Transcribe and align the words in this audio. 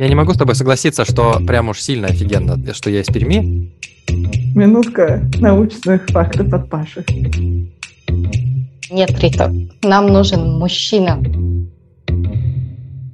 Я 0.00 0.08
не 0.08 0.14
могу 0.14 0.32
с 0.32 0.38
тобой 0.38 0.54
согласиться, 0.54 1.04
что 1.04 1.38
прям 1.46 1.68
уж 1.68 1.78
сильно 1.78 2.08
офигенно, 2.08 2.72
что 2.72 2.88
я 2.88 3.02
из 3.02 3.08
Перми. 3.08 3.70
Минутка 4.56 5.20
научных 5.40 6.06
фактов 6.06 6.50
от 6.54 6.70
Паши. 6.70 7.04
Нет, 8.88 9.10
Рита, 9.20 9.52
нам 9.82 10.06
нужен 10.06 10.52
мужчина. 10.58 11.18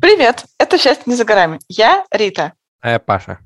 Привет, 0.01 0.45
это 0.61 0.79
«Счастье 0.79 1.03
не 1.07 1.17
за 1.17 1.25
горами». 1.25 1.59
Я 1.69 2.05
Рита. 2.13 2.53
А 2.81 2.93
я 2.93 3.01
Паша. 3.01 3.41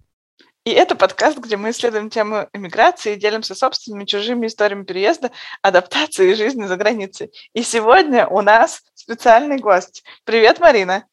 И 0.67 0.71
это 0.73 0.95
подкаст, 0.95 1.39
где 1.39 1.57
мы 1.57 1.71
исследуем 1.71 2.11
тему 2.11 2.47
иммиграции 2.53 3.15
и 3.15 3.19
делимся 3.19 3.55
собственными 3.55 4.05
чужими 4.05 4.49
историями 4.49 4.85
переезда, 4.85 5.31
адаптации 5.63 6.33
и 6.33 6.35
жизни 6.35 6.67
за 6.67 6.77
границей. 6.77 7.31
И 7.55 7.63
сегодня 7.63 8.27
у 8.27 8.43
нас 8.43 8.83
специальный 8.93 9.57
гость. 9.57 10.05
Привет, 10.25 10.61
Марина. 10.61 11.05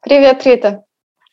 Привет, 0.00 0.42
Рита. 0.46 0.85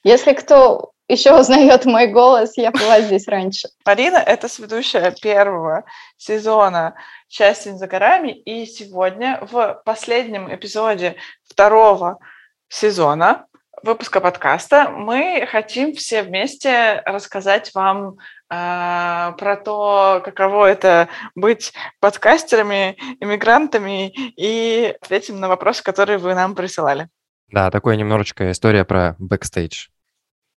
Если 0.04 0.34
кто 0.34 0.92
еще 1.08 1.38
узнает 1.38 1.86
мой 1.86 2.08
голос, 2.08 2.58
я 2.58 2.72
была 2.72 3.00
здесь 3.02 3.28
раньше. 3.28 3.70
Марина– 3.86 4.18
это 4.26 4.50
сведущая 4.50 5.12
первого 5.12 5.86
сезона 6.18 6.96
«Счастье 7.30 7.76
за 7.78 7.88
горами», 7.88 8.32
и 8.32 8.66
сегодня 8.66 9.40
в 9.50 9.82
последнем 9.86 10.54
эпизоде 10.54 11.16
второго 11.50 12.20
сезона 12.68 13.46
выпуска 13.82 14.20
подкаста 14.20 14.90
мы 14.90 15.48
хотим 15.50 15.94
все 15.94 16.24
вместе 16.24 17.02
рассказать 17.06 17.74
вам 17.74 18.18
э, 18.50 19.34
про 19.38 19.62
то, 19.64 20.22
каково 20.24 20.66
это 20.66 21.08
быть 21.36 21.74
подкастерами, 22.00 22.98
иммигрантами, 23.22 24.10
и 24.10 24.96
ответим 25.02 25.40
на 25.40 25.48
вопросы, 25.48 25.84
которые 25.84 26.18
вы 26.18 26.34
нам 26.34 26.56
присылали. 26.56 27.08
Да, 27.50 27.70
такое 27.70 27.96
немножечко 27.98 28.52
история 28.52 28.84
про 28.84 29.16
бэкстейдж. 29.20 29.90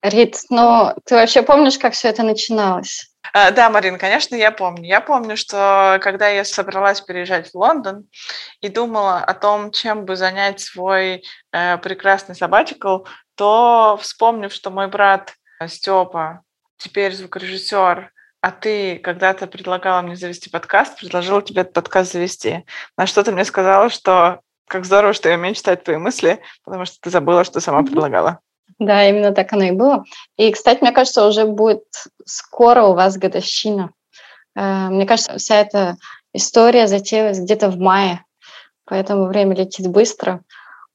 Рит, 0.04 0.42
ну 0.50 0.94
ты 1.06 1.16
вообще 1.16 1.44
помнишь, 1.44 1.78
как 1.78 1.94
все 1.94 2.10
это 2.10 2.24
начиналось? 2.24 3.10
А, 3.32 3.52
да, 3.52 3.70
Марин, 3.70 3.98
конечно, 3.98 4.36
я 4.36 4.52
помню. 4.52 4.86
Я 4.86 5.00
помню, 5.00 5.38
что 5.38 5.98
когда 6.02 6.28
я 6.28 6.44
собралась 6.44 7.00
переезжать 7.00 7.50
в 7.50 7.56
Лондон 7.56 8.08
и 8.60 8.68
думала 8.68 9.20
о 9.20 9.34
том, 9.34 9.72
чем 9.72 10.04
бы 10.04 10.18
занять 10.18 10.60
свой 10.60 11.24
э, 11.54 11.78
прекрасный 11.78 12.36
sabbatical, 12.36 13.06
то 13.36 13.98
вспомнив, 14.02 14.52
что 14.54 14.72
мой 14.72 14.88
брат 14.88 15.36
э, 15.62 15.70
Степа 15.70 16.42
теперь 16.78 17.16
звукорежиссер, 17.16 18.12
а 18.42 18.52
ты 18.52 18.98
когда-то 18.98 19.48
предлагала 19.48 20.02
мне 20.02 20.18
завести 20.18 20.50
подкаст, 20.50 21.00
предложила 21.00 21.42
тебе 21.42 21.62
этот 21.62 21.74
подкаст 21.74 22.12
завести. 22.12 22.66
На 22.98 23.08
что 23.08 23.24
ты 23.24 23.32
мне 23.32 23.46
сказала, 23.46 23.90
что 23.90 24.42
как 24.68 24.84
здорово, 24.84 25.14
что 25.14 25.30
я 25.30 25.36
умею 25.36 25.56
читать 25.56 25.86
твои 25.86 25.96
мысли, 25.96 26.42
потому 26.66 26.84
что 26.84 26.98
ты 27.00 27.10
забыла, 27.10 27.46
что 27.46 27.62
сама 27.62 27.84
предлагала. 27.84 28.42
Да, 28.80 29.08
именно 29.08 29.32
так 29.32 29.54
оно 29.54 29.66
и 29.66 29.72
было. 29.72 30.04
И, 30.38 30.52
кстати, 30.52 30.82
мне 30.82 30.92
кажется, 30.92 31.28
уже 31.28 31.46
будет 31.46 31.84
скоро 32.26 32.84
у 32.84 32.94
вас 32.94 33.18
годовщина. 33.18 33.92
Э, 34.56 34.90
мне 34.90 35.06
кажется, 35.06 35.38
вся 35.38 35.62
эта 35.62 35.98
история 36.34 36.88
затеялась 36.88 37.40
где-то 37.40 37.70
в 37.70 37.78
мае, 37.78 38.26
поэтому 38.86 39.26
время 39.26 39.56
летит 39.56 39.88
быстро. 39.88 40.42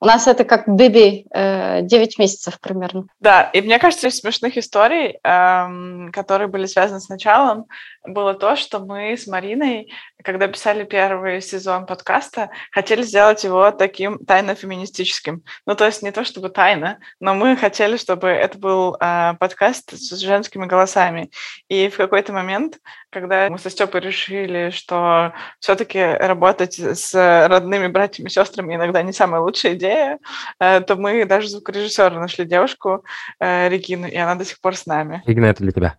У 0.00 0.06
нас 0.06 0.28
это 0.28 0.44
как 0.44 0.68
бэби, 0.68 1.26
9 1.32 2.18
месяцев 2.18 2.60
примерно. 2.60 3.06
Да, 3.18 3.42
и 3.52 3.60
мне 3.60 3.78
кажется, 3.80 4.08
из 4.08 4.18
смешных 4.18 4.56
историй, 4.56 5.18
эм, 5.24 6.12
которые 6.12 6.46
были 6.46 6.66
связаны 6.66 7.00
с 7.00 7.08
началом, 7.08 7.66
было 8.06 8.34
то, 8.34 8.56
что 8.56 8.78
мы 8.78 9.16
с 9.16 9.26
Мариной, 9.26 9.92
когда 10.22 10.46
писали 10.46 10.84
первый 10.84 11.40
сезон 11.40 11.84
подкаста, 11.84 12.50
хотели 12.70 13.02
сделать 13.02 13.42
его 13.44 13.70
таким 13.70 14.18
тайно-феминистическим. 14.24 15.42
Ну, 15.66 15.74
то 15.74 15.86
есть 15.86 16.02
не 16.02 16.12
то 16.12 16.24
чтобы 16.24 16.48
тайно, 16.48 16.98
но 17.20 17.34
мы 17.34 17.56
хотели, 17.56 17.96
чтобы 17.96 18.28
это 18.28 18.56
был 18.56 18.96
э, 19.00 19.34
подкаст 19.38 19.92
с 19.92 20.16
женскими 20.18 20.66
голосами. 20.66 21.30
И 21.68 21.88
в 21.88 21.96
какой-то 21.96 22.32
момент, 22.32 22.78
когда 23.10 23.48
мы 23.48 23.58
со 23.58 23.70
Степой 23.70 24.00
решили, 24.00 24.70
что 24.70 25.32
все-таки 25.60 26.00
работать 26.00 26.78
с 26.78 27.14
родными 27.48 27.88
братьями 27.88 28.28
и 28.28 28.30
сестрами 28.30 28.74
иногда 28.74 29.02
не 29.02 29.12
самая 29.12 29.40
лучшая 29.40 29.74
идея, 29.74 29.87
идея, 29.88 30.18
э, 30.60 30.80
то 30.80 30.96
мы 30.96 31.24
даже 31.24 31.48
звукорежиссера 31.48 32.10
нашли 32.10 32.44
девушку, 32.44 33.04
э, 33.40 33.68
Регину, 33.68 34.06
и 34.06 34.16
она 34.16 34.34
до 34.34 34.44
сих 34.44 34.60
пор 34.60 34.76
с 34.76 34.86
нами. 34.86 35.22
Регина, 35.26 35.46
это 35.46 35.62
для 35.62 35.72
тебя. 35.72 35.96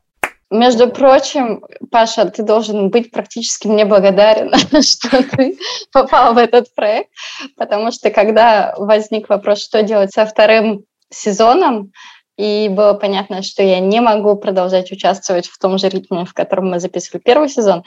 Между 0.51 0.89
прочим, 0.89 1.63
Паша, 1.91 2.25
ты 2.25 2.41
должен 2.41 2.89
быть 2.89 3.11
практически 3.11 3.67
мне 3.67 3.85
благодарен, 3.85 4.51
что 4.81 5.23
ты 5.23 5.57
попал 5.91 6.33
в 6.33 6.38
этот 6.38 6.73
проект, 6.73 7.09
потому 7.55 7.91
что 7.91 8.09
когда 8.09 8.73
возник 8.77 9.29
вопрос, 9.29 9.63
что 9.63 9.83
делать 9.83 10.11
со 10.11 10.25
вторым 10.25 10.85
сезоном, 11.11 11.91
и 12.39 12.69
было 12.69 12.94
понятно, 12.94 13.41
что 13.44 13.61
я 13.63 13.81
не 13.81 14.00
могу 14.00 14.38
продолжать 14.38 14.94
участвовать 14.94 15.47
в 15.47 15.57
том 15.59 15.77
же 15.77 15.89
ритме, 15.89 16.23
в 16.23 16.33
котором 16.33 16.69
мы 16.69 16.79
записывали 16.79 17.21
первый 17.21 17.50
сезон, 17.50 17.83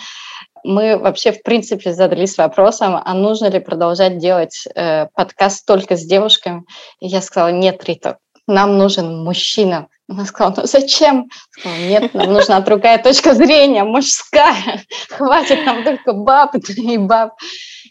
мы 0.65 0.97
вообще, 0.97 1.33
в 1.33 1.43
принципе, 1.43 1.93
задались 1.93 2.39
вопросом, 2.39 3.01
а 3.05 3.15
нужно 3.15 3.47
ли 3.47 3.61
продолжать 3.61 4.19
делать 4.19 4.65
э, 4.75 5.07
подкаст 5.15 5.67
только 5.67 5.97
с 5.97 6.05
девушками. 6.05 6.65
И 7.01 7.07
я 7.07 7.21
сказала, 7.21 7.51
нет, 7.51 7.85
Рита, 7.85 8.19
нам 8.47 8.79
нужен 8.79 9.25
мужчина. 9.25 9.89
Она 10.09 10.25
сказала, 10.25 10.55
ну 10.57 10.67
зачем? 10.67 11.29
Сказала, 11.51 11.79
нет, 11.79 12.15
нам 12.15 12.33
нужна 12.33 12.61
другая 12.61 13.03
точка 13.03 13.35
зрения, 13.35 13.85
мужская. 13.85 14.83
Хватит 15.11 15.65
нам 15.65 15.85
только 15.85 16.13
баб 16.13 16.55
и 16.55 16.99
баб. 16.99 17.35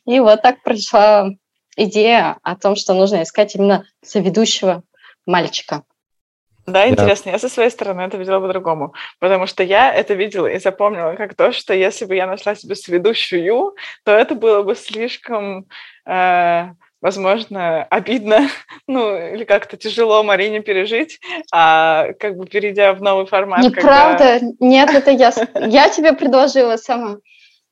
И 0.06 0.20
вот 0.20 0.42
так 0.42 0.62
пришла 0.64 1.30
идея 1.78 2.38
о 2.44 2.56
том, 2.56 2.76
что 2.76 2.94
нужно 2.94 3.24
искать 3.24 3.56
именно 3.56 3.86
соведущего 4.04 4.84
мальчика. 5.26 5.84
Да, 6.68 6.88
интересно. 6.88 7.32
Я 7.32 7.40
со 7.40 7.50
своей 7.50 7.70
стороны 7.70 8.02
это 8.02 8.18
видела 8.18 8.40
по-другому, 8.40 8.94
потому 9.20 9.48
что 9.48 9.64
я 9.64 9.94
это 9.94 10.14
видела 10.14 10.48
и 10.48 10.60
запомнила 10.60 11.16
как 11.16 11.36
то, 11.36 11.52
что 11.52 11.74
если 11.74 12.06
бы 12.06 12.16
я 12.16 12.28
нашла 12.28 12.56
себе 12.56 12.76
сведущую, 12.76 13.76
то 14.04 14.12
это 14.12 14.36
было 14.36 14.62
бы 14.64 14.76
слишком, 14.76 15.66
э, 16.06 16.70
возможно, 17.02 17.84
обидно, 17.84 18.48
ну, 18.88 19.18
или 19.18 19.44
как-то 19.44 19.76
тяжело 19.78 20.24
Марине 20.24 20.62
пережить, 20.62 21.20
а 21.52 22.14
как 22.20 22.38
бы 22.38 22.46
перейдя 22.46 22.94
в 22.94 23.02
новый 23.02 23.26
формат. 23.26 23.64
Неправда, 23.64 24.40
когда... 24.40 24.56
нет, 24.60 24.92
это 24.94 25.12
я, 25.12 25.32
я 25.56 25.90
тебе 25.90 26.14
предложила 26.14 26.78
сама. 26.78 27.18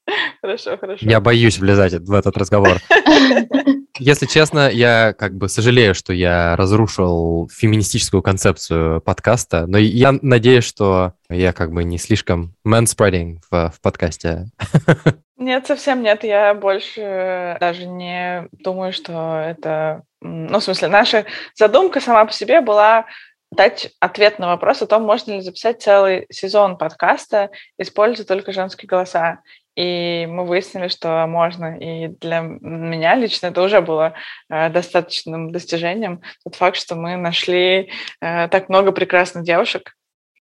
Хорошо, 0.42 0.78
хорошо. 0.78 1.06
Я 1.06 1.20
боюсь 1.20 1.60
влезать 1.60 1.94
в 1.94 2.14
этот 2.14 2.38
разговор. 2.38 2.78
Если 4.00 4.28
честно, 4.28 4.70
я 4.70 5.14
как 5.14 5.36
бы 5.36 5.50
сожалею, 5.50 5.94
что 5.94 6.14
я 6.14 6.56
разрушил 6.56 7.50
феминистическую 7.54 8.24
концепцию 8.24 9.02
подкаста, 9.02 9.68
но 9.68 9.78
я 9.78 10.14
надеюсь, 10.22 10.64
что 10.64 11.14
я 11.30 11.52
как 11.52 11.74
бы 11.74 11.84
не 11.84 11.98
слишком 11.98 12.56
manspreading 12.66 13.40
в, 13.52 13.74
в 13.76 13.82
подкасте. 13.82 14.46
Нет, 15.38 15.68
совсем 15.68 16.04
нет. 16.04 16.26
Я 16.26 16.54
больше 16.54 17.56
даже 17.62 17.86
не 17.86 18.50
думаю, 18.52 18.92
что 18.92 19.40
это... 19.40 20.04
Ну, 20.20 20.60
в 20.60 20.64
смысле, 20.64 20.90
наша 20.90 21.26
задумка 21.56 22.02
сама 22.02 22.26
по 22.26 22.34
себе 22.34 22.60
была 22.60 23.06
дать 23.50 23.92
ответ 24.02 24.38
на 24.40 24.48
вопрос 24.48 24.82
о 24.82 24.88
том, 24.88 25.04
можно 25.04 25.32
ли 25.32 25.42
записать 25.42 25.82
целый 25.82 26.28
сезон 26.30 26.78
подкаста, 26.78 27.52
используя 27.78 28.26
только 28.26 28.52
женские 28.52 28.88
голоса. 28.88 29.40
И 29.80 30.26
мы 30.26 30.46
выяснили, 30.46 30.90
что 30.90 31.26
можно. 31.26 31.78
И 31.78 32.10
для 32.10 32.42
меня 32.42 33.16
лично 33.16 33.48
это 33.48 33.62
уже 33.62 33.80
было 33.80 34.14
э, 34.50 34.70
достаточным 34.70 35.54
достижением. 35.54 36.22
Тот 36.44 36.56
факт, 36.56 36.76
что 36.76 36.96
мы 36.96 37.16
нашли 37.16 37.90
э, 38.20 38.48
так 38.50 38.68
много 38.68 38.92
прекрасных 38.92 39.46
девушек. 39.46 39.96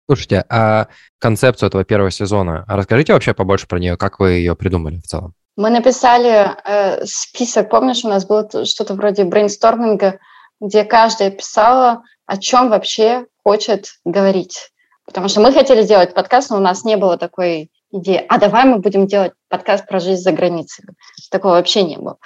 Слушайте, 0.06 0.44
а 0.48 0.88
концепцию 1.20 1.68
этого 1.68 1.84
первого 1.84 2.10
сезона, 2.10 2.64
расскажите 2.66 3.12
вообще 3.12 3.32
побольше 3.32 3.68
про 3.68 3.78
нее, 3.78 3.96
как 3.96 4.18
вы 4.18 4.32
ее 4.32 4.56
придумали 4.56 4.96
в 4.96 5.06
целом? 5.06 5.34
Мы 5.56 5.70
написали 5.70 6.50
э, 6.64 7.04
список, 7.04 7.70
помнишь, 7.70 8.04
у 8.04 8.08
нас 8.08 8.26
было 8.26 8.48
что-то 8.64 8.94
вроде 8.94 9.22
брейнсторминга, 9.22 10.18
где 10.60 10.82
каждая 10.82 11.30
писала, 11.30 12.02
о 12.26 12.38
чем 12.38 12.70
вообще 12.70 13.26
хочет 13.44 14.00
говорить. 14.04 14.72
Потому 15.06 15.28
что 15.28 15.40
мы 15.40 15.52
хотели 15.52 15.82
сделать 15.82 16.12
подкаст, 16.12 16.50
но 16.50 16.56
у 16.56 16.60
нас 16.60 16.82
не 16.82 16.96
было 16.96 17.16
такой 17.16 17.70
идея, 17.92 18.24
а 18.28 18.38
давай 18.38 18.64
мы 18.64 18.78
будем 18.78 19.06
делать 19.06 19.32
подкаст 19.48 19.86
про 19.86 20.00
жизнь 20.00 20.22
за 20.22 20.32
границей. 20.32 20.84
Такого 21.30 21.52
вообще 21.52 21.82
не 21.82 21.96
было. 21.96 22.18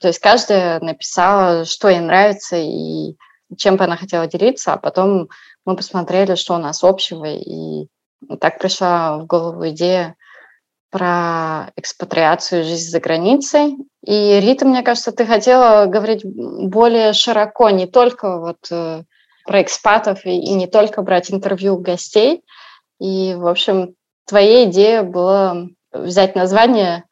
То 0.00 0.08
есть 0.08 0.20
каждая 0.20 0.80
написала, 0.80 1.64
что 1.64 1.88
ей 1.88 2.00
нравится 2.00 2.56
и 2.56 3.16
чем 3.56 3.76
бы 3.76 3.84
она 3.84 3.96
хотела 3.96 4.26
делиться, 4.26 4.72
а 4.72 4.78
потом 4.78 5.28
мы 5.64 5.76
посмотрели, 5.76 6.34
что 6.34 6.54
у 6.54 6.58
нас 6.58 6.84
общего, 6.84 7.24
и 7.26 7.88
так 8.40 8.58
пришла 8.58 9.18
в 9.18 9.26
голову 9.26 9.68
идея 9.70 10.16
про 10.90 11.70
экспатриацию, 11.76 12.64
жизнь 12.64 12.90
за 12.90 13.00
границей. 13.00 13.76
И, 14.04 14.40
Рита, 14.40 14.64
мне 14.66 14.82
кажется, 14.82 15.12
ты 15.12 15.26
хотела 15.26 15.86
говорить 15.86 16.24
более 16.24 17.12
широко, 17.12 17.68
не 17.70 17.86
только 17.86 18.38
вот 18.38 18.58
э, 18.70 19.02
про 19.44 19.62
экспатов 19.62 20.24
и, 20.24 20.30
и 20.30 20.54
не 20.54 20.66
только 20.66 21.02
брать 21.02 21.30
интервью 21.30 21.74
у 21.74 21.78
гостей. 21.78 22.42
И, 23.00 23.34
в 23.34 23.46
общем, 23.46 23.94
твоя 24.28 24.64
идея 24.64 25.02
была 25.02 25.66
взять 25.92 26.36
название 26.36 27.04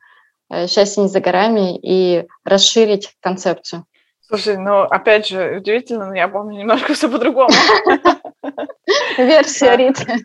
э, 0.51 0.67
«Счастье 0.69 1.03
не 1.03 1.09
за 1.09 1.21
горами» 1.21 1.79
и 1.79 2.27
расширить 2.45 3.17
концепцию. 3.21 3.85
Слушай, 4.21 4.59
ну, 4.59 4.83
опять 4.83 5.29
же, 5.29 5.59
удивительно, 5.59 6.09
но 6.09 6.15
я 6.15 6.29
помню 6.29 6.59
немножко 6.59 6.95
все 6.95 7.09
по-другому. 7.09 7.51
Версия 9.19 9.77
Риты. 9.77 10.25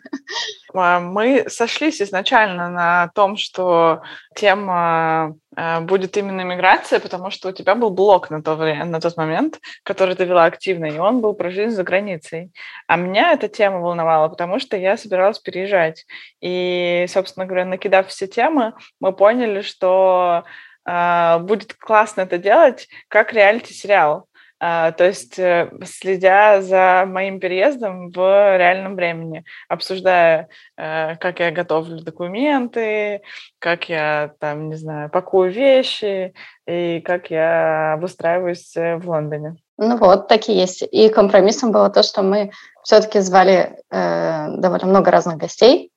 А, 0.74 1.00
мы 1.00 1.44
сошлись 1.48 2.00
изначально 2.00 2.70
на 2.70 3.10
том, 3.14 3.36
что 3.36 4.02
тема 4.34 5.36
а, 5.54 5.80
будет 5.80 6.16
именно 6.16 6.42
миграция, 6.42 7.00
потому 7.00 7.30
что 7.30 7.48
у 7.48 7.52
тебя 7.52 7.74
был 7.74 7.90
блог 7.90 8.30
на, 8.30 8.42
то 8.42 8.54
время, 8.54 8.84
на 8.84 9.00
тот 9.00 9.16
момент, 9.16 9.60
который 9.82 10.14
ты 10.14 10.24
вела 10.24 10.44
активно, 10.44 10.86
и 10.86 10.98
он 10.98 11.20
был 11.20 11.34
про 11.34 11.50
жизнь 11.50 11.74
за 11.74 11.82
границей. 11.82 12.52
А 12.86 12.96
меня 12.96 13.32
эта 13.32 13.48
тема 13.48 13.80
волновала, 13.80 14.28
потому 14.28 14.58
что 14.58 14.76
я 14.76 14.96
собиралась 14.96 15.38
переезжать. 15.38 16.06
И, 16.40 17.06
собственно 17.08 17.46
говоря, 17.46 17.64
накидав 17.64 18.08
все 18.08 18.26
темы, 18.26 18.72
мы 19.00 19.12
поняли, 19.12 19.60
что 19.60 20.44
э, 20.86 21.38
будет 21.40 21.74
классно 21.74 22.22
это 22.22 22.38
делать 22.38 22.88
как 23.08 23.32
реалити-сериал. 23.32 24.26
А, 24.64 24.92
то 24.92 25.04
есть 25.04 25.40
э, 25.40 25.72
следя 25.84 26.62
за 26.62 27.02
моим 27.04 27.40
переездом 27.40 28.12
в 28.12 28.56
реальном 28.56 28.94
времени, 28.94 29.44
обсуждая, 29.68 30.50
э, 30.76 31.16
как 31.16 31.40
я 31.40 31.50
готовлю 31.50 32.00
документы, 32.00 33.22
как 33.58 33.88
я 33.88 34.34
там, 34.38 34.68
не 34.68 34.76
знаю, 34.76 35.10
пакую 35.10 35.50
вещи 35.50 36.32
и 36.68 37.00
как 37.00 37.28
я 37.32 37.94
обустраиваюсь 37.94 38.76
э, 38.76 38.98
в 38.98 39.08
Лондоне. 39.08 39.56
Ну 39.78 39.96
вот, 39.96 40.28
такие 40.28 40.60
есть. 40.60 40.84
И 40.92 41.08
компромиссом 41.08 41.72
было 41.72 41.90
то, 41.90 42.04
что 42.04 42.22
мы 42.22 42.52
все-таки 42.84 43.18
звали 43.18 43.76
э, 43.90 44.46
довольно 44.58 44.86
много 44.86 45.10
разных 45.10 45.38
гостей, 45.38 45.90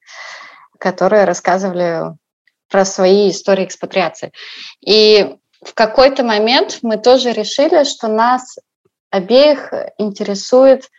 которые 0.80 1.26
рассказывали 1.26 2.16
про 2.72 2.84
свои 2.84 3.30
истории 3.30 3.66
экспатриации. 3.66 4.32
И 4.82 5.38
в 5.66 5.74
какой-то 5.74 6.24
момент 6.24 6.80
мы 6.84 6.98
тоже 6.98 7.34
решили, 7.34 7.84
что 7.84 8.08
нас 8.08 8.58
обеих 9.10 9.74
интересует 9.98 10.90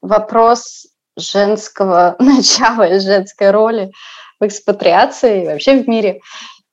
вопрос 0.00 0.86
женского 1.16 2.16
начала 2.18 2.84
и 2.84 3.00
женской 3.00 3.50
роли 3.50 3.92
в 4.40 4.46
экспатриации 4.46 5.42
и 5.42 5.46
вообще 5.46 5.82
в 5.82 5.88
мире. 5.88 6.20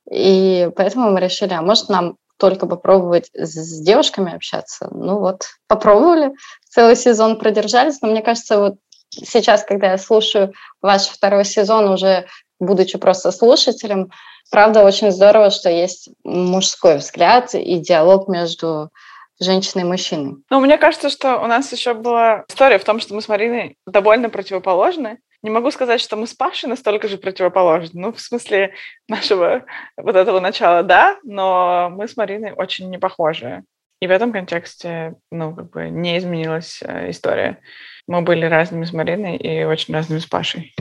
И 0.09 0.69
поэтому 0.75 1.11
мы 1.11 1.19
решили, 1.19 1.53
а 1.53 1.61
может 1.61 1.89
нам 1.89 2.15
только 2.37 2.65
попробовать 2.67 3.29
с 3.33 3.81
девушками 3.81 4.33
общаться. 4.33 4.87
Ну 4.91 5.19
вот, 5.19 5.43
попробовали, 5.67 6.31
целый 6.69 6.95
сезон 6.95 7.37
продержались, 7.37 8.01
но 8.01 8.09
мне 8.09 8.21
кажется, 8.21 8.59
вот 8.59 8.75
сейчас, 9.09 9.63
когда 9.63 9.91
я 9.91 9.97
слушаю 9.97 10.53
ваш 10.81 11.07
второй 11.07 11.45
сезон, 11.45 11.89
уже 11.89 12.27
будучи 12.59 12.97
просто 12.97 13.31
слушателем, 13.31 14.11
правда, 14.51 14.83
очень 14.83 15.11
здорово, 15.11 15.49
что 15.49 15.69
есть 15.69 16.09
мужской 16.23 16.97
взгляд 16.97 17.53
и 17.53 17.79
диалог 17.79 18.27
между 18.27 18.89
женщиной 19.39 19.81
и 19.81 19.85
мужчиной. 19.85 20.37
Ну, 20.49 20.59
мне 20.59 20.77
кажется, 20.77 21.09
что 21.09 21.37
у 21.37 21.47
нас 21.47 21.71
еще 21.71 21.93
была 21.93 22.45
история 22.49 22.77
в 22.77 22.83
том, 22.83 22.99
что 22.99 23.13
мы 23.13 23.21
с 23.21 23.27
Мариной 23.27 23.77
довольно 23.85 24.29
противоположны. 24.29 25.19
Не 25.41 25.49
могу 25.49 25.71
сказать, 25.71 26.01
что 26.01 26.17
мы 26.17 26.27
с 26.27 26.33
Пашей 26.33 26.67
настолько 26.67 27.07
же 27.07 27.17
противоположны. 27.17 28.01
Ну, 28.01 28.11
в 28.11 28.19
смысле 28.19 28.73
нашего 29.07 29.63
вот 29.95 30.15
этого 30.15 30.41
начала, 30.41 30.83
да, 30.83 31.17
но 31.23 31.89
мы 31.91 32.07
с 32.07 32.17
Мариной 32.17 32.51
очень 32.51 32.89
не 32.89 32.97
похожи. 32.97 33.63
И 34.01 34.07
в 34.07 34.11
этом 34.11 34.31
контексте, 34.31 35.15
ну, 35.31 35.55
как 35.55 35.71
бы 35.71 35.89
не 35.89 36.17
изменилась 36.17 36.81
э, 36.81 37.09
история. 37.09 37.59
Мы 38.07 38.21
были 38.21 38.45
разными 38.45 38.85
с 38.85 38.93
Мариной 38.93 39.37
и 39.37 39.63
очень 39.63 39.93
разными 39.93 40.19
с 40.19 40.25
Пашей. 40.25 40.73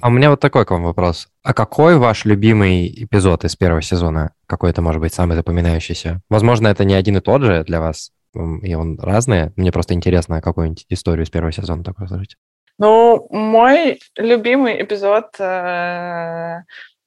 А 0.00 0.08
у 0.08 0.10
меня 0.10 0.30
вот 0.30 0.40
такой 0.40 0.64
к 0.64 0.70
вам 0.70 0.84
вопрос. 0.84 1.28
А 1.42 1.54
какой 1.54 1.96
ваш 1.96 2.24
любимый 2.24 3.04
эпизод 3.04 3.44
из 3.44 3.56
первого 3.56 3.82
сезона? 3.82 4.32
Какой 4.46 4.70
это 4.70 4.82
может 4.82 5.00
быть 5.00 5.14
самый 5.14 5.36
запоминающийся? 5.36 6.20
Возможно, 6.28 6.68
это 6.68 6.84
не 6.84 6.94
один 6.94 7.16
и 7.16 7.20
тот 7.20 7.42
же 7.42 7.64
для 7.64 7.80
вас, 7.80 8.12
и 8.34 8.74
он 8.74 8.98
разный. 9.00 9.52
Мне 9.56 9.72
просто 9.72 9.94
интересно, 9.94 10.40
какую-нибудь 10.40 10.86
историю 10.88 11.24
из 11.24 11.30
первого 11.30 11.52
сезона 11.52 11.84
такой 11.84 12.08
сложить. 12.08 12.36
Ну, 12.78 13.26
мой 13.30 14.00
любимый 14.16 14.82
эпизод, 14.82 15.38
э, 15.38 16.60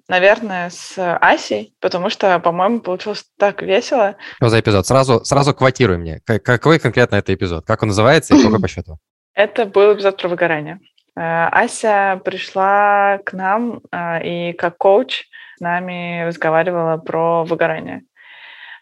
наверное, 0.08 0.70
с 0.70 1.18
Асей, 1.20 1.74
потому 1.80 2.12
что, 2.12 2.38
по-моему, 2.40 2.82
получилось 2.82 3.26
так 3.40 3.64
весело. 3.64 4.16
Что 4.36 4.50
за 4.50 4.60
эпизод? 4.60 4.86
Сразу, 4.86 5.26
сразу 5.26 5.56
квотируй 5.56 5.98
мне. 5.98 6.22
Какой 6.26 6.78
конкретно 6.78 7.16
это 7.16 7.34
эпизод? 7.34 7.66
Как 7.66 7.82
он 7.82 7.88
называется 7.88 8.36
и 8.36 8.44
какой 8.44 8.62
по 8.62 8.68
счету? 8.70 9.00
Это 9.34 9.66
был 9.66 9.96
эпизод 9.96 10.22
про 10.22 10.30
выгорание. 10.30 10.80
Э, 11.16 11.48
Ася 11.52 12.22
пришла 12.24 13.20
к 13.24 13.34
нам 13.34 13.82
э, 13.92 14.50
и 14.50 14.54
как 14.54 14.78
коуч 14.78 15.26
с 15.58 15.60
нами 15.60 16.26
разговаривала 16.26 16.98
про 16.98 17.44
выгорание. 17.44 18.04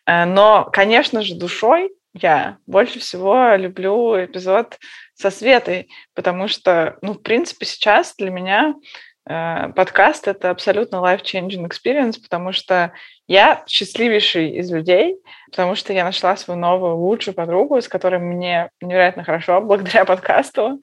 Э, 0.06 0.26
но, 0.26 0.70
конечно 0.72 1.22
же, 1.22 1.36
душой 1.36 1.92
я 2.14 2.58
больше 2.68 3.00
всего 3.00 3.56
люблю 3.56 4.16
эпизод 4.24 4.78
со 5.14 5.30
Светой, 5.30 5.90
потому 6.14 6.48
что, 6.48 6.98
ну, 7.02 7.14
в 7.14 7.22
принципе, 7.22 7.66
сейчас 7.66 8.16
для 8.18 8.30
меня 8.30 8.76
подкаст— 9.24 10.28
это 10.28 10.50
абсолютно 10.50 10.96
life-changing 10.96 11.70
experience, 11.70 12.20
потому 12.22 12.52
что 12.52 12.92
я 13.28 13.64
счастливейший 13.68 14.58
из 14.58 14.72
людей, 14.72 15.16
потому 15.52 15.76
что 15.76 15.94
я 15.94 16.04
нашла 16.04 16.36
свою 16.36 16.60
новую 16.60 16.98
лучшую 16.98 17.36
подругу, 17.36 17.80
с 17.80 17.88
которой 17.88 18.20
мне 18.20 18.72
невероятно 18.82 19.24
хорошо 19.24 19.62
благодаря 19.62 20.04
подкасту. 20.06 20.82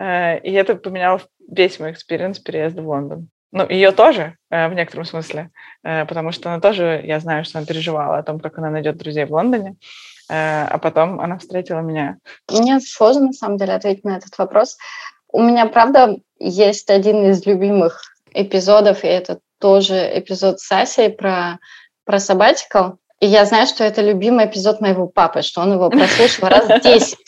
Э, 0.00 0.38
и 0.38 0.52
это 0.52 0.74
поменяло 0.74 1.20
весь 1.46 1.78
мой 1.78 1.92
experience 1.92 2.38
переезда 2.40 2.82
в 2.82 2.88
Лондон. 2.88 3.28
Ну, 3.52 3.68
ее 3.68 3.92
тоже, 3.92 4.36
э, 4.50 4.68
в 4.68 4.74
некотором 4.74 5.04
смысле, 5.04 5.50
э, 5.84 6.06
потому 6.06 6.32
что 6.32 6.50
она 6.50 6.60
тоже, 6.60 7.02
я 7.04 7.20
знаю, 7.20 7.44
что 7.44 7.58
она 7.58 7.66
переживала 7.66 8.18
о 8.18 8.22
том, 8.22 8.40
как 8.40 8.58
она 8.58 8.70
найдет 8.70 8.96
друзей 8.96 9.26
в 9.26 9.32
Лондоне, 9.32 9.76
а 10.32 10.78
потом 10.78 11.20
она 11.20 11.38
встретила 11.38 11.80
меня. 11.80 12.18
Мне 12.48 12.78
сложно, 12.78 13.26
на 13.26 13.32
самом 13.32 13.56
деле, 13.56 13.72
ответить 13.72 14.04
на 14.04 14.16
этот 14.16 14.38
вопрос. 14.38 14.78
У 15.32 15.42
меня, 15.42 15.66
правда, 15.66 16.18
есть 16.38 16.88
один 16.88 17.28
из 17.28 17.44
любимых 17.46 18.00
эпизодов, 18.32 19.02
и 19.02 19.08
это 19.08 19.40
тоже 19.58 20.08
эпизод 20.14 20.60
с 20.60 20.70
Асей 20.70 21.10
про, 21.10 21.58
про 22.04 22.18
sabbatical. 22.18 22.98
И 23.20 23.26
я 23.26 23.44
знаю, 23.44 23.66
что 23.66 23.84
это 23.84 24.00
любимый 24.00 24.46
эпизод 24.46 24.80
моего 24.80 25.06
папы, 25.06 25.42
что 25.42 25.60
он 25.60 25.74
его 25.74 25.90
прослушал 25.90 26.48
раз 26.48 26.66
десять. 26.82 27.18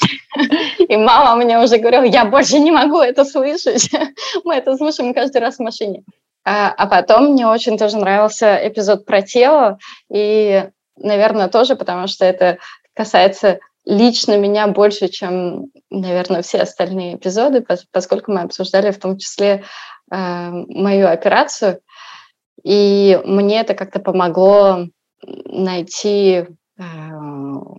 И 0.78 0.96
мама 0.96 1.36
мне 1.36 1.58
уже 1.58 1.76
говорила, 1.76 2.04
я 2.04 2.24
больше 2.24 2.58
не 2.58 2.70
могу 2.70 2.98
это 2.98 3.26
слышать. 3.26 3.90
Мы 4.44 4.54
это 4.54 4.74
слушаем 4.76 5.12
каждый 5.12 5.42
раз 5.42 5.56
в 5.56 5.60
машине. 5.60 6.02
А, 6.44 6.70
а 6.70 6.86
потом 6.86 7.32
мне 7.32 7.46
очень 7.46 7.78
тоже 7.78 7.98
нравился 7.98 8.58
эпизод 8.66 9.04
про 9.04 9.22
тело. 9.22 9.78
И, 10.10 10.64
наверное, 10.96 11.48
тоже, 11.48 11.76
потому 11.76 12.08
что 12.08 12.24
это 12.24 12.58
касается 12.94 13.60
лично 13.84 14.38
меня 14.38 14.66
больше, 14.68 15.08
чем, 15.08 15.66
наверное, 15.90 16.42
все 16.42 16.62
остальные 16.62 17.16
эпизоды, 17.16 17.64
поскольку 17.92 18.32
мы 18.32 18.40
обсуждали 18.40 18.90
в 18.92 18.98
том 18.98 19.18
числе 19.18 19.64
э, 20.10 20.50
мою 20.50 21.08
операцию. 21.08 21.80
И 22.64 23.20
мне 23.24 23.60
это 23.60 23.74
как-то 23.74 24.00
помогло 24.00 24.86
найти 25.24 26.46
э, 26.78 26.82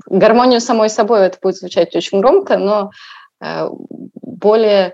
гармонию 0.08 0.62
самой 0.62 0.90
собой. 0.90 1.26
Это 1.26 1.38
будет 1.42 1.58
звучать 1.58 1.96
очень 1.96 2.20
громко, 2.20 2.58
но 2.58 2.92
э, 3.42 3.68
более 4.22 4.94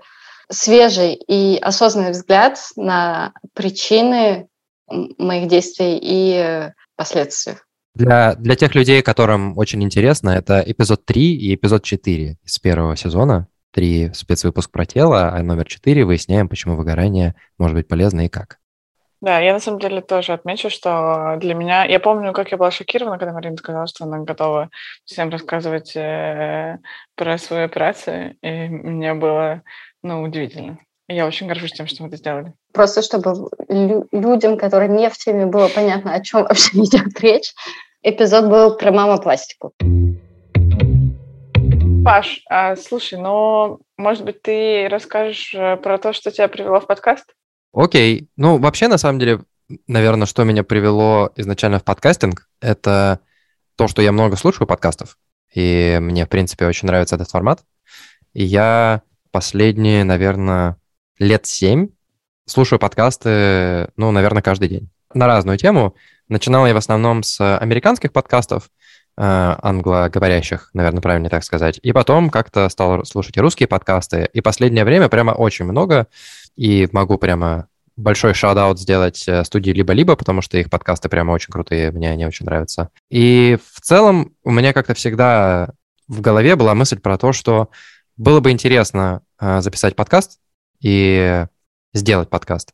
свежий 0.50 1.14
и 1.14 1.58
осознанный 1.58 2.10
взгляд 2.10 2.58
на 2.76 3.32
причины 3.54 4.48
моих 4.88 5.48
действий 5.48 5.98
и 6.02 6.72
последствия. 6.96 7.58
Для, 7.94 8.34
для 8.34 8.56
тех 8.56 8.74
людей, 8.74 9.02
которым 9.02 9.58
очень 9.58 9.82
интересно, 9.82 10.30
это 10.30 10.62
эпизод 10.64 11.04
3 11.04 11.34
и 11.34 11.54
эпизод 11.54 11.82
4 11.82 12.38
из 12.42 12.58
первого 12.58 12.96
сезона. 12.96 13.48
Три 13.72 14.12
спецвыпуск 14.14 14.70
про 14.70 14.84
тело, 14.84 15.32
а 15.32 15.42
номер 15.42 15.66
4 15.66 16.04
выясняем, 16.04 16.48
почему 16.48 16.76
выгорание 16.76 17.34
может 17.58 17.76
быть 17.76 17.88
полезно 17.88 18.26
и 18.26 18.28
как. 18.28 18.59
Да, 19.20 19.38
я 19.38 19.52
на 19.52 19.60
самом 19.60 19.80
деле 19.80 20.00
тоже 20.00 20.32
отмечу, 20.32 20.70
что 20.70 21.36
для 21.38 21.54
меня... 21.54 21.84
Я 21.84 22.00
помню, 22.00 22.32
как 22.32 22.50
я 22.52 22.56
была 22.56 22.70
шокирована, 22.70 23.18
когда 23.18 23.34
Марина 23.34 23.56
сказала, 23.58 23.86
что 23.86 24.04
она 24.04 24.20
готова 24.20 24.70
всем 25.04 25.28
рассказывать 25.28 25.94
э, 25.94 26.78
про 27.16 27.36
свою 27.36 27.66
операцию, 27.66 28.36
и 28.40 28.68
мне 28.68 29.12
было, 29.12 29.62
ну, 30.02 30.22
удивительно. 30.22 30.78
И 31.06 31.14
я 31.14 31.26
очень 31.26 31.48
горжусь 31.48 31.72
тем, 31.72 31.86
что 31.86 32.02
мы 32.02 32.08
это 32.08 32.16
сделали. 32.16 32.54
Просто 32.72 33.02
чтобы 33.02 33.50
лю- 33.68 34.06
людям, 34.10 34.56
которые 34.56 34.88
не 34.88 35.10
в 35.10 35.18
теме, 35.18 35.44
было 35.44 35.68
понятно, 35.68 36.14
о 36.14 36.22
чем 36.22 36.42
вообще 36.48 36.78
идет 36.78 37.20
речь, 37.20 37.52
эпизод 38.02 38.48
был 38.48 38.78
про 38.78 38.90
мамопластику. 38.90 39.74
Паш, 42.02 42.40
а, 42.48 42.74
слушай, 42.76 43.18
ну, 43.18 43.80
может 43.98 44.24
быть, 44.24 44.40
ты 44.40 44.88
расскажешь 44.88 45.54
э, 45.54 45.76
про 45.76 45.98
то, 45.98 46.14
что 46.14 46.30
тебя 46.30 46.48
привело 46.48 46.80
в 46.80 46.86
подкаст? 46.86 47.34
Окей. 47.72 48.28
Ну, 48.36 48.58
вообще, 48.58 48.88
на 48.88 48.98
самом 48.98 49.18
деле, 49.18 49.40
наверное, 49.86 50.26
что 50.26 50.44
меня 50.44 50.64
привело 50.64 51.30
изначально 51.36 51.78
в 51.78 51.84
подкастинг, 51.84 52.48
это 52.60 53.20
то, 53.76 53.88
что 53.88 54.02
я 54.02 54.12
много 54.12 54.36
слушаю 54.36 54.66
подкастов. 54.66 55.18
И 55.54 55.98
мне, 56.00 56.26
в 56.26 56.28
принципе, 56.28 56.66
очень 56.66 56.86
нравится 56.86 57.16
этот 57.16 57.30
формат. 57.30 57.64
И 58.32 58.44
я 58.44 59.02
последние, 59.30 60.04
наверное, 60.04 60.76
лет 61.18 61.46
семь 61.46 61.88
слушаю 62.46 62.78
подкасты, 62.78 63.88
ну, 63.96 64.10
наверное, 64.10 64.42
каждый 64.42 64.68
день. 64.68 64.90
На 65.14 65.26
разную 65.26 65.58
тему. 65.58 65.94
Начинал 66.28 66.66
я 66.66 66.74
в 66.74 66.76
основном 66.76 67.22
с 67.22 67.58
американских 67.58 68.12
подкастов, 68.12 68.70
англоговорящих, 69.22 70.70
наверное, 70.72 71.02
правильно 71.02 71.28
так 71.28 71.44
сказать. 71.44 71.78
И 71.82 71.92
потом 71.92 72.30
как-то 72.30 72.68
стал 72.70 73.04
слушать 73.04 73.36
русские 73.36 73.68
подкасты. 73.68 74.28
И 74.32 74.40
последнее 74.40 74.84
время 74.84 75.08
прямо 75.08 75.32
очень 75.32 75.66
много. 75.66 76.06
И 76.56 76.88
могу 76.92 77.18
прямо 77.18 77.68
большой 77.96 78.34
шаут 78.34 78.80
сделать 78.80 79.26
э, 79.28 79.44
студии 79.44 79.70
«Либо-либо», 79.70 80.16
потому 80.16 80.42
что 80.42 80.58
их 80.58 80.70
подкасты 80.70 81.08
прямо 81.08 81.32
очень 81.32 81.52
крутые, 81.52 81.90
мне 81.90 82.10
они 82.10 82.26
очень 82.26 82.46
нравятся. 82.46 82.90
И 83.10 83.58
в 83.72 83.80
целом 83.80 84.34
у 84.42 84.50
меня 84.50 84.72
как-то 84.72 84.94
всегда 84.94 85.70
в 86.08 86.20
голове 86.20 86.56
была 86.56 86.74
мысль 86.74 86.98
про 86.98 87.18
то, 87.18 87.32
что 87.32 87.68
было 88.16 88.40
бы 88.40 88.50
интересно 88.50 89.22
э, 89.38 89.60
записать 89.60 89.96
подкаст 89.96 90.40
и 90.80 91.44
сделать 91.92 92.30
подкаст. 92.30 92.72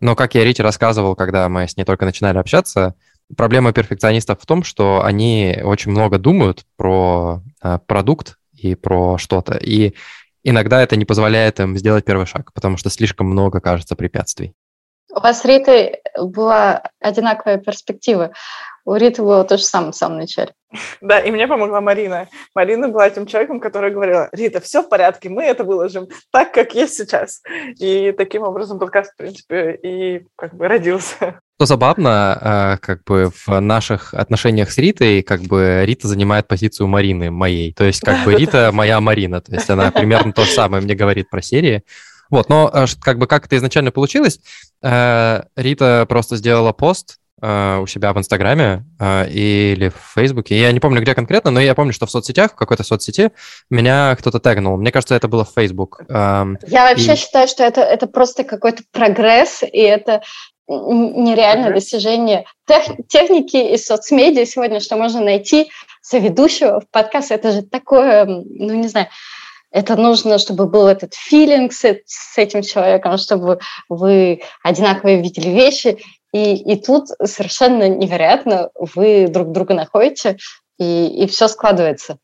Но, 0.00 0.16
как 0.16 0.34
я 0.34 0.44
Рите 0.44 0.62
рассказывал, 0.62 1.14
когда 1.14 1.48
мы 1.48 1.68
с 1.68 1.76
ней 1.76 1.84
только 1.84 2.04
начинали 2.04 2.38
общаться, 2.38 2.94
проблема 3.36 3.72
перфекционистов 3.72 4.40
в 4.40 4.46
том, 4.46 4.62
что 4.62 5.04
они 5.04 5.58
очень 5.62 5.90
много 5.90 6.18
думают 6.18 6.64
про 6.76 7.40
э, 7.62 7.78
продукт 7.86 8.36
и 8.52 8.74
про 8.74 9.18
что-то. 9.18 9.56
И 9.56 9.94
иногда 10.42 10.82
это 10.82 10.96
не 10.96 11.04
позволяет 11.04 11.60
им 11.60 11.76
сделать 11.76 12.04
первый 12.04 12.26
шаг, 12.26 12.52
потому 12.52 12.76
что 12.76 12.90
слишком 12.90 13.26
много, 13.26 13.60
кажется, 13.60 13.96
препятствий. 13.96 14.54
У 15.14 15.20
вас 15.20 15.40
с 15.40 15.44
Ритой 15.44 16.00
была 16.18 16.82
одинаковая 17.00 17.58
перспектива. 17.58 18.32
У 18.84 18.94
Риты 18.94 19.22
было 19.22 19.44
то 19.44 19.56
же 19.56 19.64
самое 19.64 19.92
в 19.92 19.96
самом 19.96 20.18
начале. 20.18 20.52
Да, 21.00 21.20
и 21.20 21.30
мне 21.30 21.46
помогла 21.46 21.80
Марина. 21.80 22.28
Марина 22.54 22.88
была 22.88 23.08
тем 23.10 23.26
человеком, 23.26 23.60
который 23.60 23.92
говорила, 23.92 24.28
Рита, 24.32 24.60
все 24.60 24.82
в 24.82 24.88
порядке, 24.88 25.28
мы 25.28 25.44
это 25.44 25.62
выложим 25.62 26.08
так, 26.32 26.52
как 26.52 26.74
есть 26.74 26.94
сейчас. 26.94 27.42
И 27.78 28.12
таким 28.16 28.42
образом 28.42 28.78
подкаст, 28.78 29.12
в 29.12 29.16
принципе, 29.16 29.78
и 29.82 30.26
как 30.36 30.54
бы 30.54 30.66
родился. 30.66 31.40
Что 31.56 31.66
забавно, 31.66 32.38
а, 32.40 32.76
как 32.78 33.04
бы 33.04 33.30
в 33.46 33.60
наших 33.60 34.12
отношениях 34.12 34.72
с 34.72 34.78
Ритой, 34.78 35.22
как 35.22 35.42
бы 35.42 35.82
Рита 35.84 36.08
занимает 36.08 36.48
позицию 36.48 36.88
Марины 36.88 37.30
моей. 37.30 37.72
То 37.72 37.84
есть 37.84 38.00
как 38.00 38.24
бы 38.24 38.34
Рита 38.38 38.70
моя 38.72 39.00
Марина. 39.00 39.40
То 39.40 39.52
есть 39.54 39.70
она 39.70 39.92
примерно 39.92 40.32
то 40.32 40.44
же 40.44 40.50
самое 40.50 40.82
мне 40.82 40.96
говорит 40.96 41.30
про 41.30 41.42
серии. 41.42 41.84
Вот, 42.28 42.48
но 42.48 42.68
а, 42.72 42.86
как 43.00 43.18
бы 43.18 43.28
как 43.28 43.46
это 43.46 43.56
изначально 43.56 43.92
получилось, 43.92 44.40
э, 44.82 45.42
Рита 45.54 46.06
просто 46.08 46.34
сделала 46.36 46.72
пост 46.72 47.18
э, 47.40 47.78
у 47.80 47.86
себя 47.86 48.12
в 48.12 48.18
Инстаграме 48.18 48.84
э, 48.98 49.30
или 49.30 49.90
в 49.90 50.14
Фейсбуке. 50.14 50.58
Я 50.58 50.72
не 50.72 50.80
помню, 50.80 51.02
где 51.02 51.14
конкретно, 51.14 51.52
но 51.52 51.60
я 51.60 51.76
помню, 51.76 51.92
что 51.92 52.06
в 52.06 52.10
соцсетях, 52.10 52.52
в 52.52 52.56
какой-то 52.56 52.82
соцсети 52.82 53.30
меня 53.70 54.16
кто-то 54.18 54.40
тегнул. 54.40 54.76
Мне 54.76 54.90
кажется, 54.90 55.14
это 55.14 55.28
было 55.28 55.44
в 55.44 55.52
Facebook. 55.54 56.02
Эм, 56.08 56.58
я 56.66 56.88
вообще 56.88 57.12
и... 57.12 57.16
считаю, 57.16 57.46
что 57.46 57.62
это, 57.62 57.82
это 57.82 58.08
просто 58.08 58.42
какой-то 58.42 58.82
прогресс, 58.90 59.62
и 59.62 59.78
это 59.78 60.22
нереальное 60.68 61.70
okay. 61.70 61.74
достижение 61.74 62.46
тех, 62.66 62.82
техники 63.08 63.56
и 63.56 63.76
соцмедиа 63.76 64.46
сегодня, 64.46 64.80
что 64.80 64.96
можно 64.96 65.20
найти 65.20 65.70
соведущего 66.00 66.80
в 66.80 66.88
подкаст. 66.90 67.30
Это 67.30 67.52
же 67.52 67.62
такое, 67.62 68.24
ну, 68.24 68.74
не 68.74 68.88
знаю, 68.88 69.08
это 69.70 69.96
нужно, 69.96 70.38
чтобы 70.38 70.66
был 70.66 70.86
этот 70.86 71.14
филинг 71.14 71.72
с, 71.72 71.84
с 72.06 72.38
этим 72.38 72.62
человеком, 72.62 73.18
чтобы 73.18 73.58
вы 73.88 74.42
одинаково 74.62 75.14
видели 75.14 75.48
вещи. 75.48 75.98
И, 76.32 76.54
и 76.54 76.80
тут 76.80 77.08
совершенно 77.22 77.88
невероятно 77.88 78.70
вы 78.74 79.26
друг 79.28 79.52
друга 79.52 79.74
находите, 79.74 80.36
и, 80.78 81.24
и 81.24 81.26
все 81.26 81.48
складывается. 81.48 82.18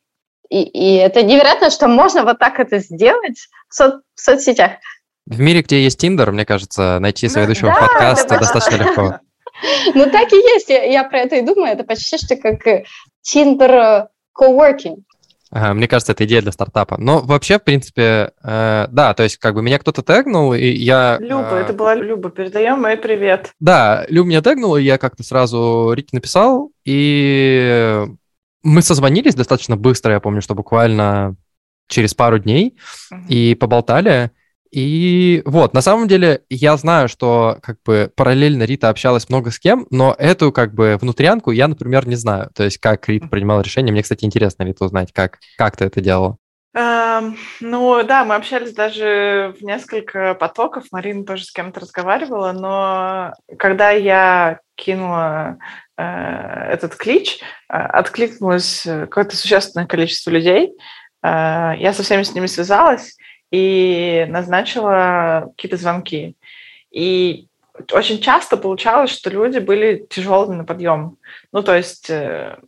И, 0.48 0.62
и 0.62 0.96
это 0.96 1.22
невероятно, 1.22 1.70
что 1.70 1.88
можно 1.88 2.24
вот 2.24 2.38
так 2.38 2.58
это 2.58 2.78
сделать 2.78 3.48
в, 3.68 3.74
со, 3.74 4.00
в 4.14 4.20
соцсетях. 4.20 4.72
В 5.26 5.40
мире, 5.40 5.62
где 5.62 5.82
есть 5.82 5.98
Тиндер, 5.98 6.32
мне 6.32 6.44
кажется, 6.44 6.98
найти 7.00 7.28
соведущего 7.28 7.72
да, 7.72 7.80
подкаста 7.80 8.28
да, 8.28 8.38
достаточно 8.38 8.78
да. 8.78 8.84
легко. 8.84 9.20
Ну, 9.94 10.06
так 10.10 10.32
и 10.32 10.36
есть. 10.36 10.70
Я, 10.70 10.84
я 10.84 11.04
про 11.04 11.18
это 11.18 11.36
и 11.36 11.42
думаю. 11.42 11.72
Это 11.72 11.84
почти 11.84 12.16
что 12.16 12.34
как 12.36 12.60
Тиндер 13.20 13.70
э, 13.70 14.08
coworking. 14.34 15.02
Мне 15.50 15.88
кажется, 15.88 16.12
это 16.12 16.24
идея 16.24 16.42
для 16.42 16.52
стартапа. 16.52 16.96
Но 16.96 17.20
вообще, 17.20 17.58
в 17.58 17.64
принципе, 17.64 18.32
э, 18.42 18.86
да, 18.88 19.14
то 19.14 19.24
есть 19.24 19.36
как 19.38 19.54
бы 19.54 19.62
меня 19.62 19.80
кто-то 19.80 20.02
тегнул, 20.02 20.54
и 20.54 20.64
я... 20.64 21.18
Люба, 21.20 21.58
э, 21.58 21.62
это 21.62 21.72
была 21.72 21.96
Люба, 21.96 22.30
передаем 22.30 22.80
мой 22.80 22.96
привет. 22.96 23.52
Да, 23.58 24.06
Люба 24.08 24.28
меня 24.28 24.42
тегнула, 24.42 24.76
и 24.76 24.84
я 24.84 24.96
как-то 24.96 25.24
сразу 25.24 25.92
Рите 25.92 26.10
написал, 26.12 26.70
и 26.84 28.06
мы 28.62 28.82
созвонились 28.82 29.34
достаточно 29.34 29.76
быстро, 29.76 30.12
я 30.12 30.20
помню, 30.20 30.40
что 30.40 30.54
буквально 30.54 31.34
через 31.88 32.14
пару 32.14 32.38
дней, 32.38 32.78
uh-huh. 33.12 33.26
и 33.28 33.56
поболтали, 33.56 34.30
и 34.70 35.42
вот, 35.44 35.74
на 35.74 35.80
самом 35.80 36.06
деле, 36.06 36.42
я 36.48 36.76
знаю, 36.76 37.08
что 37.08 37.58
как 37.62 37.78
бы 37.84 38.10
параллельно 38.14 38.62
Рита 38.62 38.88
общалась 38.88 39.28
много 39.28 39.50
с 39.50 39.58
кем, 39.58 39.86
но 39.90 40.14
эту 40.18 40.52
как 40.52 40.74
бы 40.74 40.96
внутрянку 41.00 41.50
я, 41.50 41.66
например, 41.66 42.06
не 42.06 42.16
знаю. 42.16 42.50
То 42.54 42.64
есть 42.64 42.78
как 42.78 43.08
Рита 43.08 43.26
принимала 43.26 43.62
решение. 43.62 43.92
Мне, 43.92 44.02
кстати, 44.02 44.24
интересно, 44.24 44.62
Рита, 44.62 44.84
узнать, 44.84 45.12
как, 45.12 45.38
как 45.56 45.76
ты 45.76 45.86
это 45.86 46.00
делала. 46.00 46.36
Um, 46.76 47.34
ну 47.60 48.00
да, 48.04 48.24
мы 48.24 48.36
общались 48.36 48.72
даже 48.72 49.56
в 49.58 49.64
несколько 49.64 50.34
потоков. 50.34 50.84
Марина 50.92 51.24
тоже 51.24 51.44
с 51.44 51.50
кем-то 51.50 51.80
разговаривала, 51.80 52.52
но 52.52 53.32
когда 53.58 53.90
я 53.90 54.60
кинула 54.76 55.58
э, 55.96 56.02
этот 56.02 56.94
клич, 56.94 57.40
э, 57.68 57.74
откликнулось 57.76 58.82
какое-то 58.84 59.36
существенное 59.36 59.88
количество 59.88 60.30
людей. 60.30 60.72
Э, 61.24 61.72
я 61.76 61.92
со 61.92 62.04
всеми 62.04 62.22
с 62.22 62.34
ними 62.34 62.46
связалась, 62.46 63.16
и 63.50 64.26
назначила 64.28 65.52
какие-то 65.56 65.76
звонки. 65.76 66.36
И 66.90 67.48
очень 67.92 68.20
часто 68.20 68.56
получалось, 68.56 69.10
что 69.10 69.30
люди 69.30 69.58
были 69.58 70.06
тяжелыми 70.08 70.56
на 70.56 70.64
подъем. 70.64 71.16
Ну, 71.52 71.62
то 71.62 71.74
есть 71.74 72.10
э, 72.10 72.58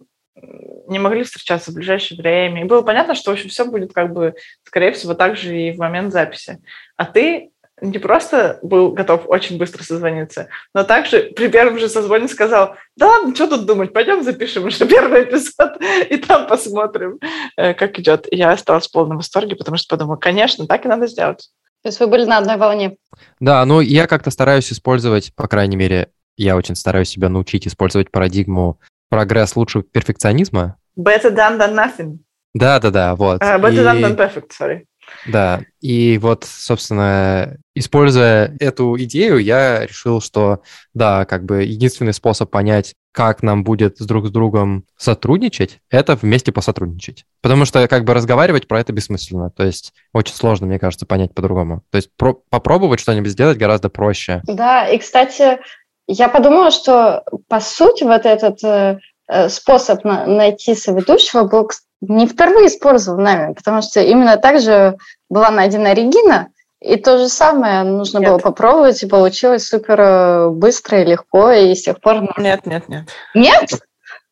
не 0.88 0.98
могли 0.98 1.22
встречаться 1.22 1.70
в 1.70 1.74
ближайшее 1.74 2.18
время. 2.18 2.62
И 2.62 2.66
было 2.66 2.82
понятно, 2.82 3.14
что, 3.14 3.30
в 3.30 3.34
общем, 3.34 3.48
все 3.48 3.64
будет 3.64 3.92
как 3.92 4.12
бы, 4.12 4.34
скорее 4.64 4.92
всего, 4.92 5.14
так 5.14 5.36
же 5.36 5.56
и 5.56 5.72
в 5.72 5.78
момент 5.78 6.12
записи. 6.12 6.58
А 6.96 7.04
ты 7.04 7.51
не 7.82 7.98
просто 7.98 8.58
был 8.62 8.92
готов 8.92 9.24
очень 9.26 9.58
быстро 9.58 9.82
созвониться, 9.82 10.48
но 10.72 10.84
также 10.84 11.32
при 11.34 11.48
первом 11.48 11.78
же 11.78 11.88
созвоне 11.88 12.28
сказал, 12.28 12.76
да 12.96 13.08
ладно, 13.08 13.34
что 13.34 13.48
тут 13.48 13.66
думать, 13.66 13.92
пойдем 13.92 14.22
запишем 14.22 14.64
уже 14.64 14.86
первый 14.86 15.24
эпизод, 15.24 15.72
и 16.08 16.16
там 16.16 16.46
посмотрим, 16.46 17.18
э, 17.56 17.74
как 17.74 17.98
идет. 17.98 18.32
И 18.32 18.36
я 18.36 18.52
осталась 18.52 18.86
в 18.86 18.92
полном 18.92 19.16
восторге, 19.16 19.56
потому 19.56 19.76
что 19.76 19.96
подумала, 19.96 20.16
конечно, 20.16 20.66
так 20.66 20.84
и 20.84 20.88
надо 20.88 21.08
сделать. 21.08 21.50
То 21.82 21.88
есть 21.88 21.98
вы 21.98 22.06
были 22.06 22.24
на 22.24 22.38
одной 22.38 22.56
волне? 22.56 22.96
Да, 23.40 23.64
ну 23.64 23.80
я 23.80 24.06
как-то 24.06 24.30
стараюсь 24.30 24.72
использовать, 24.72 25.34
по 25.34 25.48
крайней 25.48 25.76
мере, 25.76 26.08
я 26.36 26.56
очень 26.56 26.76
стараюсь 26.76 27.08
себя 27.08 27.28
научить 27.28 27.66
использовать 27.66 28.10
парадигму 28.10 28.78
прогресс 29.10 29.56
лучше 29.56 29.82
перфекционизма. 29.82 30.76
Better 30.96 31.34
done 31.34 31.58
than 31.58 31.74
nothing. 31.74 32.18
Да-да-да, 32.54 33.16
вот. 33.16 33.42
Uh, 33.42 33.60
better 33.60 33.72
и... 33.72 33.84
done 33.84 34.00
than 34.00 34.16
perfect, 34.16 34.50
sorry. 34.58 34.84
Да, 35.26 35.62
и 35.80 36.18
вот, 36.18 36.44
собственно, 36.44 37.56
используя 37.74 38.54
эту 38.60 38.96
идею, 39.04 39.38
я 39.38 39.86
решил, 39.86 40.20
что, 40.20 40.62
да, 40.94 41.24
как 41.24 41.44
бы 41.44 41.62
единственный 41.62 42.12
способ 42.12 42.50
понять, 42.50 42.94
как 43.12 43.42
нам 43.42 43.62
будет 43.62 43.98
с 43.98 44.06
друг 44.06 44.26
с 44.26 44.30
другом 44.30 44.84
сотрудничать, 44.96 45.80
это 45.90 46.16
вместе 46.16 46.50
посотрудничать. 46.50 47.24
Потому 47.42 47.64
что 47.64 47.86
как 47.86 48.04
бы 48.04 48.14
разговаривать 48.14 48.66
про 48.66 48.80
это 48.80 48.92
бессмысленно. 48.92 49.50
То 49.50 49.64
есть 49.64 49.92
очень 50.12 50.34
сложно, 50.34 50.66
мне 50.66 50.78
кажется, 50.78 51.06
понять 51.06 51.34
по-другому. 51.34 51.82
То 51.90 51.96
есть 51.96 52.10
про- 52.16 52.38
попробовать 52.48 53.00
что-нибудь 53.00 53.30
сделать 53.30 53.58
гораздо 53.58 53.90
проще. 53.90 54.40
Да, 54.44 54.88
и, 54.88 54.98
кстати, 54.98 55.58
я 56.06 56.28
подумала, 56.28 56.70
что 56.70 57.24
по 57.48 57.60
сути 57.60 58.04
вот 58.04 58.24
этот 58.26 58.64
э, 58.64 58.98
э 59.28 59.48
способ 59.50 60.04
на- 60.04 60.26
найти 60.26 60.74
соведущего 60.74 61.44
был, 61.44 61.70
не 62.00 62.26
впервые 62.26 62.68
использован 62.68 63.22
нами, 63.22 63.54
потому 63.54 63.82
что 63.82 64.00
именно 64.00 64.36
так 64.36 64.60
же 64.60 64.96
была 65.28 65.50
найдена 65.50 65.92
Регина, 65.92 66.48
и 66.82 66.96
то 66.96 67.18
же 67.18 67.28
самое 67.28 67.82
нужно 67.84 68.18
нет. 68.18 68.28
было 68.28 68.38
попробовать, 68.38 69.02
и 69.02 69.06
получилось 69.06 69.66
супер 69.66 70.00
э, 70.00 70.50
быстро 70.50 71.02
и 71.02 71.04
легко, 71.04 71.50
и 71.52 71.74
с 71.74 71.82
тех 71.82 72.00
пор... 72.00 72.22
Нет, 72.38 72.66
нет, 72.66 72.88
нет. 72.88 73.08
Нет? 73.34 73.70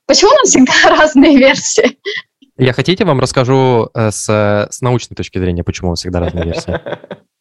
Почему 0.07 0.31
у 0.33 0.35
нас 0.35 0.49
всегда 0.49 0.73
разные 0.97 1.37
версии? 1.39 1.99
Я 2.57 2.73
хотите, 2.73 3.05
вам 3.05 3.21
расскажу 3.21 3.89
э, 3.95 4.11
с, 4.11 4.69
с 4.71 4.81
научной 4.81 5.15
точки 5.15 5.39
зрения, 5.39 5.65
почему 5.65 5.93
у 5.93 5.95
всегда 5.95 6.21
разные 6.21 6.45
версии? 6.45 6.81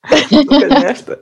Конечно. 0.47 1.17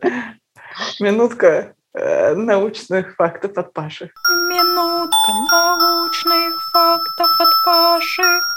Минутка 0.99 1.73
э, 1.93 2.35
научных 2.35 3.15
фактов 3.15 3.57
от 3.57 3.73
Паши. 3.73 4.11
Минутка 4.49 5.31
научных 5.51 6.53
фактов 6.73 7.39
от 7.39 7.49
Паши. 7.65 8.56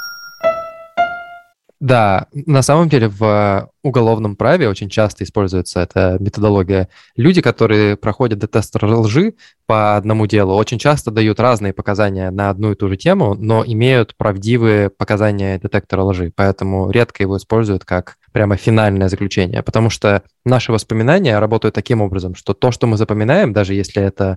Да, 1.80 2.26
на 2.34 2.60
самом 2.60 2.90
деле 2.90 3.08
в 3.08 3.70
уголовном 3.82 4.36
праве 4.36 4.68
очень 4.68 4.90
часто 4.90 5.24
используется 5.24 5.80
эта 5.80 6.18
методология. 6.20 6.90
Люди, 7.16 7.40
которые 7.40 7.96
проходят 7.96 8.38
детектор 8.38 8.84
лжи 8.84 9.32
по 9.64 9.96
одному 9.96 10.26
делу, 10.26 10.54
очень 10.56 10.78
часто 10.78 11.10
дают 11.10 11.40
разные 11.40 11.72
показания 11.72 12.30
на 12.30 12.50
одну 12.50 12.72
и 12.72 12.74
ту 12.74 12.90
же 12.90 12.98
тему, 12.98 13.34
но 13.34 13.64
имеют 13.64 14.14
правдивые 14.18 14.90
показания 14.90 15.58
детектора 15.58 16.02
лжи, 16.02 16.30
поэтому 16.36 16.90
редко 16.90 17.22
его 17.22 17.38
используют 17.38 17.86
как 17.86 18.18
прямо 18.32 18.58
финальное 18.58 19.08
заключение, 19.08 19.62
потому 19.62 19.88
что 19.88 20.22
наши 20.44 20.72
воспоминания 20.72 21.38
работают 21.38 21.74
таким 21.74 22.02
образом, 22.02 22.34
что 22.34 22.52
то, 22.52 22.72
что 22.72 22.86
мы 22.88 22.98
запоминаем, 22.98 23.54
даже 23.54 23.72
если 23.72 24.02
это 24.02 24.36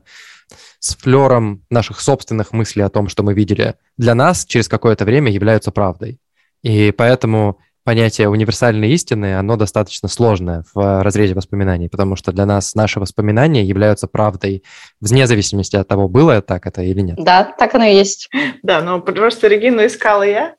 с 0.79 0.95
флером 0.95 1.65
наших 1.69 2.00
собственных 2.00 2.53
мыслей 2.53 2.83
о 2.83 2.89
том, 2.89 3.09
что 3.09 3.21
мы 3.21 3.33
видели, 3.33 3.75
для 3.97 4.15
нас 4.15 4.45
через 4.45 4.69
какое-то 4.69 5.03
время 5.03 5.29
являются 5.29 5.71
правдой. 5.71 6.19
И 6.63 6.91
поэтому 6.91 7.60
понятие 7.84 8.29
универсальной 8.29 8.89
истины, 8.91 9.38
оно 9.38 9.58
достаточно 9.58 10.08
сложное 10.08 10.63
в 10.74 11.03
разрезе 11.03 11.34
воспоминаний, 11.34 11.89
потому 11.89 12.15
что 12.15 12.32
для 12.32 12.46
нас 12.46 12.75
наши 12.75 13.00
воспоминания 13.00 13.63
являются 13.63 14.08
правдой 14.08 14.63
вне 15.01 15.27
зависимости 15.27 15.75
от 15.75 15.88
того, 15.88 16.08
было 16.08 16.41
так 16.41 16.65
это 16.65 16.82
или 16.82 17.01
нет. 17.01 17.17
Да, 17.20 17.43
так 17.43 17.75
оно 17.75 17.86
и 17.86 17.96
есть. 17.96 18.29
Да, 18.63 18.82
ну 18.82 19.01
просто 19.01 19.48
Регину 19.48 19.86
искала 19.86 20.24
я, 20.24 20.55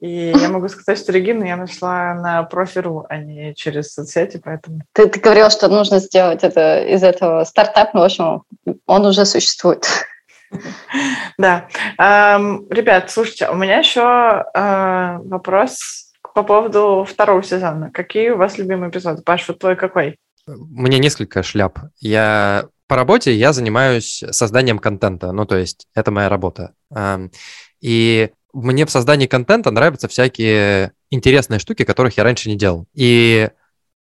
и 0.00 0.34
я 0.38 0.48
могу 0.48 0.68
сказать, 0.68 0.98
что 0.98 1.10
Регину 1.10 1.44
я 1.44 1.56
нашла 1.56 2.14
на 2.14 2.42
профи.ру, 2.42 3.06
а 3.08 3.16
не 3.16 3.54
через 3.54 3.94
соцсети, 3.94 4.40
поэтому... 4.42 4.82
Ты, 4.92 5.06
ты 5.08 5.20
говорил, 5.20 5.48
что 5.48 5.68
нужно 5.68 5.98
сделать 6.00 6.44
это 6.44 6.84
из 6.84 7.02
этого 7.02 7.44
стартап, 7.44 7.94
но, 7.94 8.00
в 8.00 8.04
общем, 8.04 8.42
он 8.84 9.06
уже 9.06 9.24
существует. 9.24 9.86
Да. 11.38 11.68
Ребят, 11.98 13.10
слушайте, 13.10 13.48
у 13.48 13.54
меня 13.54 13.78
еще 13.78 14.44
э, 14.54 15.18
вопрос 15.24 16.12
по 16.34 16.42
поводу 16.42 17.06
второго 17.08 17.42
сезона. 17.42 17.90
Какие 17.92 18.30
у 18.30 18.36
вас 18.36 18.58
любимые 18.58 18.90
эпизоды? 18.90 19.22
Паш, 19.22 19.48
вот 19.48 19.58
твой 19.58 19.76
какой? 19.76 20.16
У 20.46 20.82
меня 20.82 20.98
несколько 20.98 21.42
шляп. 21.42 21.78
Я 21.98 22.68
по 22.86 22.96
работе 22.96 23.34
я 23.34 23.52
занимаюсь 23.52 24.22
созданием 24.30 24.78
контента, 24.78 25.32
ну 25.32 25.44
то 25.44 25.56
есть 25.56 25.88
это 25.94 26.10
моя 26.10 26.28
работа. 26.28 26.74
И 27.80 28.30
мне 28.52 28.86
в 28.86 28.90
создании 28.90 29.26
контента 29.26 29.70
нравятся 29.70 30.08
всякие 30.08 30.92
интересные 31.10 31.58
штуки, 31.58 31.84
которых 31.84 32.16
я 32.16 32.24
раньше 32.24 32.48
не 32.48 32.56
делал. 32.56 32.86
И 32.94 33.50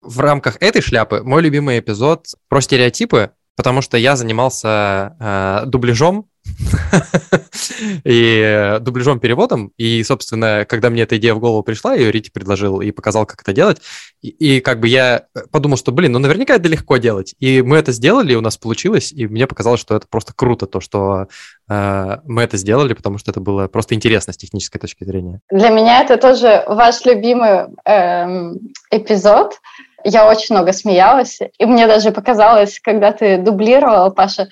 в 0.02 0.20
рамках 0.20 0.58
этой 0.62 0.82
шляпы 0.82 1.22
мой 1.24 1.42
любимый 1.42 1.80
эпизод 1.80 2.28
про 2.50 2.62
стереотипы, 2.62 3.32
потому 3.56 3.82
что 3.82 3.98
я 3.98 4.16
занимался 4.16 5.16
э, 5.20 5.66
дубляжом 5.66 6.28
и 8.04 8.78
дубляжом 8.82 9.20
переводом. 9.20 9.72
И, 9.78 10.04
собственно, 10.04 10.66
когда 10.68 10.90
мне 10.90 11.04
эта 11.04 11.18
идея 11.18 11.34
в 11.34 11.40
голову 11.40 11.64
пришла, 11.64 11.94
ее 11.94 12.12
Рити 12.12 12.30
предложил 12.30 12.82
и 12.82 12.92
показал, 12.92 13.26
как 13.26 13.42
это 13.42 13.54
делать. 13.54 13.82
И, 14.22 14.30
и 14.30 14.60
как 14.60 14.80
бы 14.80 14.88
я 14.88 15.26
подумал, 15.52 15.78
что, 15.78 15.92
блин, 15.92 16.12
ну 16.12 16.20
наверняка 16.20 16.56
это 16.56 16.68
легко 16.68 16.98
делать. 16.98 17.36
И 17.40 17.62
мы 17.62 17.78
это 17.78 17.92
сделали, 17.92 18.34
и 18.34 18.38
у 18.38 18.42
нас 18.42 18.58
получилось. 18.58 19.12
И 19.12 19.28
мне 19.28 19.48
показалось, 19.48 19.80
что 19.80 19.96
это 19.96 20.08
просто 20.08 20.34
круто, 20.36 20.66
то, 20.66 20.80
что 20.80 21.28
э, 21.70 22.18
мы 22.26 22.44
это 22.44 22.58
сделали, 22.58 22.94
потому 22.94 23.18
что 23.18 23.32
это 23.32 23.40
было 23.40 23.68
просто 23.68 23.96
интересно 23.96 24.34
с 24.34 24.38
технической 24.38 24.80
точки 24.80 25.04
зрения. 25.04 25.40
Для 25.52 25.70
меня 25.70 26.02
это 26.02 26.18
тоже 26.18 26.64
ваш 26.68 27.06
любимый 27.06 27.68
эм, 27.86 28.60
эпизод 28.92 29.60
я 30.06 30.28
очень 30.30 30.54
много 30.56 30.74
смеялась, 30.74 31.40
и 31.58 31.66
мне 31.66 31.88
даже 31.88 32.12
показалось, 32.12 32.80
когда 32.82 33.14
ты 33.14 33.38
дублировал, 33.38 34.12
Паша, 34.12 34.50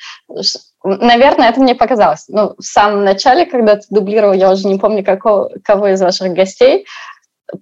наверное, 0.83 1.49
это 1.49 1.59
мне 1.61 1.75
показалось. 1.75 2.25
Ну, 2.27 2.55
в 2.57 2.63
самом 2.63 3.03
начале, 3.03 3.45
когда 3.45 3.75
ты 3.75 3.83
дублировал, 3.89 4.33
я 4.33 4.51
уже 4.51 4.67
не 4.67 4.79
помню, 4.79 5.03
какого, 5.03 5.51
кого 5.63 5.87
из 5.89 6.01
ваших 6.01 6.33
гостей, 6.33 6.85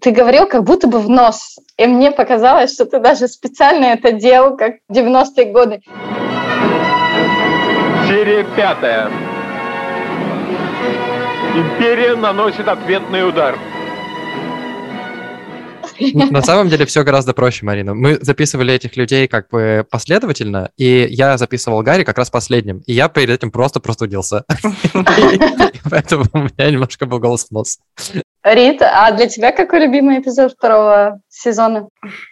ты 0.01 0.11
говорил 0.11 0.47
как 0.47 0.63
будто 0.63 0.87
бы 0.87 0.99
в 0.99 1.09
нос. 1.09 1.57
И 1.77 1.85
мне 1.87 2.11
показалось, 2.11 2.73
что 2.73 2.85
ты 2.85 2.99
даже 2.99 3.27
специально 3.27 3.85
это 3.85 4.11
делал, 4.11 4.55
как 4.55 4.75
в 4.87 4.93
90-е 4.93 5.45
годы. 5.45 5.81
Серия 8.07 8.45
пятая. 8.55 9.09
Империя 11.55 12.15
наносит 12.15 12.67
ответный 12.67 13.27
удар. 13.27 13.57
На 16.31 16.41
самом 16.41 16.69
деле 16.69 16.85
все 16.85 17.03
гораздо 17.03 17.33
проще, 17.33 17.65
Марина. 17.65 17.93
Мы 17.93 18.17
записывали 18.21 18.73
этих 18.73 18.95
людей 18.97 19.27
как 19.27 19.49
бы 19.49 19.85
последовательно, 19.89 20.71
и 20.77 21.07
я 21.09 21.37
записывал 21.37 21.81
Гарри 21.81 22.03
как 22.03 22.17
раз 22.17 22.29
последним, 22.29 22.81
и 22.85 22.93
я 22.93 23.09
перед 23.09 23.29
этим 23.29 23.51
просто 23.51 23.79
простудился. 23.79 24.45
Поэтому 25.89 26.25
у 26.33 26.39
меня 26.39 26.71
немножко 26.71 27.05
был 27.05 27.19
голос 27.19 27.45
в 27.45 27.51
нос. 27.51 27.79
Рита, 28.43 28.89
а 28.93 29.11
для 29.11 29.27
тебя 29.27 29.51
какой 29.51 29.81
любимый 29.81 30.19
эпизод 30.19 30.53
второго 30.53 31.19
сезона? 31.27 31.89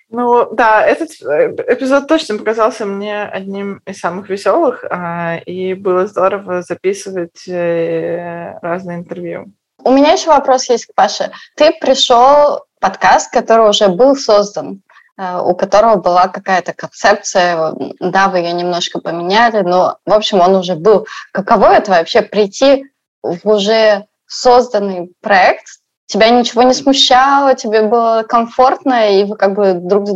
Ну 0.10 0.54
да, 0.54 0.86
этот 0.86 1.10
э, 1.22 1.54
эпизод 1.68 2.08
точно 2.08 2.38
показался 2.38 2.86
мне 2.86 3.24
одним 3.24 3.82
из 3.86 4.00
самых 4.00 4.30
веселых, 4.30 4.86
а, 4.90 5.38
и 5.46 5.74
было 5.74 6.08
здорово 6.08 6.62
записывать 6.62 7.46
э, 7.48 8.58
разные 8.62 9.00
интервью. 9.00 9.52
У 9.84 9.92
меня 9.92 10.14
еще 10.14 10.30
вопрос 10.30 10.70
есть 10.70 10.88
к 10.88 10.94
Паше. 10.96 11.32
Ты 11.56 11.72
пришел 11.80 12.62
подкаст, 12.80 13.32
который 13.32 13.70
уже 13.70 13.88
был 13.88 14.16
создан, 14.16 14.82
э, 15.18 15.40
у 15.40 15.56
которого 15.56 15.96
была 15.96 16.28
какая-то 16.28 16.74
концепция, 16.74 17.74
да, 18.00 18.28
вы 18.30 18.40
ее 18.40 18.54
немножко 18.54 19.00
поменяли, 19.00 19.62
но, 19.62 19.98
в 20.06 20.14
общем, 20.14 20.42
он 20.42 20.56
уже 20.56 20.76
был. 20.76 21.08
Каково 21.32 21.76
это 21.76 21.92
вообще 21.92 22.22
прийти 22.22 22.86
в 23.22 23.48
уже 23.48 24.06
созданный 24.26 25.14
проект, 25.22 25.68
тебя 26.08 26.30
ничего 26.30 26.64
не 26.64 26.74
смущало, 26.74 27.54
тебе 27.54 27.84
было 27.84 28.24
комфортно, 28.28 29.20
и 29.20 29.26
вы 29.26 29.36
как 29.36 29.54
бы 29.54 29.74
друг, 29.74 30.08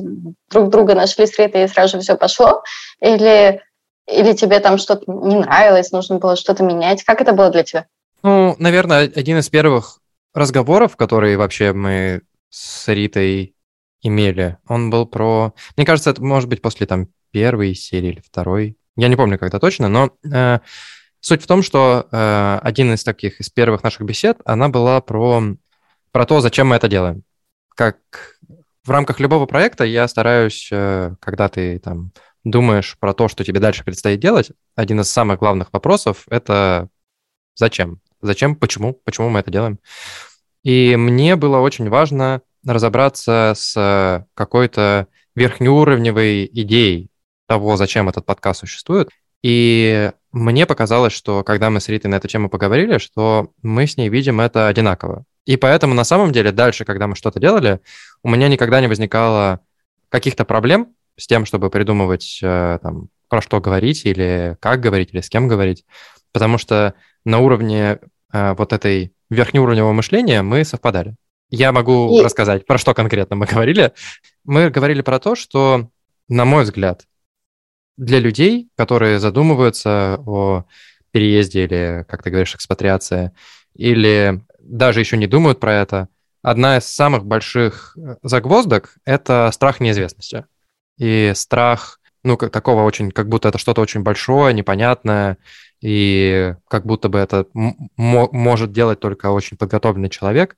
друг 0.49 0.69
друга 0.69 0.95
нашли 0.95 1.27
с 1.27 1.37
Ритой, 1.37 1.65
и 1.65 1.67
сразу 1.67 1.97
же 1.97 2.03
все 2.03 2.15
пошло? 2.15 2.63
Или, 2.99 3.61
или 4.07 4.33
тебе 4.33 4.59
там 4.59 4.77
что-то 4.77 5.03
не 5.11 5.35
нравилось, 5.35 5.91
нужно 5.91 6.17
было 6.17 6.35
что-то 6.35 6.63
менять? 6.63 7.03
Как 7.03 7.21
это 7.21 7.33
было 7.33 7.49
для 7.49 7.63
тебя? 7.63 7.85
Ну, 8.23 8.55
наверное, 8.59 9.03
один 9.03 9.39
из 9.39 9.49
первых 9.49 9.99
разговоров, 10.33 10.95
которые 10.95 11.37
вообще 11.37 11.73
мы 11.73 12.21
с 12.49 12.87
Ритой 12.87 13.55
имели, 14.01 14.57
он 14.67 14.89
был 14.89 15.05
про... 15.05 15.53
Мне 15.77 15.85
кажется, 15.85 16.09
это 16.11 16.23
может 16.23 16.49
быть 16.49 16.61
после 16.61 16.85
там 16.87 17.07
первой 17.31 17.73
серии 17.73 18.09
или 18.09 18.19
второй. 18.19 18.77
Я 18.95 19.07
не 19.07 19.15
помню, 19.15 19.39
когда 19.39 19.59
точно, 19.59 19.87
но 19.87 20.11
э, 20.23 20.59
суть 21.19 21.41
в 21.43 21.47
том, 21.47 21.63
что 21.63 22.07
э, 22.11 22.59
один 22.61 22.93
из 22.93 23.03
таких, 23.03 23.39
из 23.39 23.49
первых 23.49 23.83
наших 23.83 24.01
бесед, 24.01 24.39
она 24.45 24.69
была 24.69 25.01
про, 25.01 25.41
про 26.11 26.25
то, 26.25 26.41
зачем 26.41 26.67
мы 26.67 26.75
это 26.75 26.87
делаем. 26.87 27.23
Как 27.75 27.97
в 28.83 28.89
рамках 28.89 29.19
любого 29.19 29.45
проекта 29.45 29.83
я 29.85 30.07
стараюсь, 30.07 30.69
э, 30.71 31.15
когда 31.19 31.47
ты 31.47 31.79
там 31.79 32.11
думаешь 32.43 32.97
про 32.99 33.13
то, 33.13 33.27
что 33.27 33.43
тебе 33.43 33.59
дальше 33.59 33.83
предстоит 33.83 34.19
делать, 34.19 34.51
один 34.75 34.99
из 34.99 35.11
самых 35.11 35.39
главных 35.39 35.71
вопросов– 35.71 36.25
это 36.29 36.89
зачем? 37.55 38.01
Зачем, 38.21 38.55
почему, 38.55 38.93
почему 38.93 39.29
мы 39.29 39.39
это 39.39 39.51
делаем? 39.51 39.79
И 40.63 40.95
мне 40.95 41.35
было 41.35 41.59
очень 41.59 41.89
важно 41.89 42.41
разобраться 42.65 43.53
с 43.55 44.27
какой-то 44.33 45.07
верхнеуровневой 45.35 46.45
идеей 46.45 47.09
того, 47.47 47.77
зачем 47.77 48.09
этот 48.09 48.25
подкаст 48.25 48.61
существует. 48.61 49.09
И 49.43 50.11
мне 50.31 50.65
показалось, 50.65 51.13
что 51.13 51.43
когда 51.43 51.69
мы 51.69 51.81
с 51.81 51.89
Ритой 51.89 52.11
на 52.11 52.15
эту 52.15 52.27
тему 52.27 52.49
поговорили, 52.49 52.99
что 52.99 53.51
мы 53.61 53.87
с 53.87 53.97
ней 53.97 54.09
видим 54.09 54.39
это 54.39 54.67
одинаково. 54.67 55.25
И 55.45 55.57
поэтому 55.57 55.93
на 55.93 56.03
самом 56.03 56.31
деле 56.31 56.51
дальше, 56.51 56.85
когда 56.85 57.07
мы 57.07 57.15
что-то 57.15 57.39
делали, 57.39 57.81
у 58.23 58.29
меня 58.29 58.47
никогда 58.47 58.79
не 58.79 58.87
возникало 58.87 59.61
каких-то 60.09 60.45
проблем 60.45 60.93
с 61.17 61.25
тем, 61.25 61.45
чтобы 61.45 61.69
придумывать 61.69 62.39
э, 62.43 62.79
там, 62.81 63.09
про 63.27 63.41
что 63.41 63.59
говорить 63.59 64.05
или 64.05 64.57
как 64.59 64.79
говорить 64.81 65.09
или 65.13 65.21
с 65.21 65.29
кем 65.29 65.47
говорить, 65.47 65.85
потому 66.31 66.57
что 66.57 66.93
на 67.25 67.39
уровне 67.39 67.99
э, 67.99 67.99
вот 68.33 68.73
этой 68.73 69.13
верхнеуровневого 69.29 69.93
мышления 69.93 70.41
мы 70.41 70.63
совпадали. 70.63 71.15
Я 71.49 71.71
могу 71.71 72.19
и... 72.19 72.23
рассказать, 72.23 72.65
про 72.65 72.77
что 72.77 72.93
конкретно 72.93 73.35
мы 73.35 73.45
говорили. 73.51 73.91
Мы 74.43 74.69
говорили 74.69 75.01
про 75.01 75.19
то, 75.19 75.35
что, 75.35 75.89
на 76.27 76.45
мой 76.45 76.63
взгляд, 76.63 77.07
для 77.97 78.19
людей, 78.19 78.69
которые 78.75 79.19
задумываются 79.19 80.19
о 80.25 80.65
переезде 81.11 81.65
или, 81.65 82.05
как 82.07 82.23
ты 82.23 82.29
говоришь, 82.29 82.55
экспатриации, 82.55 83.31
или 83.75 84.41
даже 84.59 85.01
еще 85.01 85.17
не 85.17 85.27
думают 85.27 85.59
про 85.59 85.75
это, 85.75 86.07
одна 86.41 86.77
из 86.77 86.85
самых 86.85 87.25
больших 87.25 87.95
э, 87.97 88.15
загвоздок– 88.23 88.95
это 89.05 89.49
страх 89.51 89.79
неизвестности. 89.79 90.45
И 90.97 91.33
страх, 91.35 91.99
ну, 92.23 92.37
как, 92.37 92.51
такого 92.51 92.83
очень, 92.83 93.11
как 93.11 93.27
будто 93.27 93.49
это 93.49 93.57
что-то 93.57 93.81
очень 93.81 94.01
большое, 94.01 94.53
непонятное, 94.53 95.37
и 95.81 96.55
как 96.69 96.85
будто 96.85 97.09
бы 97.09 97.19
это 97.19 97.47
может 97.53 98.71
делать 98.71 98.99
только 98.99 99.31
очень 99.31 99.57
подготовленный 99.57 100.09
человек. 100.09 100.55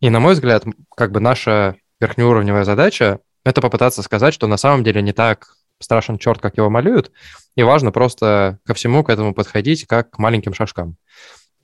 И, 0.00 0.10
на 0.10 0.20
мой 0.20 0.34
взгляд, 0.34 0.64
как 0.94 1.12
бы 1.12 1.20
наша 1.20 1.76
верхнеуровневая 2.00 2.64
задача— 2.64 3.20
это 3.44 3.60
попытаться 3.60 4.02
сказать, 4.02 4.34
что 4.34 4.46
на 4.46 4.56
самом 4.56 4.84
деле 4.84 5.00
не 5.02 5.12
так 5.12 5.54
страшен 5.78 6.18
черт, 6.18 6.40
как 6.40 6.56
его 6.56 6.70
малюют, 6.70 7.12
и 7.54 7.62
важно 7.62 7.92
просто 7.92 8.58
ко 8.64 8.74
всему 8.74 9.04
к 9.04 9.10
этому 9.10 9.34
подходить 9.34 9.86
как 9.86 10.10
к 10.10 10.18
маленьким 10.18 10.54
шажкам. 10.54 10.96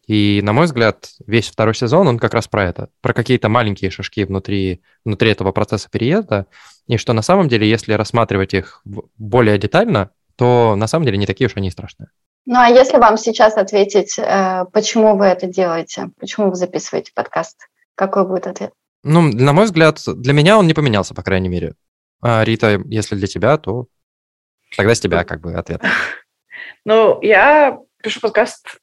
И, 0.06 0.40
на 0.42 0.52
мой 0.52 0.66
взгляд, 0.66 1.10
весь 1.26 1.48
второй 1.48 1.74
сезон, 1.74 2.08
он 2.08 2.18
как 2.18 2.34
раз 2.34 2.48
про 2.48 2.64
это, 2.64 2.90
про 3.00 3.14
какие-то 3.14 3.48
маленькие 3.48 3.90
шажки 3.90 4.24
внутри, 4.24 4.82
внутри 5.04 5.30
этого 5.30 5.52
процесса 5.52 5.88
переезда, 5.90 6.46
и 6.88 6.96
что 6.96 7.12
на 7.12 7.22
самом 7.22 7.48
деле, 7.48 7.68
если 7.68 7.92
рассматривать 7.92 8.52
их 8.52 8.82
более 8.84 9.58
детально, 9.58 10.10
то 10.36 10.74
на 10.76 10.86
самом 10.88 11.06
деле 11.06 11.18
не 11.18 11.26
такие 11.26 11.46
уж 11.46 11.56
они 11.56 11.70
страшные. 11.70 12.08
Ну 12.44 12.58
а 12.58 12.68
если 12.68 12.98
вам 12.98 13.16
сейчас 13.16 13.56
ответить, 13.56 14.18
э, 14.18 14.64
почему 14.72 15.16
вы 15.16 15.26
это 15.26 15.46
делаете, 15.46 16.10
почему 16.18 16.50
вы 16.50 16.56
записываете 16.56 17.12
подкаст, 17.14 17.68
какой 17.94 18.26
будет 18.26 18.46
ответ? 18.46 18.72
Ну, 19.04 19.22
на 19.22 19.52
мой 19.52 19.64
взгляд, 19.64 20.00
для 20.06 20.32
меня 20.32 20.58
он 20.58 20.66
не 20.66 20.74
поменялся, 20.74 21.14
по 21.14 21.22
крайней 21.22 21.48
мере. 21.48 21.74
А, 22.20 22.44
Рита, 22.44 22.80
если 22.86 23.16
для 23.16 23.26
тебя, 23.26 23.58
то 23.58 23.86
тогда 24.76 24.94
с 24.94 25.00
тебя 25.00 25.24
как 25.24 25.40
бы 25.40 25.54
ответ. 25.54 25.82
Ну, 26.84 27.20
я 27.22 27.78
пишу 28.02 28.18
подкаст 28.20 28.80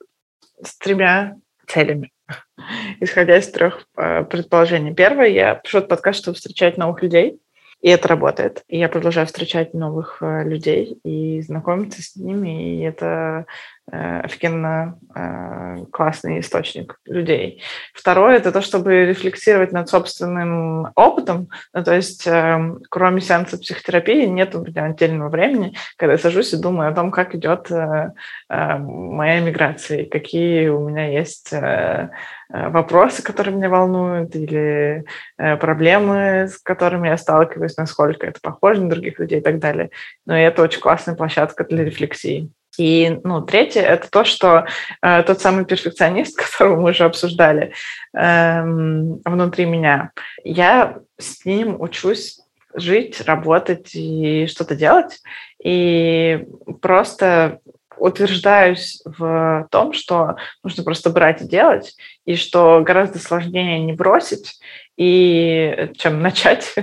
с 0.63 0.77
тремя 0.77 1.35
целями, 1.67 2.11
исходя 3.01 3.37
из 3.37 3.49
трех 3.49 3.85
э, 3.97 4.23
предположений. 4.23 4.93
Первое, 4.93 5.27
я 5.27 5.55
пишу 5.55 5.79
этот 5.79 5.89
подкаст, 5.89 6.19
чтобы 6.19 6.37
встречать 6.37 6.77
новых 6.77 7.01
людей, 7.01 7.41
и 7.81 7.89
это 7.89 8.07
работает. 8.07 8.63
И 8.67 8.77
я 8.77 8.89
продолжаю 8.89 9.27
встречать 9.27 9.73
новых 9.73 10.17
э, 10.21 10.43
людей 10.43 10.99
и 11.03 11.41
знакомиться 11.41 12.01
с 12.01 12.15
ними, 12.15 12.77
и 12.77 12.81
это 12.81 13.45
офигенно 13.91 14.97
э, 15.15 15.85
классный 15.91 16.39
источник 16.39 16.99
людей. 17.05 17.61
Второе— 17.93 18.35
это 18.37 18.51
то, 18.51 18.61
чтобы 18.61 19.05
рефлексировать 19.05 19.71
над 19.71 19.89
собственным 19.89 20.91
опытом. 20.95 21.49
Ну, 21.73 21.83
то 21.83 21.95
есть 21.95 22.25
э, 22.27 22.75
кроме 22.89 23.21
сеанса 23.21 23.57
психотерапии 23.57 24.25
нет 24.25 24.55
отдельного 24.55 25.29
времени, 25.29 25.75
когда 25.97 26.13
я 26.13 26.17
сажусь 26.19 26.53
и 26.53 26.61
думаю 26.61 26.89
о 26.91 26.95
том, 26.95 27.11
как 27.11 27.35
идет 27.35 27.71
э, 27.71 28.11
э, 28.49 28.77
моя 28.77 29.39
миграция, 29.41 30.05
какие 30.05 30.67
у 30.69 30.87
меня 30.87 31.07
есть... 31.07 31.53
Э, 31.53 32.09
Э, 32.51 32.69
вопросы, 32.69 33.21
которые 33.21 33.55
меня 33.55 33.69
волнуют, 33.69 34.35
или 34.35 35.05
э, 35.37 35.57
проблемы, 35.57 36.47
с 36.47 36.57
которыми 36.57 37.07
я 37.07 37.17
сталкиваюсь, 37.17 37.77
насколько 37.77 38.25
это 38.25 38.39
похоже 38.41 38.81
на 38.81 38.89
других 38.89 39.19
людей 39.19 39.39
и 39.39 39.43
так 39.43 39.59
далее. 39.59 39.91
Но 40.25 40.37
это 40.37 40.63
очень 40.63 40.81
классная 40.81 41.15
площадка 41.15 41.63
для 41.63 41.83
рефлексии. 41.83 42.49
И, 42.79 43.19
ну, 43.25 43.41
третье– 43.41 43.81
это 43.83 44.09
то, 44.09 44.23
что 44.23 44.65
э, 45.01 45.23
тот 45.23 45.41
самый 45.41 45.65
перфекционист, 45.65 46.37
которого 46.41 46.79
мы 46.79 46.91
уже 46.91 47.03
обсуждали 47.03 47.73
э, 48.17 48.61
внутри 48.63 49.65
меня, 49.65 50.11
я 50.45 50.99
с 51.17 51.43
ним 51.43 51.79
учусь 51.81 52.39
жить, 52.73 53.19
работать 53.25 53.93
и 53.93 54.47
что-то 54.47 54.75
делать. 54.75 55.19
И 55.61 56.45
просто 56.81 57.59
утверждаюсь 57.99 59.01
в 59.05 59.67
том, 59.71 59.93
что 59.93 60.35
нужно 60.63 60.83
просто 60.83 61.09
брать 61.09 61.41
и 61.41 61.47
делать, 61.47 61.95
и 62.25 62.35
что 62.35 62.81
гораздо 62.85 63.19
сложнее 63.19 63.79
не 63.79 63.93
бросить, 63.93 64.59
и 64.97 65.91
чем 65.97 66.21
начать, 66.21 66.75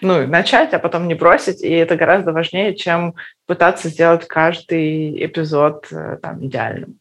ну, 0.00 0.26
начать, 0.26 0.72
а 0.74 0.78
потом 0.78 1.08
не 1.08 1.14
бросить, 1.14 1.62
и 1.62 1.70
это 1.70 1.96
гораздо 1.96 2.32
важнее, 2.32 2.74
чем 2.74 3.14
пытаться 3.46 3.88
сделать 3.88 4.26
каждый 4.26 5.24
эпизод 5.24 5.86
э, 5.92 6.18
там 6.22 6.44
идеальным. 6.44 6.98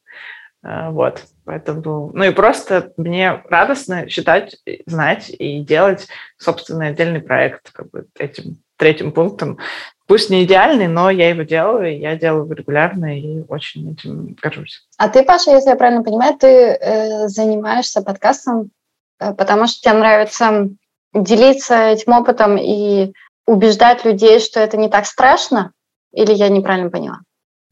Э, 0.64 0.90
вот, 0.90 1.24
поэтому, 1.46 2.12
ну 2.14 2.24
и 2.24 2.32
просто 2.32 2.92
мне 2.98 3.42
радостно 3.50 4.10
считать, 4.10 4.58
знать 4.86 5.30
и 5.30 5.62
делать 5.62 6.08
собственный 6.38 6.90
отдельный 6.90 7.22
проект 7.22 7.72
как 7.72 7.90
бы 7.92 8.08
этим 8.18 8.58
третьим 8.78 9.12
пунктом. 9.12 9.60
Пусть 10.08 10.30
не 10.30 10.44
идеальный, 10.44 10.88
но 10.88 11.10
я 11.10 11.30
его 11.30 11.44
делаю, 11.44 11.94
и 11.94 12.00
я 12.00 12.18
делаю 12.18 12.52
регулярно, 12.54 13.18
и 13.18 13.44
очень 13.48 13.94
этим 13.94 14.36
горжусь. 14.42 14.86
А 14.98 15.08
ты, 15.08 15.24
Паша, 15.24 15.52
если 15.52 15.70
я 15.70 15.76
правильно 15.76 16.04
понимаю, 16.04 16.38
ты 16.38 16.48
э, 16.48 17.28
занимаешься 17.30 18.02
подкастом, 18.02 18.72
э, 19.20 19.34
потому 19.34 19.68
что 19.68 19.82
тебе 19.82 19.94
нравится 19.94 20.70
делиться 21.14 21.90
этим 21.90 22.14
опытом 22.14 22.58
и 22.58 23.14
убеждать 23.48 24.04
людей, 24.04 24.40
что 24.40 24.60
это 24.60 24.78
не 24.78 24.90
так 24.90 25.06
страшно? 25.06 25.72
Или 26.12 26.34
я 26.34 26.50
неправильно 26.50 26.90
поняла? 26.90 27.20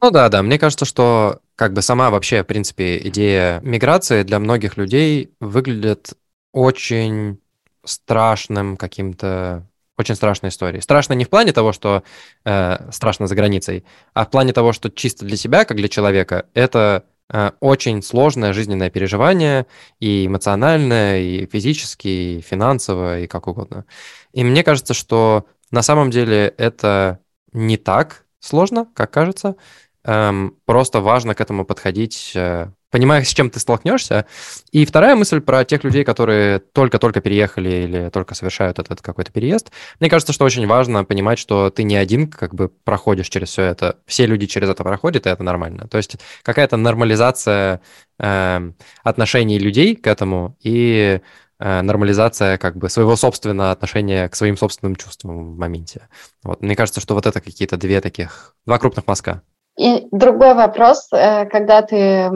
Ну 0.00 0.10
да, 0.10 0.28
да. 0.28 0.42
Мне 0.42 0.58
кажется, 0.58 0.84
что 0.84 1.40
как 1.54 1.72
бы 1.72 1.82
сама 1.82 2.10
вообще, 2.10 2.42
в 2.42 2.46
принципе, 2.46 2.98
идея 3.08 3.60
миграции 3.62 4.22
для 4.22 4.38
многих 4.38 4.76
людей 4.76 5.32
выглядит 5.38 6.14
очень 6.52 7.38
страшным 7.84 8.76
каким-то 8.76 9.64
очень 9.98 10.14
страшная 10.14 10.50
история. 10.50 10.80
Страшно 10.80 11.12
не 11.14 11.24
в 11.24 11.30
плане 11.30 11.52
того, 11.52 11.72
что 11.72 12.02
э, 12.44 12.90
страшно 12.90 13.26
за 13.26 13.34
границей, 13.34 13.84
а 14.14 14.24
в 14.24 14.30
плане 14.30 14.52
того, 14.52 14.72
что 14.72 14.90
чисто 14.90 15.24
для 15.24 15.36
себя, 15.36 15.64
как 15.64 15.76
для 15.76 15.88
человека, 15.88 16.46
это 16.54 17.04
э, 17.28 17.50
очень 17.60 18.02
сложное 18.02 18.52
жизненное 18.52 18.90
переживание 18.90 19.66
и 20.00 20.26
эмоциональное, 20.26 21.20
и 21.20 21.46
физически, 21.46 22.08
и 22.08 22.40
финансово, 22.40 23.20
и 23.20 23.26
как 23.26 23.48
угодно. 23.48 23.84
И 24.32 24.44
мне 24.44 24.64
кажется, 24.64 24.94
что 24.94 25.46
на 25.70 25.82
самом 25.82 26.10
деле 26.10 26.54
это 26.56 27.20
не 27.52 27.76
так 27.76 28.24
сложно, 28.40 28.88
как 28.94 29.10
кажется. 29.10 29.56
Эм, 30.04 30.56
просто 30.64 31.00
важно 31.00 31.34
к 31.34 31.40
этому 31.40 31.64
подходить 31.64 32.32
э, 32.34 32.70
понимая, 32.92 33.24
с 33.24 33.28
чем 33.28 33.50
ты 33.50 33.58
столкнешься. 33.58 34.26
И 34.70 34.84
вторая 34.84 35.16
мысль 35.16 35.40
про 35.40 35.64
тех 35.64 35.82
людей, 35.82 36.04
которые 36.04 36.60
только-только 36.60 37.20
переехали 37.20 37.70
или 37.70 38.10
только 38.10 38.34
совершают 38.34 38.78
этот 38.78 39.00
какой-то 39.00 39.32
переезд. 39.32 39.72
Мне 39.98 40.10
кажется, 40.10 40.32
что 40.32 40.44
очень 40.44 40.66
важно 40.66 41.04
понимать, 41.04 41.38
что 41.38 41.70
ты 41.70 41.82
не 41.82 41.96
один 41.96 42.28
как 42.28 42.54
бы 42.54 42.68
проходишь 42.68 43.30
через 43.30 43.48
все 43.48 43.62
это. 43.62 43.96
Все 44.06 44.26
люди 44.26 44.46
через 44.46 44.68
это 44.68 44.84
проходят, 44.84 45.26
и 45.26 45.30
это 45.30 45.42
нормально. 45.42 45.88
То 45.88 45.96
есть 45.96 46.18
какая-то 46.42 46.76
нормализация 46.76 47.80
э, 48.18 48.72
отношений 49.02 49.58
людей 49.58 49.96
к 49.96 50.06
этому 50.06 50.54
и 50.60 51.22
э, 51.58 51.80
нормализация 51.80 52.58
как 52.58 52.76
бы 52.76 52.90
своего 52.90 53.16
собственного 53.16 53.70
отношения 53.70 54.28
к 54.28 54.36
своим 54.36 54.58
собственным 54.58 54.96
чувствам 54.96 55.54
в 55.54 55.58
моменте. 55.58 56.08
Вот. 56.42 56.60
Мне 56.60 56.76
кажется, 56.76 57.00
что 57.00 57.14
вот 57.14 57.24
это 57.24 57.40
какие-то 57.40 57.78
две 57.78 58.02
таких, 58.02 58.54
два 58.66 58.78
крупных 58.78 59.06
мазка. 59.06 59.42
И 59.78 60.06
другой 60.10 60.54
вопрос, 60.54 61.08
э, 61.12 61.46
когда 61.46 61.82
ты 61.82 62.30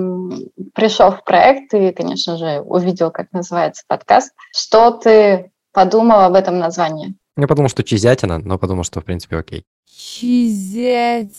пришел 0.75 1.11
в 1.11 1.22
проект, 1.25 1.70
ты, 1.70 1.92
конечно 1.92 2.37
же, 2.37 2.61
увидел, 2.61 3.11
как 3.11 3.33
называется 3.33 3.85
подкаст, 3.87 4.33
что 4.53 4.90
ты 4.92 5.51
подумал 5.72 6.20
об 6.20 6.35
этом 6.35 6.59
названии? 6.59 7.14
Я 7.37 7.46
подумал, 7.46 7.68
что 7.68 7.85
чизятина, 7.85 8.38
но 8.38 8.59
подумал, 8.59 8.85
что 8.85 9.03
в 9.03 9.05
принципе 9.05 9.37
окей. 9.37 9.64
Чизятина. 9.87 11.31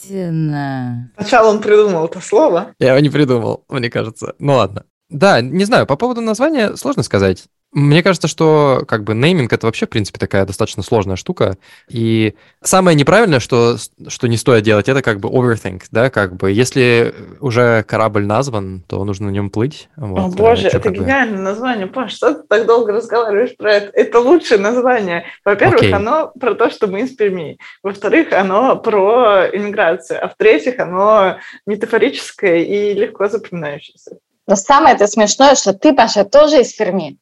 Сначала 1.18 1.50
он 1.50 1.60
придумал 1.60 2.06
это 2.06 2.22
слово. 2.22 2.76
Я 2.78 2.90
его 2.90 3.00
не 3.00 3.10
придумал, 3.10 3.66
мне 3.68 3.90
кажется. 3.90 4.36
Ну 4.38 4.54
ладно. 4.54 4.86
Да, 5.10 5.42
не 5.42 5.66
знаю, 5.66 5.88
по 5.88 5.96
поводу 5.96 6.22
названия 6.22 6.76
сложно 6.76 7.02
сказать. 7.02 7.46
Мне 7.78 8.02
кажется, 8.02 8.28
что 8.28 8.82
как 8.88 9.04
бы 9.04 9.14
нейминг 9.14 9.54
это 9.54 9.68
вообще, 9.68 9.86
в 9.86 9.90
принципе, 9.90 10.18
такая 10.18 10.48
достаточно 10.48 10.82
сложная 10.82 11.16
штука. 11.16 11.58
И 11.88 12.34
самое 12.64 12.98
неправильное, 12.98 13.40
что, 13.40 13.78
что 14.08 14.28
не 14.28 14.36
стоит 14.38 14.64
делать, 14.64 14.90
это 14.90 15.04
как 15.04 15.20
бы 15.20 15.30
overthink, 15.30 15.84
да, 15.92 16.10
как 16.10 16.36
бы 16.36 16.52
если 16.52 17.14
уже 17.40 17.84
корабль 17.84 18.26
назван, 18.26 18.84
то 18.88 19.04
нужно 19.04 19.28
на 19.28 19.30
нем 19.30 19.52
плыть. 19.52 19.90
Вот, 19.96 20.18
О 20.18 20.28
боже, 20.36 20.70
это 20.70 20.90
гениальное 20.90 21.38
бы... 21.38 21.44
название. 21.44 21.86
Паш, 21.86 22.16
что 22.16 22.34
ты 22.34 22.48
так 22.48 22.66
долго 22.66 22.94
разговариваешь 22.94 23.56
про 23.56 23.74
это? 23.74 23.92
Это 23.94 24.22
лучшее 24.22 24.60
название. 24.60 25.26
Во-первых, 25.46 25.84
okay. 25.84 25.92
оно 25.92 26.32
про 26.40 26.56
то, 26.56 26.72
что 26.72 26.88
мы 26.88 27.02
из 27.02 27.16
Перми. 27.16 27.60
Во-вторых, 27.84 28.34
оно 28.34 28.76
про 28.78 29.46
иммиграцию. 29.54 30.26
А 30.26 30.30
в-третьих, 30.30 30.80
оно 30.80 31.38
метафорическое 31.68 32.58
и 32.64 32.96
легко 32.96 33.28
запоминающееся. 33.28 34.18
Но 34.48 34.56
самое 34.56 34.96
это 34.96 35.06
смешное, 35.06 35.54
что 35.54 35.74
ты, 35.74 35.94
Паша, 35.94 36.26
тоже 36.26 36.62
из 36.62 36.74
Перми. 36.74 37.20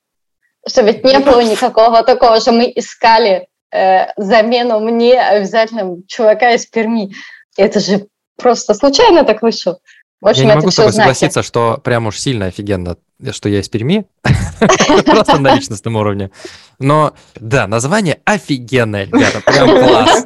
Что 0.67 0.81
ведь 0.81 1.03
не 1.03 1.19
было 1.19 1.41
никакого 1.41 2.03
такого, 2.03 2.39
что 2.39 2.51
мы 2.51 2.71
искали 2.75 3.47
э, 3.71 4.07
замену 4.17 4.79
мне 4.79 5.19
обязательно 5.19 5.97
чувака 6.07 6.53
из 6.53 6.65
Перми. 6.65 7.13
Это 7.57 7.79
же 7.79 8.07
просто 8.37 8.73
случайно 8.73 9.23
так 9.23 9.41
вышло. 9.41 9.79
В 10.21 10.27
общем, 10.27 10.47
я 10.47 10.49
не 10.49 10.55
могу 10.55 10.71
с 10.71 10.75
тобой 10.75 10.91
знаки. 10.91 11.07
согласиться, 11.07 11.43
что 11.43 11.79
прям 11.83 12.07
уж 12.07 12.17
сильно 12.17 12.47
офигенно, 12.47 12.97
что 13.31 13.49
я 13.49 13.59
из 13.59 13.69
Перми. 13.69 14.05
Просто 15.05 15.37
на 15.39 15.55
личностном 15.55 15.97
уровне. 15.97 16.31
Но 16.79 17.13
да, 17.35 17.67
название 17.67 18.19
офигенное, 18.25 19.05
ребята, 19.05 19.41
прям 19.45 19.69
класс. 19.69 20.25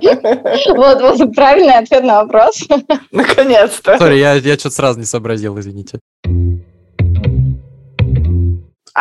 Вот, 0.69 1.01
вот 1.01 1.35
правильный 1.35 1.73
ответ 1.73 2.03
на 2.03 2.23
вопрос. 2.23 2.63
Наконец-то. 3.11 3.97
Sorry, 3.97 4.19
я, 4.19 4.35
я 4.35 4.57
что-то 4.57 4.75
сразу 4.75 4.99
не 4.99 5.05
сообразил, 5.05 5.59
извините. 5.59 5.99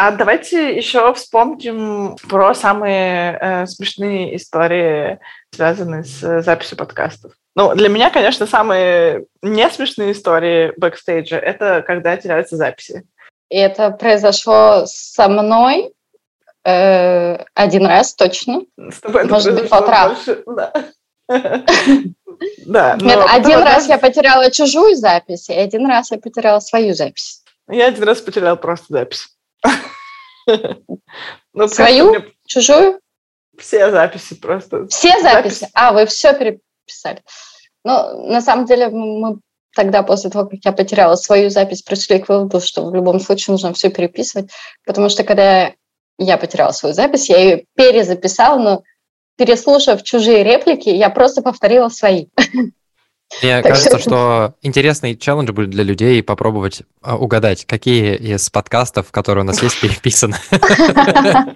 А 0.00 0.12
давайте 0.12 0.76
еще 0.76 1.12
вспомним 1.12 2.14
про 2.28 2.54
самые 2.54 3.36
э, 3.40 3.66
смешные 3.66 4.36
истории, 4.36 5.18
связанные 5.52 6.04
с 6.04 6.40
записью 6.42 6.78
подкастов. 6.78 7.32
Ну, 7.56 7.74
для 7.74 7.88
меня, 7.88 8.08
конечно, 8.08 8.46
самые 8.46 9.24
не 9.42 9.68
смешные 9.68 10.12
истории 10.12 10.72
бэкстейджа— 10.76 11.36
это 11.38 11.82
когда 11.84 12.16
теряются 12.16 12.54
записи. 12.56 13.08
И 13.48 13.56
это 13.58 13.90
произошло 13.90 14.84
со 14.86 15.28
мной 15.28 15.92
э, 16.64 17.38
один 17.54 17.84
раз 17.84 18.14
точно. 18.14 18.60
С 18.76 19.00
тобой 19.00 19.24
Может 19.24 19.56
быть, 19.56 19.68
полтора. 19.68 20.14
Да. 20.46 20.72
да 22.66 22.96
Нет, 23.00 23.18
один 23.32 23.58
раз 23.64 23.88
я 23.88 23.98
потеряла 23.98 24.52
чужую 24.52 24.94
запись, 24.94 25.50
и 25.50 25.54
один 25.54 25.88
раз 25.88 26.12
я 26.12 26.18
потеряла 26.18 26.60
свою 26.60 26.94
запись. 26.94 27.42
Я 27.68 27.88
один 27.88 28.04
раз 28.04 28.20
потерял 28.20 28.56
просто 28.56 28.86
запись. 28.90 29.34
Ну, 31.52 31.68
Свою? 31.68 32.14
Чужую? 32.46 33.00
Все 33.58 33.90
записи 33.90 34.34
просто. 34.34 34.86
Все 34.86 35.20
записи? 35.20 35.68
А, 35.74 35.92
вы 35.92 36.06
все 36.06 36.32
переписали. 36.32 37.22
Ну, 37.84 38.28
на 38.30 38.40
самом 38.40 38.64
деле, 38.64 38.88
мы 38.88 39.40
тогда, 39.74 40.02
после 40.02 40.30
того, 40.30 40.48
как 40.48 40.60
я 40.64 40.72
потеряла 40.72 41.16
свою 41.16 41.50
запись, 41.50 41.82
пришли 41.82 42.18
к 42.18 42.28
выводу, 42.28 42.60
что 42.60 42.86
в 42.86 42.94
любом 42.94 43.20
случае 43.20 43.52
нужно 43.52 43.72
все 43.72 43.90
переписывать, 43.90 44.50
потому 44.86 45.08
что 45.08 45.24
когда 45.24 45.72
я 46.18 46.36
потеряла 46.36 46.72
свою 46.72 46.94
запись, 46.94 47.28
я 47.28 47.38
ее 47.38 47.64
перезаписала, 47.74 48.58
но 48.58 48.82
переслушав 49.36 50.02
чужие 50.02 50.42
реплики, 50.42 50.88
я 50.88 51.10
просто 51.10 51.42
повторила 51.42 51.88
свои. 51.88 52.26
Мне 53.42 53.62
Так 53.62 53.72
кажется, 53.72 53.90
что- 53.90 53.98
что 53.98 54.54
интересный 54.62 55.16
челлендж 55.16 55.52
будет 55.52 55.70
для 55.70 55.84
людей 55.84 56.22
попробовать 56.22 56.82
а, 57.02 57.16
угадать, 57.16 57.66
какие 57.66 58.16
из 58.16 58.48
подкастов, 58.50 59.10
которые 59.10 59.44
у 59.44 59.46
нас 59.46 59.62
есть, 59.62 59.80
переписаны. 59.80 60.36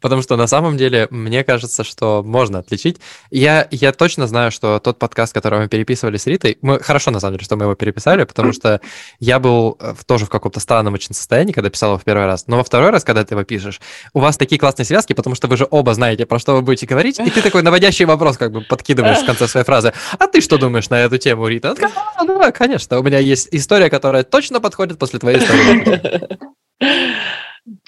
Потому 0.00 0.22
что 0.22 0.36
на 0.36 0.46
самом 0.46 0.76
деле, 0.76 1.08
мне 1.10 1.42
кажется, 1.44 1.84
что 1.84 2.22
можно 2.24 2.60
отличить. 2.60 2.98
Я, 3.30 3.66
я 3.70 3.92
точно 3.92 4.26
знаю, 4.26 4.50
что 4.50 4.78
тот 4.78 4.98
подкаст, 4.98 5.34
который 5.34 5.58
мы 5.60 5.68
переписывали 5.68 6.16
с 6.16 6.26
Ритой, 6.26 6.58
мы 6.62 6.78
хорошо, 6.80 7.10
на 7.10 7.20
самом 7.20 7.34
деле, 7.34 7.44
что 7.44 7.56
мы 7.56 7.64
его 7.64 7.74
переписали, 7.74 8.24
потому 8.24 8.52
что 8.52 8.80
я 9.18 9.38
был 9.38 9.76
э, 9.80 9.94
в- 9.98 10.04
тоже 10.04 10.26
в 10.26 10.30
каком-то 10.30 10.60
странном 10.60 10.94
очень 10.94 11.14
состоянии, 11.14 11.52
когда 11.52 11.70
писал 11.70 11.90
его 11.90 11.98
в 11.98 12.04
первый 12.04 12.26
раз. 12.26 12.44
Но 12.46 12.56
во 12.58 12.64
второй 12.64 12.90
раз, 12.90 13.04
когда 13.04 13.24
ты 13.24 13.34
его 13.34 13.44
пишешь, 13.44 13.80
у 14.12 14.20
вас 14.20 14.36
такие 14.36 14.58
классные 14.58 14.86
связки, 14.86 15.12
потому 15.12 15.34
что 15.34 15.48
вы 15.48 15.56
же 15.56 15.66
оба 15.70 15.94
знаете, 15.94 16.26
про 16.26 16.38
что 16.38 16.54
вы 16.54 16.62
будете 16.62 16.86
говорить, 16.86 17.18
и 17.18 17.30
ты 17.30 17.42
такой 17.42 17.62
наводящий 17.62 18.04
вопрос 18.04 18.36
как 18.38 18.52
бы 18.52 18.60
подкидываешь 18.62 19.18
в 19.18 19.26
конце 19.26 19.48
своей 19.48 19.64
фразы. 19.66 19.92
А 20.18 20.26
ты 20.26 20.40
что 20.40 20.58
думаешь 20.58 20.88
на 20.90 21.00
эту 21.00 21.18
тему, 21.18 21.46
Рита? 21.48 21.74
«А, 22.16 22.24
да, 22.24 22.52
конечно, 22.52 22.98
у 22.98 23.02
меня 23.02 23.18
есть 23.18 23.48
история, 23.52 23.90
которая 23.90 24.22
точно 24.22 24.60
подходит 24.60 24.98
после 24.98 25.18
твоей 25.18 25.38
истории. 25.38 26.38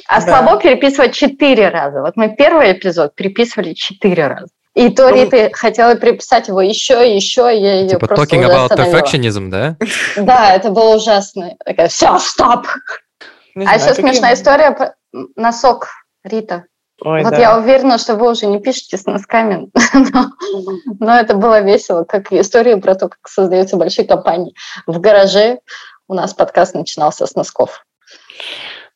А 0.09 0.21
Да. 0.21 0.27
слабо 0.27 0.61
переписывать 0.61 1.14
четыре 1.14 1.69
раза. 1.69 2.01
Вот 2.01 2.16
мы 2.16 2.35
первый 2.35 2.73
эпизод 2.73 3.14
переписывали 3.14 3.75
четыре 3.75 4.27
раза. 4.27 4.49
И 4.75 4.88
то 4.90 5.09
Ну, 5.09 5.16
Рита 5.16 5.51
хотела 5.53 5.97
переписать 5.97 6.49
его 6.49 6.61
еще, 6.61 7.14
еще, 7.14 7.43
я 7.43 7.81
ее 7.81 7.88
Типа 7.88 8.07
просто 8.07 8.37
talking 8.37 8.45
уже 8.45 8.53
about 8.53 8.71
perfectionism, 8.71 9.49
да? 9.49 9.77
Да, 10.16 10.55
это 10.55 10.71
было 10.71 10.97
ужасно. 10.97 11.57
Такая, 11.64 11.88
все, 11.88 12.19
стоп! 12.19 12.66
Не 13.57 13.66
А 13.66 13.79
знаю, 13.79 13.81
еще 13.81 13.95
смешная 13.95 14.35
история 14.35 14.71
про 14.71 14.95
носок 15.35 15.88
Рита. 16.23 16.64
Ой, 17.03 17.23
вот 17.25 17.31
да. 17.31 17.38
я 17.38 17.59
уверена, 17.59 17.99
что 17.99 18.14
вы 18.14 18.31
уже 18.31 18.47
не 18.47 18.61
пишете 18.61 18.99
с 18.99 19.07
носками, 19.07 19.71
но, 20.12 20.27
но 21.01 21.19
это 21.19 21.35
было 21.35 21.61
весело, 21.61 22.05
как 22.05 22.31
история 22.33 22.77
про 22.77 22.95
то, 22.95 23.09
как 23.09 23.27
создаются 23.27 23.77
большие 23.77 24.07
компании. 24.07 24.55
В 24.87 25.01
гараже 25.01 25.61
у 26.09 26.14
нас 26.14 26.35
подкаст 26.35 26.75
начинался 26.75 27.27
с 27.27 27.35
носков. 27.35 27.85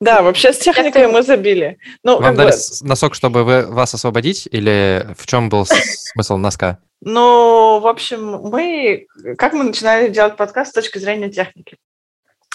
Да, 0.00 0.22
вообще 0.22 0.52
с 0.52 0.59
техникой 0.59 1.07
мы 1.07 1.22
забили. 1.22 1.78
Ну, 2.02 2.14
Вам 2.14 2.24
как 2.24 2.37
дали 2.37 2.50
бы, 2.50 2.88
носок, 2.88 3.14
чтобы 3.14 3.44
вы, 3.44 3.66
вас 3.66 3.94
освободить, 3.94 4.48
или 4.50 5.07
в 5.16 5.26
чем 5.26 5.48
был 5.48 5.66
смысл 5.66 6.37
носка? 6.37 6.78
Ну, 7.00 7.80
в 7.80 7.87
общем, 7.87 8.40
мы, 8.50 9.07
как 9.37 9.52
мы 9.52 9.64
начинали 9.64 10.09
делать 10.09 10.37
подкаст 10.37 10.70
с 10.70 10.74
точки 10.74 10.98
зрения 10.98 11.30
техники? 11.30 11.76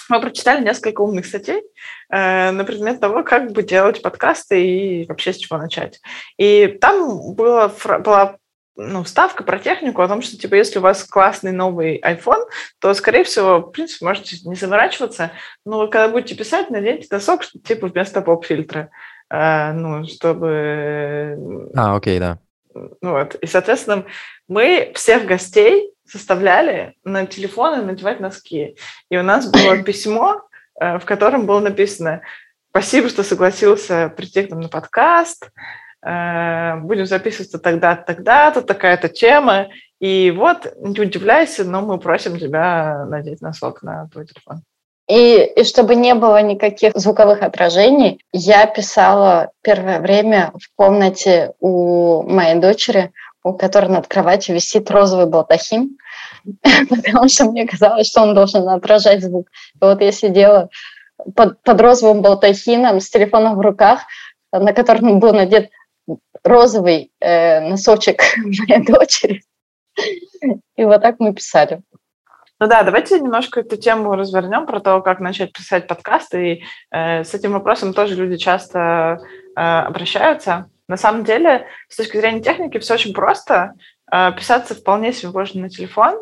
Мы 0.08 0.20
прочитали 0.20 0.64
несколько 0.64 1.02
умных 1.02 1.24
статей 1.24 1.62
э, 2.10 2.50
на 2.50 2.64
предмет 2.64 2.98
того, 2.98 3.22
как 3.22 3.52
бы 3.52 3.62
делать 3.62 4.02
подкасты 4.02 4.60
и 4.60 5.06
вообще 5.06 5.32
с 5.32 5.36
чего 5.36 5.56
начать. 5.56 6.00
И 6.36 6.66
там 6.80 7.34
была, 7.34 7.68
фра- 7.68 8.00
была 8.00 8.36
ну, 8.88 9.02
вставка 9.02 9.44
про 9.44 9.58
технику 9.58 10.02
о 10.02 10.08
том, 10.08 10.22
что, 10.22 10.36
типа, 10.36 10.54
если 10.54 10.78
у 10.78 10.82
вас 10.82 11.04
классный 11.04 11.52
новый 11.52 12.00
iPhone, 12.00 12.44
то, 12.80 12.94
скорее 12.94 13.24
всего, 13.24 13.58
в 13.58 13.70
принципе, 13.70 14.04
можете 14.04 14.36
не 14.44 14.54
заморачиваться, 14.54 15.32
но 15.64 15.80
вы 15.80 15.88
когда 15.88 16.08
будете 16.08 16.34
писать, 16.34 16.70
наденьте 16.70 17.08
носок, 17.10 17.42
что, 17.42 17.58
типа, 17.58 17.88
вместо 17.88 18.22
поп-фильтра, 18.22 18.90
Э, 19.30 19.72
ну, 19.72 20.04
чтобы 20.06 21.70
А, 21.76 21.96
окей, 21.96 22.18
да. 22.18 22.38
ну 22.74 23.12
вот. 23.12 23.36
И, 23.36 23.46
соответственно, 23.46 24.04
мы 24.48 24.92
всех 24.94 25.24
гостей 25.24 25.92
составляли 26.04 26.94
на 27.04 27.26
телефоны 27.26 27.82
надевать 27.82 28.18
носки. 28.18 28.76
И 29.08 29.16
у 29.16 29.22
нас 29.22 29.48
было 29.50 29.82
письмо, 29.84 30.42
э, 30.80 30.98
в 30.98 31.04
котором 31.04 31.46
было 31.46 31.60
написано 31.60 32.22
«Спасибо, 32.70 33.08
что 33.08 33.22
согласился 33.22 34.12
прийти 34.16 34.42
к 34.42 34.50
нам 34.50 34.60
на 34.60 34.68
подкаст. 34.68 35.50
Э, 36.04 36.76
Будем 36.76 37.06
записываться 37.06 37.58
тогда-то, 37.58 38.04
тогда-то, 38.14 38.62
такая-то 38.62 39.08
тема. 39.08 39.68
И 40.00 40.30
вот, 40.30 40.72
не 40.78 40.98
удивляйся, 41.00 41.64
но 41.64 41.82
мы 41.82 41.98
просим 41.98 42.38
тебя 42.38 43.04
надеть 43.06 43.40
носок 43.40 43.82
на 43.82 44.08
твой 44.08 44.26
телефон». 44.26 44.62
И, 45.08 45.42
и 45.56 45.64
чтобы 45.64 45.96
не 45.96 46.14
было 46.14 46.40
никаких 46.40 46.92
звуковых 46.94 47.42
отражений, 47.42 48.20
я 48.32 48.66
писала 48.66 49.50
первое 49.60 49.98
время 49.98 50.52
в 50.54 50.70
комнате 50.76 51.52
у 51.58 52.22
моей 52.22 52.60
дочери, 52.60 53.10
у 53.42 53.52
которой 53.54 53.86
над 53.86 54.06
кроватью 54.06 54.54
висит 54.54 54.88
розовый 54.88 55.26
балдахин, 55.26 55.98
потому 56.88 57.28
что 57.28 57.46
мне 57.46 57.66
казалось, 57.66 58.06
что 58.06 58.22
он 58.22 58.34
должен 58.34 58.68
отражать 58.68 59.22
звук. 59.22 59.48
И 59.74 59.78
вот 59.80 60.00
я 60.00 60.12
сидела 60.12 60.68
под, 61.34 61.60
под 61.62 61.80
розовым 61.80 62.22
балдахином 62.22 63.00
с 63.00 63.10
телефоном 63.10 63.56
в 63.56 63.60
руках, 63.60 64.02
на 64.52 64.72
котором 64.72 65.18
был 65.18 65.32
надет 65.32 65.70
розовый 66.42 67.12
э, 67.20 67.60
носочек 67.60 68.22
моей 68.36 68.84
дочери. 68.84 69.42
И 70.76 70.84
вот 70.84 71.02
так 71.02 71.16
мы 71.18 71.34
писали. 71.34 71.82
Ну 72.58 72.66
да, 72.66 72.82
давайте 72.82 73.18
немножко 73.18 73.60
эту 73.60 73.78
тему 73.78 74.14
развернем 74.14 74.66
про 74.66 74.80
то, 74.80 75.00
как 75.00 75.18
начать 75.20 75.52
писать 75.52 75.86
подкасты. 75.86 76.52
И 76.52 76.64
э, 76.90 77.24
с 77.24 77.32
этим 77.32 77.52
вопросом 77.52 77.94
тоже 77.94 78.14
люди 78.16 78.36
часто 78.36 79.18
э, 79.56 79.60
обращаются. 79.60 80.68
На 80.86 80.98
самом 80.98 81.24
деле, 81.24 81.66
с 81.88 81.96
точки 81.96 82.18
зрения 82.18 82.42
техники, 82.42 82.78
все 82.78 82.94
очень 82.94 83.14
просто. 83.14 83.72
Э, 84.12 84.32
писаться 84.36 84.74
вполне 84.74 85.14
себе 85.14 85.30
можно 85.30 85.62
на 85.62 85.68
телефон. 85.70 86.18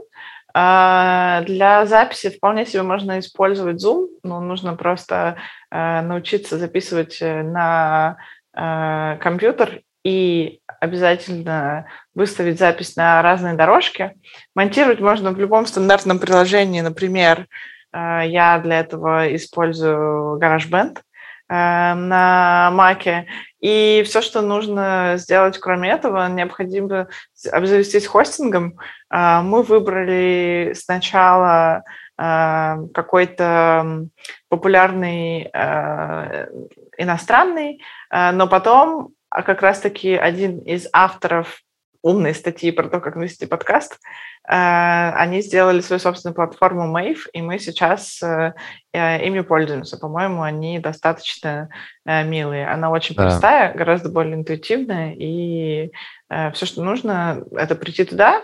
Э, 0.54 1.42
для 1.44 1.84
записи 1.86 2.30
вполне 2.30 2.66
себе 2.66 2.82
можно 2.82 3.18
использовать 3.18 3.84
Zoom. 3.84 4.06
Ну, 4.22 4.40
нужно 4.40 4.76
просто 4.76 5.38
э, 5.72 6.02
научиться 6.02 6.56
записывать 6.56 7.18
э, 7.20 7.42
на 7.42 8.16
э, 8.58 9.16
компьютер 9.20 9.82
и 10.04 10.60
обязательно 10.80 11.86
выставить 12.14 12.58
запись 12.58 12.96
на 12.96 13.22
разные 13.22 13.54
дорожки. 13.54 14.12
Монтировать 14.54 15.00
можно 15.00 15.30
в 15.32 15.38
любом 15.38 15.66
стандартном 15.66 16.18
приложении. 16.18 16.80
Например, 16.80 17.46
э, 17.92 18.22
я 18.26 18.58
для 18.58 18.80
этого 18.80 19.34
использую 19.34 20.38
GarageBand 20.40 20.98
э, 20.98 21.00
на 21.94 22.70
Mac. 22.74 23.24
И 23.60 24.02
все, 24.06 24.20
что 24.20 24.40
нужно 24.40 25.14
сделать, 25.16 25.58
кроме 25.58 25.90
этого, 25.90 26.28
необходимо 26.28 27.08
обзавестись 27.50 28.06
хостингом. 28.06 28.78
Мы 29.10 29.62
выбрали 29.64 30.74
сначала 30.76 31.82
какой-то 32.16 34.06
популярный 34.48 35.50
иностранный, 36.98 37.80
э, 38.10 38.32
но 38.32 38.46
потом 38.46 39.10
а 39.30 39.42
как 39.42 39.62
раз-таки 39.62 40.14
один 40.14 40.58
из 40.60 40.88
авторов 40.92 41.60
умной 42.00 42.34
статьи 42.34 42.70
про 42.70 42.88
то, 42.88 43.00
как 43.00 43.16
вести 43.16 43.44
подкаст, 43.46 43.98
э, 44.48 45.10
они 45.14 45.42
сделали 45.42 45.80
свою 45.80 46.00
собственную 46.00 46.34
платформу 46.34 46.96
Mave, 46.96 47.18
и 47.32 47.42
мы 47.42 47.58
сейчас 47.58 48.22
э, 48.22 48.54
ими 48.92 49.40
пользуемся. 49.40 49.98
По-моему, 49.98 50.42
они 50.42 50.78
достаточно 50.78 51.68
милые. 52.06 52.68
Она 52.68 52.90
очень 52.90 53.14
Да. 53.14 53.24
простая, 53.24 53.74
гораздо 53.74 54.08
более 54.08 54.34
интуитивная, 54.34 55.12
и 55.12 55.90
все, 56.52 56.66
что 56.66 56.82
нужно, 56.82 57.44
это 57.52 57.74
прийти 57.74 58.04
туда, 58.04 58.42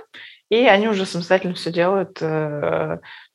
и 0.51 0.67
они 0.67 0.89
уже 0.89 1.07
самостоятельно 1.07 1.55
все 1.55 1.73
делают, 1.73 2.19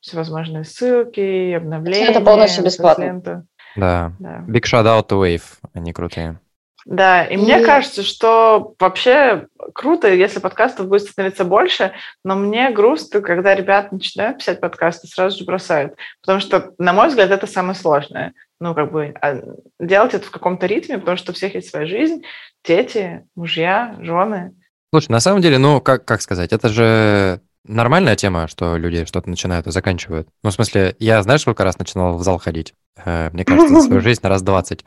всевозможные 0.00 0.64
ссылки, 0.64 1.52
обновления. 1.52 2.20
полностью 2.20 2.64
бесплатно. 2.64 3.44
Да. 3.76 4.12
Да. 4.18 4.44
Big 4.48 4.62
shout 4.62 4.84
out 4.84 5.08
to 5.08 5.20
Wave, 5.20 5.42
они 5.74 5.92
крутые. 5.92 6.38
Да, 6.86 7.24
и 7.24 7.36
мне 7.36 7.60
И- 7.60 7.64
кажется, 7.64 8.02
что 8.02 8.74
вообще 8.80 9.46
круто, 9.74 10.08
если 10.08 10.40
подкастов 10.40 10.88
будет 10.88 11.02
становиться 11.02 11.44
больше, 11.44 11.92
но 12.24 12.36
мне 12.36 12.70
грустно, 12.70 13.20
когда 13.20 13.54
ребята 13.54 13.94
начинают 13.94 14.38
писать 14.38 14.60
подкасты, 14.60 15.06
сразу 15.06 15.38
же 15.38 15.44
бросают. 15.44 15.94
Потому 16.22 16.40
что, 16.40 16.72
на 16.78 16.92
мой 16.94 17.08
взгляд, 17.08 17.30
это 17.30 17.46
самое 17.46 17.74
сложное. 17.74 18.32
Ну, 18.60 18.74
как 18.74 18.92
бы 18.92 19.14
а, 19.20 19.36
делать 19.78 20.14
это 20.14 20.26
в 20.26 20.30
каком-то 20.30 20.66
ритме, 20.66 20.98
потому 20.98 21.16
что 21.16 21.32
у 21.32 21.34
всех 21.34 21.54
есть 21.54 21.68
своя 21.70 21.86
жизнь, 21.86 22.22
дети, 22.64 23.26
мужья, 23.34 23.96
жены. 24.00 24.54
Слушай, 24.92 25.12
на 25.12 25.20
самом 25.20 25.40
деле, 25.42 25.58
ну, 25.58 25.80
как, 25.80 26.04
как 26.04 26.20
сказать, 26.22 26.52
это 26.52 26.68
же 26.68 27.40
нормальная 27.64 28.16
тема, 28.16 28.48
что 28.48 28.76
люди 28.76 29.04
что-то 29.04 29.28
начинают 29.30 29.66
и 29.66 29.70
заканчивают. 29.70 30.28
Ну, 30.42 30.50
в 30.50 30.54
смысле, 30.54 30.96
я 30.98 31.22
знаешь, 31.22 31.42
сколько 31.42 31.64
раз 31.64 31.78
начинал 31.78 32.16
в 32.16 32.22
зал 32.22 32.38
ходить? 32.38 32.74
Э, 33.04 33.30
Мне 33.32 33.44
кажется, 33.44 33.74
за 33.74 33.80
свою 33.80 34.00
жизнь 34.02 34.20
раз 34.22 34.42
20. 34.42 34.84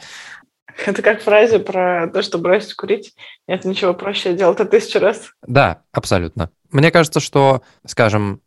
Это 0.86 1.02
как 1.02 1.22
фразе 1.22 1.60
про 1.60 2.08
то, 2.08 2.22
что 2.22 2.40
бросить 2.40 2.74
курить. 2.74 3.14
Нет 3.48 3.64
ничего 3.66 3.94
проще, 3.94 4.32
я 4.32 4.36
делал 4.36 4.54
это 4.54 4.66
тысячу 4.66 5.00
раз. 5.00 5.32
Да, 5.46 5.82
абсолютно. 5.92 6.50
Мне 6.72 6.90
кажется, 6.90 7.20
что, 7.20 7.62
скажем, 7.86 8.42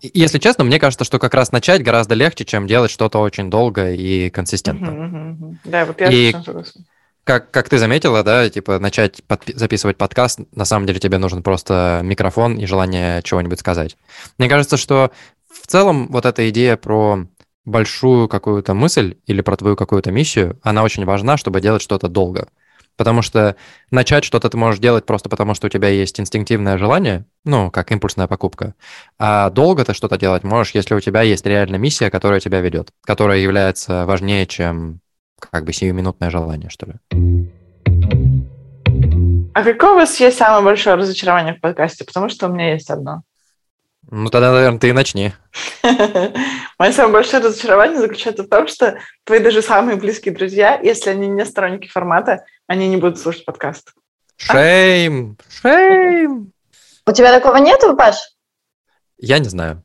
если 0.00 0.38
честно, 0.38 0.64
мне 0.64 0.78
кажется, 0.78 1.04
что 1.04 1.18
как 1.18 1.34
раз 1.34 1.52
начать 1.52 1.82
гораздо 1.82 2.14
легче, 2.14 2.44
чем 2.44 2.66
делать 2.66 2.90
что-то 2.90 3.18
очень 3.18 3.50
долго 3.50 3.92
и 3.92 4.30
консистентно. 4.30 4.90
Мгм, 4.90 5.30
мгм. 5.30 5.58
Да, 5.64 5.84
вот 5.86 6.00
я 6.00 6.10
И-. 6.10 6.34
Как, 7.28 7.50
как 7.50 7.68
ты 7.68 7.76
заметила, 7.76 8.22
да, 8.22 8.48
типа 8.48 8.78
начать 8.78 9.20
подпи- 9.28 9.54
записывать 9.54 9.98
подкаст, 9.98 10.40
на 10.52 10.64
самом 10.64 10.86
деле 10.86 10.98
тебе 10.98 11.18
нужен 11.18 11.42
просто 11.42 12.00
микрофон 12.02 12.56
и 12.56 12.64
желание 12.64 13.20
чего-нибудь 13.22 13.60
сказать. 13.60 13.98
Мне 14.38 14.48
кажется, 14.48 14.78
что 14.78 15.10
в 15.46 15.66
целом 15.66 16.08
вот 16.08 16.24
эта 16.24 16.48
идея 16.48 16.78
про 16.78 17.26
большую 17.66 18.28
какую-то 18.28 18.72
мысль 18.72 19.16
или 19.26 19.42
про 19.42 19.58
твою 19.58 19.76
какую-то 19.76 20.10
миссию, 20.10 20.58
она 20.62 20.82
очень 20.82 21.04
важна, 21.04 21.36
чтобы 21.36 21.60
делать 21.60 21.82
что-то 21.82 22.08
долго. 22.08 22.48
Потому 22.96 23.20
что 23.20 23.56
начать 23.90 24.24
что-то 24.24 24.48
ты 24.48 24.56
можешь 24.56 24.80
делать 24.80 25.04
просто 25.04 25.28
потому, 25.28 25.52
что 25.52 25.66
у 25.66 25.70
тебя 25.70 25.90
есть 25.90 26.18
инстинктивное 26.18 26.78
желание, 26.78 27.26
ну, 27.44 27.70
как 27.70 27.92
импульсная 27.92 28.26
покупка. 28.26 28.74
А 29.18 29.50
долго 29.50 29.84
ты 29.84 29.92
что-то 29.92 30.16
делать 30.16 30.44
можешь, 30.44 30.74
если 30.74 30.94
у 30.94 31.00
тебя 31.00 31.20
есть 31.20 31.44
реальная 31.44 31.78
миссия, 31.78 32.10
которая 32.10 32.40
тебя 32.40 32.62
ведет, 32.62 32.88
которая 33.04 33.36
является 33.40 34.06
важнее, 34.06 34.46
чем 34.46 35.02
как 35.38 35.64
бы 35.64 35.72
сиюминутное 35.72 36.30
желание, 36.30 36.70
что 36.70 36.86
ли. 36.86 36.94
А 39.54 39.64
какое 39.64 39.92
у 39.92 39.96
вас 39.96 40.18
есть 40.20 40.38
самое 40.38 40.62
большое 40.62 40.96
разочарование 40.96 41.54
в 41.54 41.60
подкасте? 41.60 42.04
Потому 42.04 42.28
что 42.28 42.46
у 42.46 42.52
меня 42.52 42.72
есть 42.72 42.90
одно. 42.90 43.22
Ну, 44.10 44.30
тогда, 44.30 44.52
наверное, 44.52 44.78
ты 44.78 44.88
и 44.88 44.92
начни. 44.92 45.32
Мое 46.78 46.92
самое 46.92 47.12
большое 47.12 47.42
разочарование 47.42 47.98
заключается 47.98 48.44
в 48.44 48.48
том, 48.48 48.66
что 48.66 48.98
твои 49.24 49.40
даже 49.40 49.60
самые 49.60 49.96
близкие 49.96 50.34
друзья, 50.34 50.80
если 50.80 51.10
они 51.10 51.26
не 51.26 51.44
сторонники 51.44 51.88
формата, 51.88 52.44
они 52.66 52.88
не 52.88 52.96
будут 52.96 53.18
слушать 53.18 53.44
подкаст. 53.44 53.92
Shame! 54.36 55.36
Shame! 55.50 56.52
У 57.06 57.12
тебя 57.12 57.32
такого 57.38 57.56
нету, 57.56 57.94
Паш? 57.96 58.16
Я 59.18 59.40
не 59.40 59.48
знаю. 59.48 59.82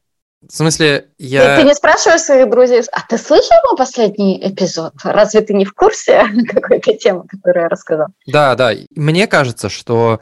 В 0.50 0.56
смысле, 0.56 1.08
Ты, 1.18 1.26
я... 1.26 1.58
ты 1.58 1.64
не 1.64 1.74
спрашиваешь 1.74 2.22
своих 2.22 2.50
друзей, 2.50 2.82
а 2.92 3.02
ты 3.08 3.18
слышал 3.18 3.56
мой 3.70 3.78
последний 3.78 4.40
эпизод? 4.46 4.94
Разве 5.04 5.42
ты 5.42 5.54
не 5.54 5.66
в 5.66 5.74
курсе 5.74 6.26
какой-то 6.50 6.94
темы, 6.94 7.24
которую 7.28 7.64
я 7.64 7.70
рассказал? 7.70 8.08
Да, 8.28 8.56
да. 8.56 8.72
Мне 8.96 9.28
кажется, 9.28 9.70
что 9.70 10.20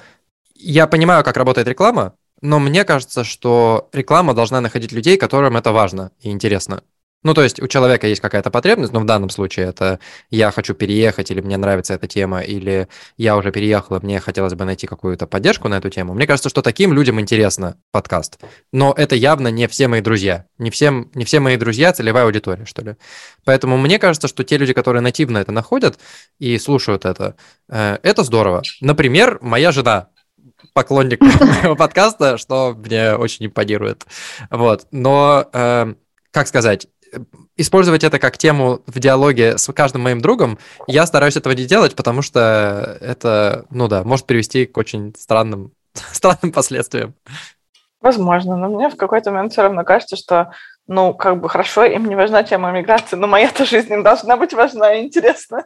я 0.55 0.88
понимаю, 0.88 1.23
как 1.23 1.38
работает 1.38 1.67
реклама, 1.67 2.13
но 2.41 2.60
мне 2.60 2.84
кажется, 2.84 3.23
что 3.23 3.89
реклама 3.93 4.34
должна 4.34 4.62
находить 4.62 4.91
людей, 4.91 5.17
которым 5.17 5.57
это 5.57 5.71
важно 5.71 6.12
и 6.19 6.29
интересно. 6.29 6.84
Ну, 7.23 7.34
то 7.34 7.43
есть 7.43 7.62
у 7.62 7.67
человека 7.67 8.07
есть 8.07 8.21
какая-то 8.21 8.49
потребность, 8.49 8.93
но 8.93 8.99
в 8.99 9.05
данном 9.05 9.29
случае 9.29 9.67
это 9.67 9.99
я 10.29 10.51
хочу 10.51 10.73
переехать, 10.73 11.29
или 11.29 11.41
мне 11.41 11.57
нравится 11.57 11.93
эта 11.93 12.07
тема, 12.07 12.41
или 12.41 12.88
я 13.17 13.38
уже 13.38 13.51
переехал, 13.51 13.97
и 13.97 14.03
мне 14.03 14.19
хотелось 14.19 14.53
бы 14.55 14.65
найти 14.65 14.88
какую-то 14.88 15.27
поддержку 15.27 15.67
на 15.67 15.75
эту 15.75 15.89
тему. 15.89 16.13
Мне 16.13 16.25
кажется, 16.25 16.49
что 16.49 16.62
таким 16.62 16.93
людям 16.93 17.19
интересно 17.19 17.77
подкаст. 17.91 18.39
Но 18.71 18.93
это 18.97 19.15
явно 19.15 19.49
не 19.49 19.67
все 19.67 19.88
мои 19.88 20.01
друзья. 20.01 20.45
Не, 20.57 20.71
всем, 20.71 21.12
не 21.13 21.25
все 21.25 21.39
мои 21.39 21.57
друзья 21.57 21.93
целевая 21.93 22.25
аудитория, 22.25 22.65
что 22.65 22.81
ли. 22.81 22.95
Поэтому 23.45 23.77
мне 23.77 23.99
кажется, 23.99 24.27
что 24.27 24.43
те 24.43 24.57
люди, 24.57 24.73
которые 24.73 25.01
нативно 25.01 25.38
это 25.38 25.51
находят 25.51 25.99
и 26.39 26.57
слушают 26.57 27.05
это, 27.05 27.36
э, 27.69 27.99
это 28.01 28.23
здорово. 28.23 28.63
Например, 28.81 29.38
моя 29.41 29.71
жена 29.71 30.10
поклонник 30.73 31.21
моего 31.39 31.75
подкаста, 31.75 32.38
что 32.38 32.73
мне 32.73 33.13
очень 33.13 33.45
импонирует. 33.45 34.05
Вот. 34.49 34.88
Но, 34.91 35.47
э, 35.53 35.93
как 36.31 36.47
сказать, 36.47 36.88
использовать 37.58 38.04
это 38.04 38.19
как 38.19 38.38
тему 38.38 38.82
в 38.88 39.00
диалоге 39.00 39.58
с 39.58 39.71
каждым 39.74 40.02
моим 40.02 40.21
другом, 40.21 40.58
я 40.88 41.06
стараюсь 41.06 41.38
этого 41.38 41.54
не 41.54 41.65
делать, 41.65 41.95
потому 41.95 42.21
что 42.21 42.97
это, 43.02 43.65
ну 43.69 43.88
да, 43.88 44.04
может 44.04 44.26
привести 44.26 44.65
к 44.65 44.78
очень 44.78 45.13
странным, 45.17 45.71
странным 46.12 46.52
последствиям. 46.52 47.13
Возможно, 48.02 48.58
но 48.58 48.67
мне 48.69 48.89
в 48.89 48.97
какой-то 48.97 49.32
момент 49.32 49.54
все 49.54 49.62
равно 49.62 49.84
кажется, 49.84 50.15
что, 50.15 50.52
ну, 50.88 51.13
как 51.13 51.39
бы 51.39 51.50
хорошо, 51.50 51.86
им 51.86 52.06
не 52.06 52.15
важна 52.15 52.43
тема 52.43 52.71
миграции, 52.71 53.15
но 53.15 53.28
моя-то 53.28 53.65
жизнь 53.65 53.93
им 53.93 54.04
должна 54.04 54.38
быть 54.38 54.54
важна 54.54 54.93
и 54.93 55.04
интересна. 55.04 55.65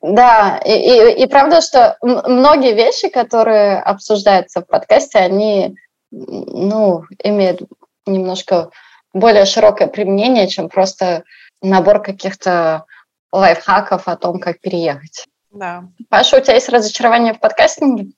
Да, 0.00 0.58
и, 0.64 0.72
и, 0.72 1.24
и 1.24 1.26
правда, 1.26 1.60
что 1.60 1.96
многие 2.02 2.74
вещи, 2.74 3.08
которые 3.08 3.80
обсуждаются 3.80 4.60
в 4.60 4.66
подкасте, 4.66 5.18
они, 5.18 5.76
ну, 6.10 7.04
имеют 7.22 7.62
немножко 8.06 8.70
более 9.18 9.44
широкое 9.44 9.88
применение, 9.88 10.48
чем 10.48 10.68
просто 10.68 11.24
набор 11.62 12.02
каких-то 12.02 12.84
лайфхаков 13.32 14.08
о 14.08 14.16
том, 14.16 14.38
как 14.38 14.60
переехать. 14.60 15.26
Да. 15.50 15.84
Паша, 16.08 16.36
у 16.36 16.40
тебя 16.40 16.54
есть 16.54 16.68
разочарование 16.68 17.34
в 17.34 17.40
подкастинге? 17.40 18.12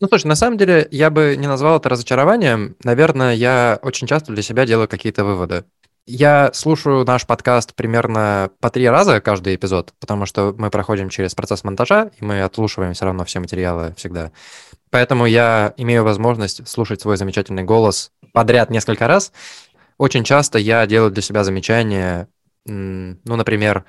Ну, 0.00 0.08
слушай, 0.08 0.26
на 0.26 0.34
самом 0.34 0.58
деле 0.58 0.86
я 0.90 1.10
бы 1.10 1.36
не 1.36 1.46
назвал 1.46 1.78
это 1.78 1.88
разочарованием. 1.88 2.76
Наверное, 2.84 3.34
я 3.34 3.78
очень 3.82 4.06
часто 4.06 4.32
для 4.32 4.42
себя 4.42 4.66
делаю 4.66 4.88
какие-то 4.88 5.24
выводы. 5.24 5.64
Я 6.06 6.50
слушаю 6.52 7.04
наш 7.06 7.26
подкаст 7.26 7.74
примерно 7.74 8.50
по 8.60 8.68
три 8.68 8.86
раза 8.86 9.22
каждый 9.22 9.54
эпизод, 9.54 9.94
потому 10.00 10.26
что 10.26 10.54
мы 10.58 10.68
проходим 10.68 11.08
через 11.08 11.34
процесс 11.34 11.64
монтажа, 11.64 12.10
и 12.20 12.24
мы 12.24 12.42
отслушиваем 12.42 12.92
все 12.92 13.06
равно 13.06 13.24
все 13.24 13.40
материалы 13.40 13.94
всегда. 13.96 14.30
Поэтому 14.90 15.24
я 15.24 15.72
имею 15.78 16.04
возможность 16.04 16.68
слушать 16.68 17.00
свой 17.00 17.16
замечательный 17.16 17.62
голос 17.62 18.10
подряд 18.32 18.68
несколько 18.68 19.08
раз. 19.08 19.32
Очень 19.98 20.24
часто 20.24 20.58
я 20.58 20.86
делаю 20.86 21.10
для 21.10 21.22
себя 21.22 21.44
замечания, 21.44 22.28
ну, 22.66 23.16
например, 23.24 23.84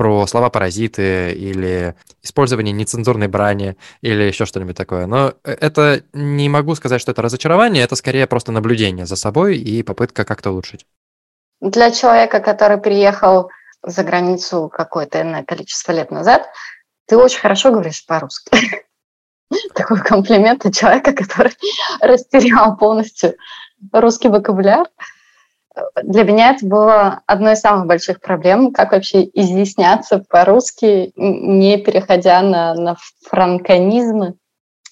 про 0.00 0.26
слова-паразиты 0.26 1.32
или 1.32 1.94
использование 2.22 2.72
нецензурной 2.72 3.28
брани 3.28 3.76
или 4.00 4.22
еще 4.22 4.46
что-нибудь 4.46 4.74
такое. 4.74 5.04
Но 5.04 5.34
э, 5.44 5.52
это 5.52 6.02
не 6.14 6.48
могу 6.48 6.74
сказать, 6.74 7.02
что 7.02 7.12
это 7.12 7.20
разочарование, 7.20 7.84
это 7.84 7.96
скорее 7.96 8.26
просто 8.26 8.50
наблюдение 8.50 9.04
за 9.04 9.16
собой 9.16 9.58
и 9.58 9.82
попытка 9.82 10.24
как-то 10.24 10.52
улучшить. 10.52 10.86
Для 11.60 11.90
человека, 11.90 12.40
который 12.40 12.78
приехал 12.78 13.50
за 13.82 14.02
границу 14.02 14.70
какое-то 14.74 15.20
иное 15.20 15.44
количество 15.44 15.92
лет 15.92 16.10
назад, 16.10 16.48
ты 17.06 17.18
очень 17.18 17.40
хорошо 17.40 17.70
говоришь 17.70 18.06
по-русски. 18.06 18.50
Такой 19.74 20.00
комплимент 20.00 20.64
от 20.64 20.74
человека, 20.74 21.12
который 21.12 21.52
растерял 22.00 22.74
полностью 22.78 23.34
русский 23.92 24.28
вокабуляр. 24.28 24.86
Для 26.02 26.24
меня 26.24 26.50
это 26.54 26.66
было 26.66 27.22
одной 27.26 27.52
из 27.52 27.60
самых 27.60 27.86
больших 27.86 28.20
проблем, 28.20 28.72
как 28.72 28.92
вообще 28.92 29.24
изъясняться 29.32 30.18
по-русски, 30.18 31.12
не 31.16 31.78
переходя 31.78 32.42
на, 32.42 32.74
на 32.74 32.96
франконизмы. 33.28 34.34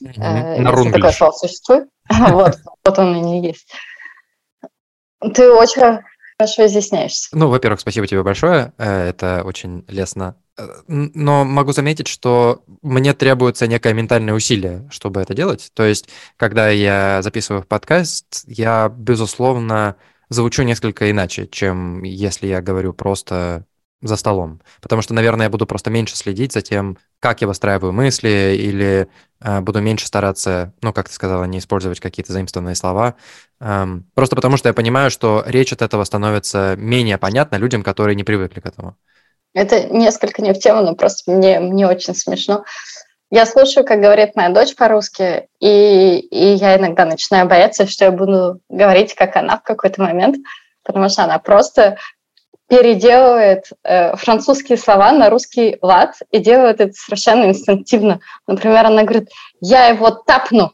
Э, 0.04 0.60
На 0.60 0.70
если 0.70 0.92
такое 0.92 1.12
слово 1.12 1.32
существует. 1.32 1.88
Вот, 2.30 2.56
вот 2.84 2.98
он 2.98 3.16
и 3.16 3.20
не 3.20 3.48
есть. 3.48 3.70
Ты 5.34 5.50
очень 5.50 6.00
хорошо 6.38 6.66
изъясняешься. 6.66 7.28
Ну, 7.32 7.48
во-первых, 7.48 7.80
спасибо 7.80 8.06
тебе 8.06 8.22
большое, 8.22 8.72
э, 8.78 9.08
это 9.08 9.42
очень 9.44 9.84
лестно. 9.88 10.36
Э, 10.56 10.68
Но 10.86 11.44
могу 11.44 11.72
заметить, 11.72 12.06
что 12.06 12.62
мне 12.82 13.12
требуется 13.14 13.66
некое 13.66 13.92
ментальное 13.94 14.34
усилие, 14.34 14.88
чтобы 14.90 15.20
это 15.20 15.34
делать. 15.34 15.70
То 15.74 15.84
есть, 15.84 16.08
когда 16.36 16.70
я 16.70 17.20
записываю 17.22 17.64
подкаст, 17.64 18.44
я, 18.46 18.88
безусловно, 18.88 19.96
звучу 20.28 20.62
несколько 20.62 21.10
иначе, 21.10 21.46
чем 21.46 22.02
если 22.02 22.46
я 22.46 22.60
говорю 22.60 22.92
просто 22.92 23.64
за 24.00 24.16
столом. 24.16 24.60
Потому 24.80 25.02
что, 25.02 25.12
наверное, 25.14 25.46
я 25.46 25.50
буду 25.50 25.66
просто 25.66 25.90
меньше 25.90 26.16
следить 26.16 26.52
за 26.52 26.62
тем, 26.62 26.98
как 27.20 27.40
я 27.40 27.48
выстраиваю 27.48 27.92
мысли, 27.92 28.56
или 28.56 29.08
э, 29.40 29.60
буду 29.60 29.80
меньше 29.80 30.06
стараться, 30.06 30.72
ну, 30.82 30.92
как 30.92 31.08
ты 31.08 31.14
сказала, 31.14 31.44
не 31.44 31.58
использовать 31.58 31.98
какие-то 31.98 32.32
заимствованные 32.32 32.76
слова. 32.76 33.16
Эм, 33.60 34.06
просто 34.14 34.36
потому 34.36 34.56
что 34.56 34.68
я 34.68 34.72
понимаю, 34.72 35.10
что 35.10 35.42
речь 35.46 35.72
от 35.72 35.82
этого 35.82 36.04
становится 36.04 36.76
менее 36.76 37.18
понятна 37.18 37.56
людям, 37.56 37.82
которые 37.82 38.14
не 38.14 38.24
привыкли 38.24 38.60
к 38.60 38.66
этому. 38.66 38.96
Это 39.52 39.88
несколько 39.88 40.42
не 40.42 40.52
в 40.52 40.58
тему, 40.58 40.82
но 40.82 40.94
просто 40.94 41.32
мне, 41.32 41.58
мне 41.58 41.88
очень 41.88 42.14
смешно. 42.14 42.64
Я 43.30 43.44
слушаю, 43.44 43.84
как 43.84 44.00
говорит 44.00 44.36
моя 44.36 44.48
дочь 44.48 44.74
по-русски, 44.74 45.48
и, 45.60 46.18
и 46.18 46.54
я 46.54 46.78
иногда 46.78 47.04
начинаю 47.04 47.46
бояться, 47.46 47.86
что 47.86 48.06
я 48.06 48.10
буду 48.10 48.60
говорить, 48.70 49.14
как 49.14 49.36
она 49.36 49.58
в 49.58 49.62
какой-то 49.62 50.02
момент, 50.02 50.36
потому 50.82 51.10
что 51.10 51.24
она 51.24 51.38
просто 51.38 51.98
переделывает 52.68 53.64
э, 53.84 54.16
французские 54.16 54.78
слова 54.78 55.12
на 55.12 55.28
русский 55.28 55.76
лад 55.82 56.14
и 56.30 56.38
делает 56.38 56.80
это 56.80 56.92
совершенно 56.92 57.44
инстинктивно. 57.44 58.20
Например, 58.46 58.86
она 58.86 59.02
говорит, 59.02 59.28
я 59.60 59.88
его 59.88 60.10
тапну 60.10 60.72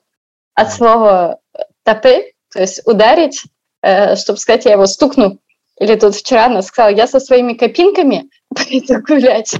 от 0.55 0.73
слова 0.73 1.39
тапы, 1.83 2.33
то 2.53 2.61
есть 2.61 2.83
ударить, 2.87 3.43
э, 3.83 4.15
чтобы 4.15 4.39
сказать, 4.39 4.65
я 4.65 4.73
его 4.73 4.87
стукну. 4.87 5.39
Или 5.79 5.97
тут 5.97 6.15
вчера 6.15 6.47
она 6.47 6.63
сказала, 6.63 6.93
я 6.93 7.09
со 7.09 7.19
своими 7.19 7.55
копинками 7.55 8.29
пойду 8.55 9.01
гулять. 9.03 9.57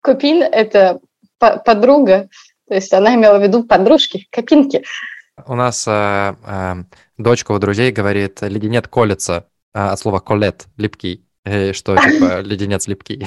Копин– 0.00 0.42
это 0.52 1.00
подруга, 1.38 2.28
то 2.68 2.74
есть 2.74 2.92
она 2.92 3.14
имела 3.14 3.38
в 3.38 3.42
виду 3.42 3.64
подружки, 3.64 4.26
копинки. 4.30 4.84
У 5.46 5.54
нас 5.54 5.86
э, 5.86 6.34
э, 6.44 6.74
дочка 7.16 7.52
у 7.52 7.58
друзей 7.58 7.92
говорит, 7.92 8.42
леденец 8.42 8.86
колется, 8.88 9.46
э, 9.74 9.78
от 9.78 9.98
слова 9.98 10.20
колет, 10.20 10.66
липкий, 10.76 11.24
э, 11.44 11.72
что 11.72 11.96
типа 11.96 12.40
леденец 12.42 12.86
липкий. 12.88 13.26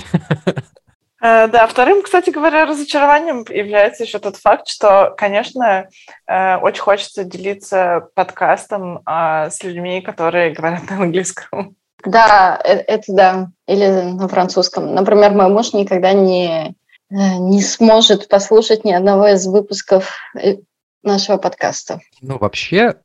Э, 1.21 1.47
Да, 1.47 1.67
вторым, 1.67 2.01
кстати 2.01 2.31
говоря, 2.31 2.65
разочарованием 2.65 3.45
является 3.49 4.03
еще 4.03 4.19
тот 4.19 4.37
факт, 4.37 4.67
что, 4.67 5.13
конечно, 5.15 5.87
э, 6.27 6.57
очень 6.57 6.81
хочется 6.81 7.23
делиться 7.23 8.07
подкастом 8.15 9.01
а, 9.05 9.49
с 9.49 9.63
людьми, 9.63 10.01
которые 10.01 10.53
говорят 10.53 10.89
на 10.89 10.97
английском. 10.97 11.75
Да, 12.03 12.59
э- 12.63 12.83
это 12.87 13.13
да, 13.13 13.47
или 13.67 13.85
на 13.85 14.27
французском. 14.27 14.95
Например, 14.95 15.31
мой 15.31 15.49
муж 15.49 15.73
никогда 15.73 16.13
не, 16.13 16.73
не 17.11 17.61
сможет 17.61 18.27
послушать 18.27 18.85
ни 18.85 18.91
одного 18.91 19.27
из 19.27 19.45
выпусков 19.45 20.17
э, 20.33 20.55
нашего 21.03 21.37
подкаста. 21.37 21.99
Ну, 22.21 22.37
вообще, 22.37 22.95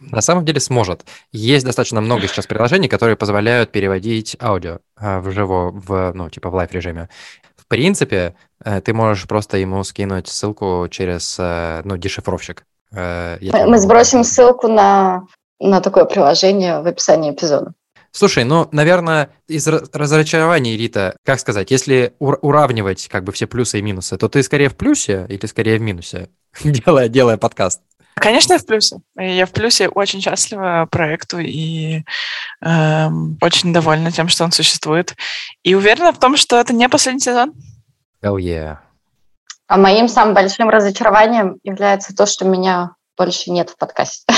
на 0.00 0.20
самом 0.20 0.44
деле 0.44 0.60
сможет. 0.60 1.04
Есть 1.32 1.64
достаточно 1.64 2.00
много 2.00 2.26
сейчас 2.26 2.46
приложений, 2.46 2.88
которые 2.88 3.16
позволяют 3.16 3.70
переводить 3.70 4.36
аудио 4.40 4.78
а, 4.96 5.20
в 5.20 5.30
живо, 5.30 5.70
в, 5.70 6.12
ну, 6.14 6.28
типа 6.30 6.50
в 6.50 6.54
live 6.54 6.72
режиме. 6.72 7.08
в 7.56 7.66
принципе, 7.66 8.34
э, 8.64 8.80
ты 8.80 8.92
можешь 8.92 9.26
просто 9.26 9.56
ему 9.56 9.82
скинуть 9.84 10.28
ссылку 10.28 10.88
через, 10.90 11.36
э, 11.38 11.82
ну, 11.84 11.96
дешифровщик. 11.96 12.64
Э, 12.92 13.38
я 13.40 13.52
Мы 13.52 13.66
могу 13.66 13.76
сбросим 13.76 14.24
ссылку 14.24 14.68
на, 14.68 15.26
на 15.60 15.80
такое 15.80 16.04
приложение 16.04 16.80
в 16.80 16.86
описании 16.86 17.32
эпизода. 17.32 17.72
Слушай, 18.16 18.44
ну, 18.44 18.68
наверное, 18.70 19.30
из 19.48 19.66
ра- 19.66 19.88
разочарований, 19.92 20.76
Рита, 20.76 21.16
как 21.24 21.40
сказать, 21.40 21.72
если 21.72 22.14
ур- 22.20 22.38
уравнивать 22.42 23.08
как 23.08 23.24
бы 23.24 23.32
все 23.32 23.48
плюсы 23.48 23.80
и 23.80 23.82
минусы, 23.82 24.16
то 24.16 24.28
ты 24.28 24.44
скорее 24.44 24.68
в 24.68 24.76
плюсе 24.76 25.26
или 25.28 25.44
скорее 25.46 25.78
в 25.78 25.82
минусе, 25.82 26.30
делая, 26.64 27.08
делая 27.08 27.38
подкаст? 27.38 27.82
Конечно, 28.14 28.52
я 28.52 28.60
в 28.60 28.66
плюсе. 28.66 28.98
Я 29.16 29.46
в 29.46 29.50
плюсе 29.50 29.88
очень 29.88 30.20
счастлива 30.20 30.86
проекту 30.88 31.40
и 31.40 32.04
эм, 32.60 33.36
очень 33.42 33.72
довольна 33.72 34.12
тем, 34.12 34.28
что 34.28 34.44
он 34.44 34.52
существует. 34.52 35.16
И 35.64 35.74
уверена 35.74 36.12
в 36.12 36.20
том, 36.20 36.36
что 36.36 36.56
это 36.60 36.72
не 36.72 36.88
последний 36.88 37.20
сезон. 37.20 37.52
Oh 38.22 38.36
yeah. 38.36 38.76
А 39.66 39.76
моим 39.76 40.06
самым 40.06 40.34
большим 40.34 40.68
разочарованием 40.68 41.58
является 41.64 42.14
то, 42.14 42.26
что 42.26 42.44
меня 42.44 42.92
больше 43.16 43.50
нет 43.50 43.70
в 43.70 43.76
подкасте. 43.76 44.32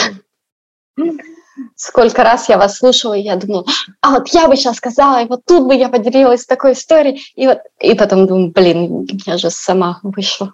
Сколько 1.75 2.23
раз 2.23 2.49
я 2.49 2.59
вас 2.59 2.79
слушала, 2.79 3.15
и 3.15 3.23
я 3.23 3.37
думала, 3.37 3.65
а 4.01 4.11
вот 4.11 4.29
я 4.29 4.49
бы 4.49 4.57
сейчас 4.57 4.77
сказала, 4.77 5.23
и 5.23 5.27
вот 5.27 5.43
тут 5.47 5.67
бы 5.67 5.75
я 5.75 5.89
поделилась 5.89 6.47
такой 6.47 6.73
историей, 6.73 7.23
и 7.35 7.47
вот, 7.47 7.59
и 7.81 7.95
потом 7.95 8.27
думаю, 8.27 8.53
блин, 8.53 9.07
я 9.27 9.39
же 9.39 9.51
сама 9.51 10.01
вышла. 10.03 10.53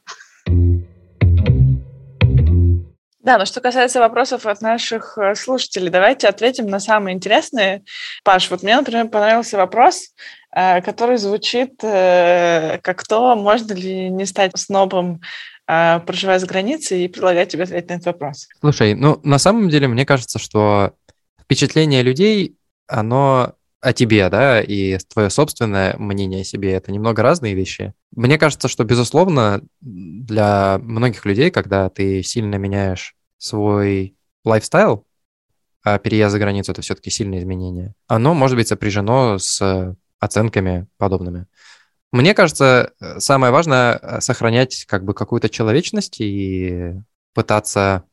Да, 3.22 3.38
но 3.38 3.44
что 3.44 3.60
касается 3.60 4.00
вопросов 4.00 4.46
от 4.46 4.60
наших 4.62 5.16
э, 5.16 5.36
слушателей, 5.36 5.90
давайте 5.90 6.26
ответим 6.26 6.66
на 6.66 6.80
самые 6.80 7.14
интересные. 7.14 7.84
Паш, 8.24 8.50
вот 8.50 8.64
мне, 8.64 8.74
например, 8.74 9.08
понравился 9.08 9.56
вопрос, 9.56 10.08
э, 10.50 10.82
который 10.82 11.18
звучит 11.18 11.74
э, 11.84 12.80
как 12.82 13.06
то, 13.06 13.36
можно 13.36 13.74
ли 13.74 14.10
не 14.10 14.26
стать 14.26 14.58
снобом, 14.58 15.20
проживая 16.06 16.38
за 16.38 16.46
границей, 16.46 17.04
и 17.04 17.08
предлагать 17.08 17.50
тебе 17.50 17.64
ответить 17.64 17.88
на 17.88 17.94
этот 17.94 18.06
вопрос. 18.06 18.48
Слушай, 18.60 18.94
ну, 18.94 19.20
на 19.22 19.38
самом 19.38 19.68
деле, 19.68 19.88
мне 19.88 20.04
кажется, 20.06 20.38
что 20.38 20.94
впечатление 21.40 22.02
людей, 22.02 22.56
оно 22.86 23.54
о 23.80 23.92
тебе, 23.92 24.28
да, 24.28 24.60
и 24.60 24.96
твое 25.12 25.28
собственное 25.28 25.96
мнение 25.98 26.42
о 26.42 26.44
себе, 26.44 26.72
это 26.72 26.92
немного 26.92 27.22
разные 27.22 27.54
вещи. 27.54 27.92
Мне 28.14 28.38
кажется, 28.38 28.68
что, 28.68 28.84
безусловно, 28.84 29.60
для 29.80 30.78
многих 30.78 31.24
людей, 31.26 31.50
когда 31.50 31.88
ты 31.88 32.22
сильно 32.22 32.54
меняешь 32.54 33.16
свой 33.38 34.14
лайфстайл, 34.44 35.04
а 35.84 35.98
переезд 35.98 36.30
за 36.30 36.38
границу– 36.38 36.70
это 36.72 36.82
все-таки 36.82 37.10
сильное 37.10 37.40
изменение, 37.40 37.94
оно 38.06 38.34
может 38.34 38.56
быть 38.56 38.68
сопряжено 38.68 39.38
с 39.38 39.96
оценками 40.20 40.86
подобными. 40.96 41.46
Мне 42.12 42.34
кажется, 42.34 42.92
э, 43.00 43.20
самое 43.20 43.52
важное 43.52 43.98
э, 44.00 44.20
сохранять 44.20 44.84
как 44.86 45.04
бы 45.04 45.14
какую-то 45.14 45.48
человечность 45.48 46.20
и 46.20 46.94
пытаться 47.34 48.04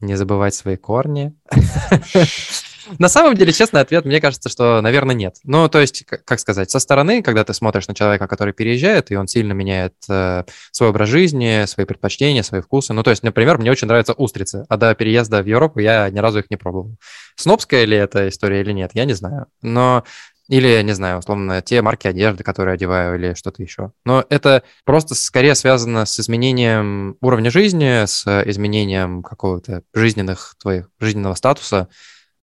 не 0.00 0.16
забывать 0.16 0.54
свои 0.54 0.76
корни. 0.76 1.34
На 2.98 3.08
самом 3.08 3.34
деле, 3.34 3.52
честный 3.52 3.82
ответ, 3.82 4.04
мне 4.06 4.20
кажется, 4.20 4.48
что, 4.48 4.80
наверное, 4.80 5.14
нет. 5.14 5.36
Ну, 5.44 5.68
то 5.68 5.78
есть, 5.78 6.04
как 6.06 6.40
сказать, 6.40 6.70
со 6.70 6.78
стороны, 6.78 7.22
когда 7.22 7.44
ты 7.44 7.52
смотришь 7.52 7.86
на 7.86 7.94
человека, 7.94 8.26
который 8.26 8.54
переезжает, 8.54 9.10
и 9.10 9.16
он 9.16 9.28
сильно 9.28 9.52
меняет 9.52 9.94
э, 10.08 10.44
свой 10.72 10.90
образ 10.90 11.08
жизни, 11.08 11.64
свои 11.66 11.84
предпочтения, 11.84 12.42
свои 12.42 12.60
вкусы. 12.60 12.92
Ну, 12.92 13.02
то 13.02 13.10
есть, 13.10 13.22
например, 13.22 13.58
мне 13.58 13.70
очень 13.70 13.88
нравятся 13.88 14.14
устрицы, 14.14 14.64
а 14.68 14.76
до 14.76 14.94
переезда 14.94 15.42
в 15.42 15.46
Европу 15.46 15.80
я 15.80 16.08
ни 16.10 16.18
разу 16.18 16.38
их 16.40 16.50
не 16.50 16.56
пробовал. 16.56 16.96
Снобская 17.36 17.84
ли 17.84 17.96
эта 17.96 18.28
история 18.28 18.62
или 18.62 18.72
нет, 18.72 18.92
я 18.94 19.04
не 19.04 19.12
знаю. 19.12 19.46
Но 19.60 20.04
или, 20.48 20.80
не 20.82 20.92
знаю, 20.92 21.18
условно, 21.18 21.60
те 21.60 21.82
марки 21.82 22.06
одежды, 22.06 22.42
которые 22.42 22.74
одеваю, 22.74 23.16
или 23.16 23.34
что-то 23.34 23.62
еще. 23.62 23.92
Но 24.04 24.24
это 24.30 24.62
просто 24.84 25.14
скорее 25.14 25.54
связано 25.54 26.06
с 26.06 26.18
изменением 26.18 27.16
уровня 27.20 27.50
жизни, 27.50 28.06
с 28.06 28.26
изменением 28.46 29.22
какого-то 29.22 29.82
жизненных 29.92 30.54
твоих, 30.58 30.90
жизненного 30.98 31.34
статуса. 31.34 31.88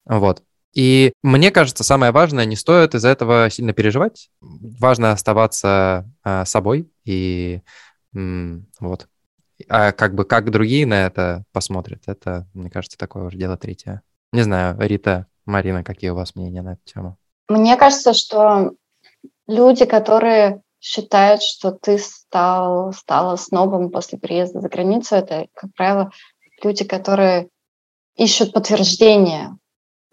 Вот. 0.05 0.42
И 0.74 1.12
мне 1.22 1.51
кажется, 1.51 1.82
самое 1.82 2.12
важное, 2.12 2.44
не 2.44 2.55
стоит 2.55 2.94
из-за 2.94 3.09
этого 3.09 3.51
сильно 3.51 3.72
переживать. 3.72 4.30
Важно 4.40 5.11
оставаться 5.11 6.09
а, 6.22 6.44
собой 6.44 6.88
и 7.05 7.62
м, 8.14 8.68
вот. 8.78 9.09
А 9.68 9.90
как 9.90 10.14
бы 10.14 10.24
как 10.24 10.51
другие 10.53 10.86
на 10.86 11.07
это 11.07 11.44
посмотрят, 11.53 12.03
это, 12.07 12.46
мне 12.55 12.70
кажется, 12.70 12.96
такое 12.96 13.24
уже 13.24 13.36
дело 13.36 13.57
третье. 13.57 14.03
Не 14.32 14.42
знаю, 14.42 14.76
Рита, 14.78 15.26
Марина, 15.46 15.82
какие 15.82 16.11
у 16.11 16.14
вас 16.14 16.36
мнения 16.36 16.62
на 16.62 16.74
эту 16.74 16.82
тему? 16.84 17.18
Мне 17.49 17.76
кажется, 17.76 18.12
что 18.12 18.72
люди, 19.46 19.84
которые 19.86 20.62
считают, 20.80 21.42
что 21.42 21.72
ты 21.72 21.99
стал, 21.99 22.92
стала 22.92 23.36
снобом 23.36 23.90
после 23.90 24.18
приезда 24.18 24.61
за 24.61 24.68
границу, 24.68 25.16
это, 25.16 25.49
как 25.55 25.74
правило, 25.74 26.11
люди, 26.62 26.84
которые 26.84 27.49
ищут 28.16 28.53
подтверждение 28.53 29.57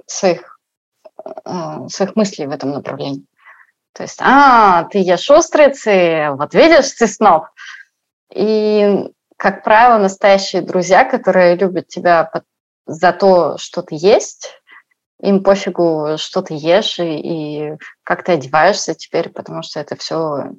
своих, 0.06 0.60
э, 1.46 1.88
своих 1.90 2.16
мыслей 2.16 2.48
в 2.48 2.52
этом 2.52 2.72
направлении. 2.72 3.26
То 3.94 4.04
есть, 4.04 4.20
а, 4.22 4.86
ты 4.86 5.00
ешь 5.00 5.30
устрицы, 5.30 6.30
вот 6.32 6.54
видишь, 6.54 6.92
ты 6.92 7.08
сноб. 7.08 7.46
И, 8.34 9.10
как 9.38 9.64
правило, 9.64 9.98
настоящие 9.98 10.62
друзья, 10.62 11.06
которые 11.06 11.56
любят 11.56 11.88
тебя 11.88 12.30
за 12.86 13.14
то, 13.14 13.58
что 13.58 13.82
ты 13.82 13.96
есть, 13.98 14.62
им 15.26 15.44
пофигу, 15.44 16.16
что 16.18 16.42
ты 16.42 16.54
ешь 16.54 17.00
и, 17.00 17.20
и 17.20 17.78
как 18.04 18.24
ты 18.24 18.34
одеваешься 18.34 18.94
теперь, 18.94 19.30
потому 19.30 19.64
что 19.64 19.80
это 19.80 19.96
все 19.96 20.52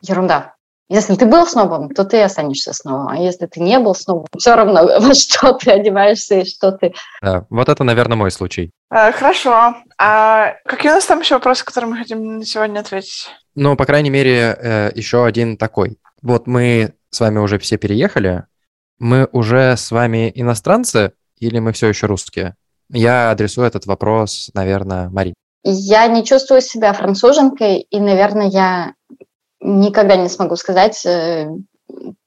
ерунда. 0.00 0.54
Если 0.88 1.16
ты 1.16 1.26
был 1.26 1.46
снобом, 1.46 1.90
то 1.90 2.04
ты 2.04 2.22
останешься 2.22 2.72
снобом. 2.72 3.08
А 3.08 3.16
если 3.16 3.46
ты 3.46 3.60
не 3.60 3.78
был 3.80 3.94
снобом, 3.94 4.26
все 4.38 4.54
равно, 4.54 4.86
во 5.00 5.14
что 5.14 5.52
ты 5.54 5.72
одеваешься 5.72 6.40
и 6.40 6.44
что 6.44 6.72
ты... 6.72 6.94
Да, 7.20 7.44
вот 7.50 7.68
это, 7.68 7.82
наверное, 7.82 8.16
мой 8.16 8.30
случай. 8.30 8.70
Э, 8.90 9.10
Хорошо. 9.10 9.74
А 9.98 10.54
какие 10.64 10.92
у 10.92 10.94
нас 10.94 11.06
там 11.06 11.20
еще 11.20 11.34
вопросы, 11.34 11.64
которые 11.64 11.90
мы 11.90 11.96
хотим 11.96 12.42
сегодня 12.42 12.80
ответить? 12.80 13.28
Ну, 13.56 13.76
по 13.76 13.84
крайней 13.84 14.10
мере, 14.10 14.56
э, 14.56 14.90
еще 14.94 15.24
один 15.24 15.56
такой. 15.56 15.98
Вот 16.22 16.46
мы 16.46 16.94
с 17.10 17.18
вами 17.18 17.38
уже 17.38 17.58
все 17.58 17.78
переехали. 17.78 18.44
Мы 18.98 19.28
уже 19.32 19.76
с 19.76 19.90
вами 19.90 20.30
иностранцы 20.34 21.12
или 21.38 21.58
мы 21.58 21.72
все 21.72 21.88
еще 21.88 22.06
русские? 22.06 22.54
Я 22.88 23.30
адресую 23.30 23.66
этот 23.66 23.86
вопрос, 23.86 24.50
наверное, 24.54 25.08
Марине. 25.10 25.34
Я 25.64 26.06
не 26.06 26.24
чувствую 26.24 26.60
себя 26.60 26.92
француженкой, 26.92 27.80
и, 27.80 27.98
наверное, 27.98 28.46
я 28.46 28.94
никогда 29.60 30.16
не 30.16 30.28
смогу 30.28 30.54
сказать 30.56 31.04
э, 31.04 31.48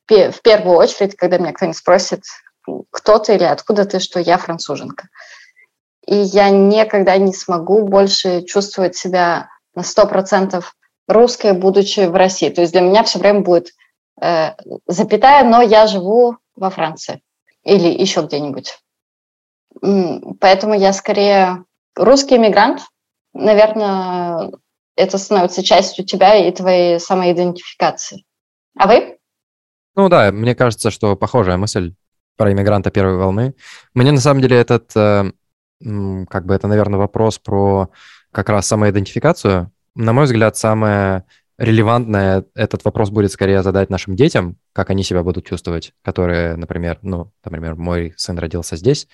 в 0.10 0.42
первую 0.42 0.76
очередь, 0.78 1.16
когда 1.16 1.38
меня 1.38 1.54
кто-нибудь 1.54 1.78
спросит, 1.78 2.24
кто 2.92 3.20
ты 3.20 3.36
или 3.36 3.44
откуда 3.44 3.86
ты, 3.86 4.00
что 4.00 4.20
я 4.20 4.38
француженка. 4.38 5.08
И 6.06 6.16
я 6.16 6.50
никогда 6.50 7.18
не 7.18 7.34
смогу 7.34 7.88
больше 7.88 8.42
чувствовать 8.44 8.96
себя 8.96 9.50
на 9.76 9.82
100% 9.82 10.64
русской, 11.08 11.54
будучи 11.54 12.02
в 12.02 12.16
России. 12.16 12.50
То 12.50 12.62
есть 12.62 12.74
для 12.74 12.82
меня 12.82 13.04
все 13.04 13.20
время 13.20 13.42
будет 13.42 13.70
э, 14.22 14.52
запятая, 14.88 15.44
но 15.44 15.62
я 15.62 15.88
живу 15.88 16.38
во 16.56 16.70
Франции 16.70 17.22
или 17.64 17.88
еще 17.88 18.22
где-нибудь. 18.22 18.78
Поэтому 19.82 20.74
я 20.74 20.94
скорее 20.94 21.66
русский 21.96 22.38
иммигрант. 22.38 22.82
Наверное, 23.34 24.52
это 24.96 25.18
становится 25.18 25.64
частью 25.64 26.06
тебя 26.06 26.36
и 26.36 26.52
твоей 26.52 27.00
самоидентификации. 27.00 28.26
А 28.78 28.88
вы? 28.88 29.18
Ну 29.96 30.10
да, 30.10 30.32
мне 30.32 30.56
кажется, 30.56 30.92
что 30.92 31.16
похожая 31.16 31.58
мысль 31.58 31.94
про 32.38 32.52
иммигранта 32.52 32.90
первой 32.90 33.18
волны. 33.18 33.54
Мне 33.94 34.12
на 34.12 34.22
самом 34.22 34.42
деле 34.42 34.58
этот, 34.58 34.92
э, 34.96 35.32
как 36.30 36.46
бы 36.46 36.54
это, 36.54 36.68
наверное, 36.68 37.00
вопрос 37.00 37.38
про 37.38 37.90
как 38.32 38.50
раз 38.50 38.68
самоидентификацию. 38.68 39.72
На 39.96 40.14
мой 40.14 40.26
взгляд, 40.26 40.56
самое 40.56 41.26
релевантное 41.58 42.46
этот 42.56 42.86
вопрос 42.86 43.10
будет 43.10 43.34
скорее 43.34 43.62
задать 43.62 43.90
нашим 43.90 44.16
детям, 44.16 44.58
как 44.72 44.90
они 44.90 45.04
себя 45.04 45.24
будут 45.24 45.46
чувствовать, 45.46 45.92
которые, 46.02 46.56
например, 46.56 47.00
ну, 47.02 47.34
например, 47.44 47.76
мой 47.76 48.14
сын 48.16 48.40
родился 48.40 48.78
здесь, 48.78 49.10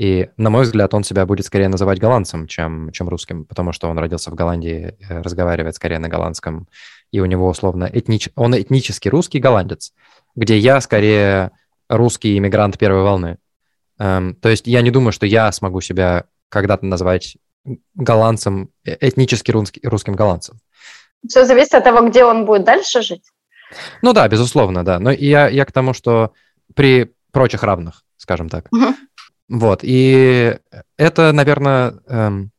и, 0.00 0.30
на 0.38 0.48
мой 0.48 0.62
взгляд, 0.62 0.94
он 0.94 1.04
себя 1.04 1.26
будет 1.26 1.44
скорее 1.44 1.68
называть 1.68 1.98
голландцем, 1.98 2.46
чем, 2.46 2.90
чем 2.90 3.10
русским, 3.10 3.44
потому 3.44 3.72
что 3.72 3.86
он 3.90 3.98
родился 3.98 4.30
в 4.30 4.34
Голландии, 4.34 4.96
э, 4.98 5.20
разговаривает 5.20 5.74
скорее 5.74 5.98
на 5.98 6.08
голландском, 6.08 6.68
и 7.12 7.20
у 7.20 7.26
него 7.26 7.46
условно 7.46 7.84
этнич... 7.84 8.30
он 8.34 8.58
этнически 8.58 9.10
русский 9.10 9.40
голландец, 9.40 9.92
где 10.34 10.56
я 10.56 10.80
скорее 10.80 11.50
русский 11.90 12.38
иммигрант 12.38 12.78
первой 12.78 13.02
волны. 13.02 13.36
Эм, 13.98 14.36
то 14.36 14.48
есть 14.48 14.66
я 14.66 14.80
не 14.80 14.90
думаю, 14.90 15.12
что 15.12 15.26
я 15.26 15.52
смогу 15.52 15.82
себя 15.82 16.24
когда-то 16.48 16.86
назвать 16.86 17.36
голландцем, 17.94 18.70
э- 18.86 18.96
этнически 19.00 19.50
русский, 19.50 19.80
русским 19.86 20.14
голландцем. 20.14 20.60
Все 21.28 21.44
зависит 21.44 21.74
от 21.74 21.84
того, 21.84 22.08
где 22.08 22.24
он 22.24 22.46
будет 22.46 22.64
дальше 22.64 23.02
жить. 23.02 23.24
Ну 24.00 24.14
да, 24.14 24.26
безусловно, 24.28 24.82
да. 24.82 24.98
Но 24.98 25.10
я, 25.10 25.46
я 25.48 25.66
к 25.66 25.72
тому, 25.72 25.92
что 25.92 26.32
при 26.74 27.12
прочих 27.32 27.62
равных, 27.62 28.02
скажем 28.16 28.48
так. 28.48 28.72
Мгм. 28.72 28.96
Вот, 29.50 29.80
и 29.82 30.56
это, 30.96 31.32
наверное, 31.32 31.94
эм, 32.06 32.52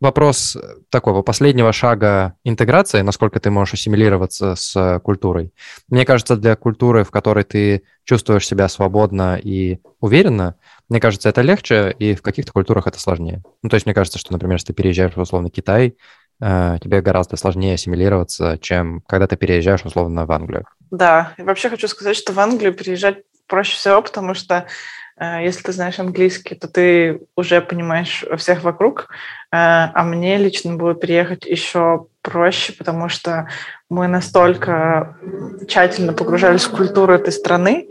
Вопрос 0.00 0.56
такого 0.88 1.20
последнего 1.20 1.74
шага 1.74 2.34
интеграции, 2.42 3.02
насколько 3.02 3.38
ты 3.38 3.50
можешь 3.50 3.74
ассимилироваться 3.74 4.54
с 4.54 4.98
культурой. 5.04 5.52
Мне 5.88 6.06
кажется, 6.06 6.36
для 6.36 6.56
культуры, 6.56 7.04
в 7.04 7.10
которой 7.10 7.44
ты 7.44 7.82
чувствуешь 8.04 8.46
себя 8.46 8.68
свободно 8.68 9.38
и 9.40 9.78
уверенно, 10.00 10.56
мне 10.88 11.00
кажется, 11.00 11.28
это 11.28 11.42
легче, 11.42 11.94
и 11.98 12.14
в 12.14 12.22
каких-то 12.22 12.50
культурах 12.50 12.86
это 12.86 12.98
сложнее. 12.98 13.42
Ну, 13.62 13.68
то 13.68 13.74
есть 13.74 13.84
мне 13.84 13.94
кажется, 13.94 14.18
что, 14.18 14.32
например, 14.32 14.54
если 14.54 14.68
ты 14.68 14.72
переезжаешь 14.72 15.14
в 15.14 15.20
условно 15.20 15.50
Китай, 15.50 15.96
э, 16.40 16.78
тебе 16.82 17.02
гораздо 17.02 17.36
сложнее 17.36 17.74
ассимилироваться, 17.74 18.58
чем 18.58 19.02
когда 19.06 19.26
ты 19.26 19.36
переезжаешь 19.36 19.84
условно 19.84 20.24
в 20.24 20.32
Англию. 20.32 20.64
Да, 20.90 21.34
и 21.36 21.42
вообще 21.42 21.68
хочу 21.68 21.88
сказать, 21.88 22.16
что 22.16 22.32
в 22.32 22.40
Англию 22.40 22.72
переезжать 22.72 23.18
проще 23.46 23.76
всего, 23.76 24.00
потому 24.00 24.32
что 24.32 24.66
если 25.20 25.62
ты 25.62 25.72
знаешь 25.72 25.98
английский, 25.98 26.54
то 26.54 26.66
ты 26.66 27.20
уже 27.36 27.60
понимаешь 27.60 28.24
всех 28.38 28.62
вокруг, 28.62 29.08
э, 29.10 29.56
а 29.56 30.02
мне 30.04 30.38
лично 30.38 30.76
было 30.76 30.94
переехать 30.94 31.44
еще 31.44 32.06
проще, 32.22 32.72
потому 32.72 33.08
что 33.08 33.48
мы 33.90 34.08
настолько 34.08 35.18
тщательно 35.68 36.14
погружались 36.14 36.64
в 36.64 36.70
культуру 36.70 37.12
этой 37.12 37.32
страны, 37.32 37.88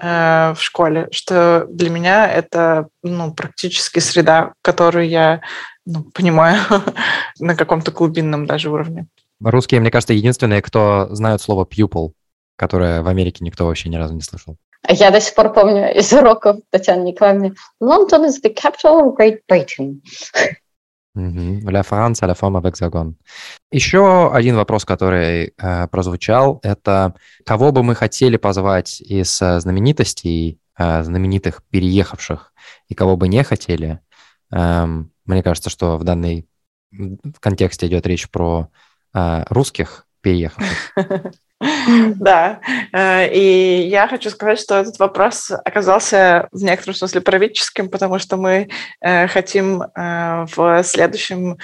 э, 0.00 0.54
в 0.54 0.60
школе, 0.60 1.08
что 1.10 1.66
для 1.68 1.90
меня 1.90 2.30
это 2.30 2.88
ну, 3.02 3.34
практически 3.34 3.98
среда, 3.98 4.52
которую 4.62 5.08
я 5.08 5.40
ну, 5.84 6.04
понимаю 6.04 6.60
на 7.40 7.56
каком-то 7.56 7.90
глубинном 7.90 8.46
даже 8.46 8.70
уровне. 8.70 9.08
Русские, 9.40 9.80
мне 9.80 9.90
кажется, 9.90 10.14
единственные, 10.14 10.62
кто 10.62 11.08
знают 11.10 11.42
слово 11.42 11.64
pupil, 11.64 12.12
которое 12.56 13.02
в 13.02 13.08
Америке 13.08 13.44
никто 13.44 13.66
вообще 13.66 13.88
ни 13.88 13.96
разу 13.96 14.14
не 14.14 14.20
слышал. 14.20 14.56
Я 14.86 15.10
до 15.10 15.20
сих 15.20 15.34
пор 15.34 15.52
помню 15.52 15.94
из 15.94 16.12
уроков 16.12 16.56
Татьяны 16.70 17.04
Николаевны. 17.04 17.54
London 17.82 18.26
is 18.26 18.40
the 18.42 18.54
capital 18.54 19.00
of 19.00 19.16
Great 19.16 19.40
Britain. 19.50 20.00
Угу. 21.14 21.68
La 21.70 21.82
France, 21.82 22.22
la 22.22 22.34
forme 22.34 22.58
avec 22.58 22.76
загон. 22.76 23.16
Еще 23.72 24.30
один 24.32 24.54
вопрос, 24.56 24.84
который 24.84 25.52
э, 25.56 25.88
прозвучал, 25.88 26.60
это 26.62 27.14
кого 27.44 27.72
бы 27.72 27.82
мы 27.82 27.96
хотели 27.96 28.36
позвать 28.36 29.00
из 29.00 29.42
э, 29.42 29.58
знаменитостей, 29.58 30.60
э, 30.78 31.02
знаменитых 31.02 31.62
переехавших, 31.70 32.52
и 32.88 32.94
кого 32.94 33.16
бы 33.16 33.26
не 33.26 33.42
хотели. 33.42 34.00
Эм, 34.52 35.10
мне 35.24 35.42
кажется, 35.42 35.70
что 35.70 35.96
в 35.98 36.04
данной 36.04 36.46
контексте 37.40 37.88
идет 37.88 38.06
речь 38.06 38.30
про 38.30 38.68
э, 39.12 39.44
русских 39.50 40.06
переехавших. 40.20 40.94
Да, 42.16 42.60
э, 42.92 43.32
и 43.32 43.88
я 43.88 44.06
хочу 44.06 44.30
сказать, 44.30 44.60
что 44.60 44.76
этот 44.76 44.98
вопрос 44.98 45.50
оказался 45.64 46.48
в 46.52 46.62
некотором 46.62 46.94
смысле 46.94 47.20
правительским, 47.20 47.88
потому 47.88 48.18
что 48.18 48.36
мы 48.36 48.68
э, 49.00 49.26
хотим 49.26 49.82
э, 49.82 50.46
в 50.54 50.82
следующем 50.84 51.58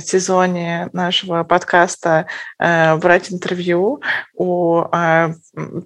сезоне 0.00 0.88
нашего 0.94 1.44
подкаста 1.44 2.28
брать 2.58 3.30
интервью 3.30 4.00
у 4.34 4.84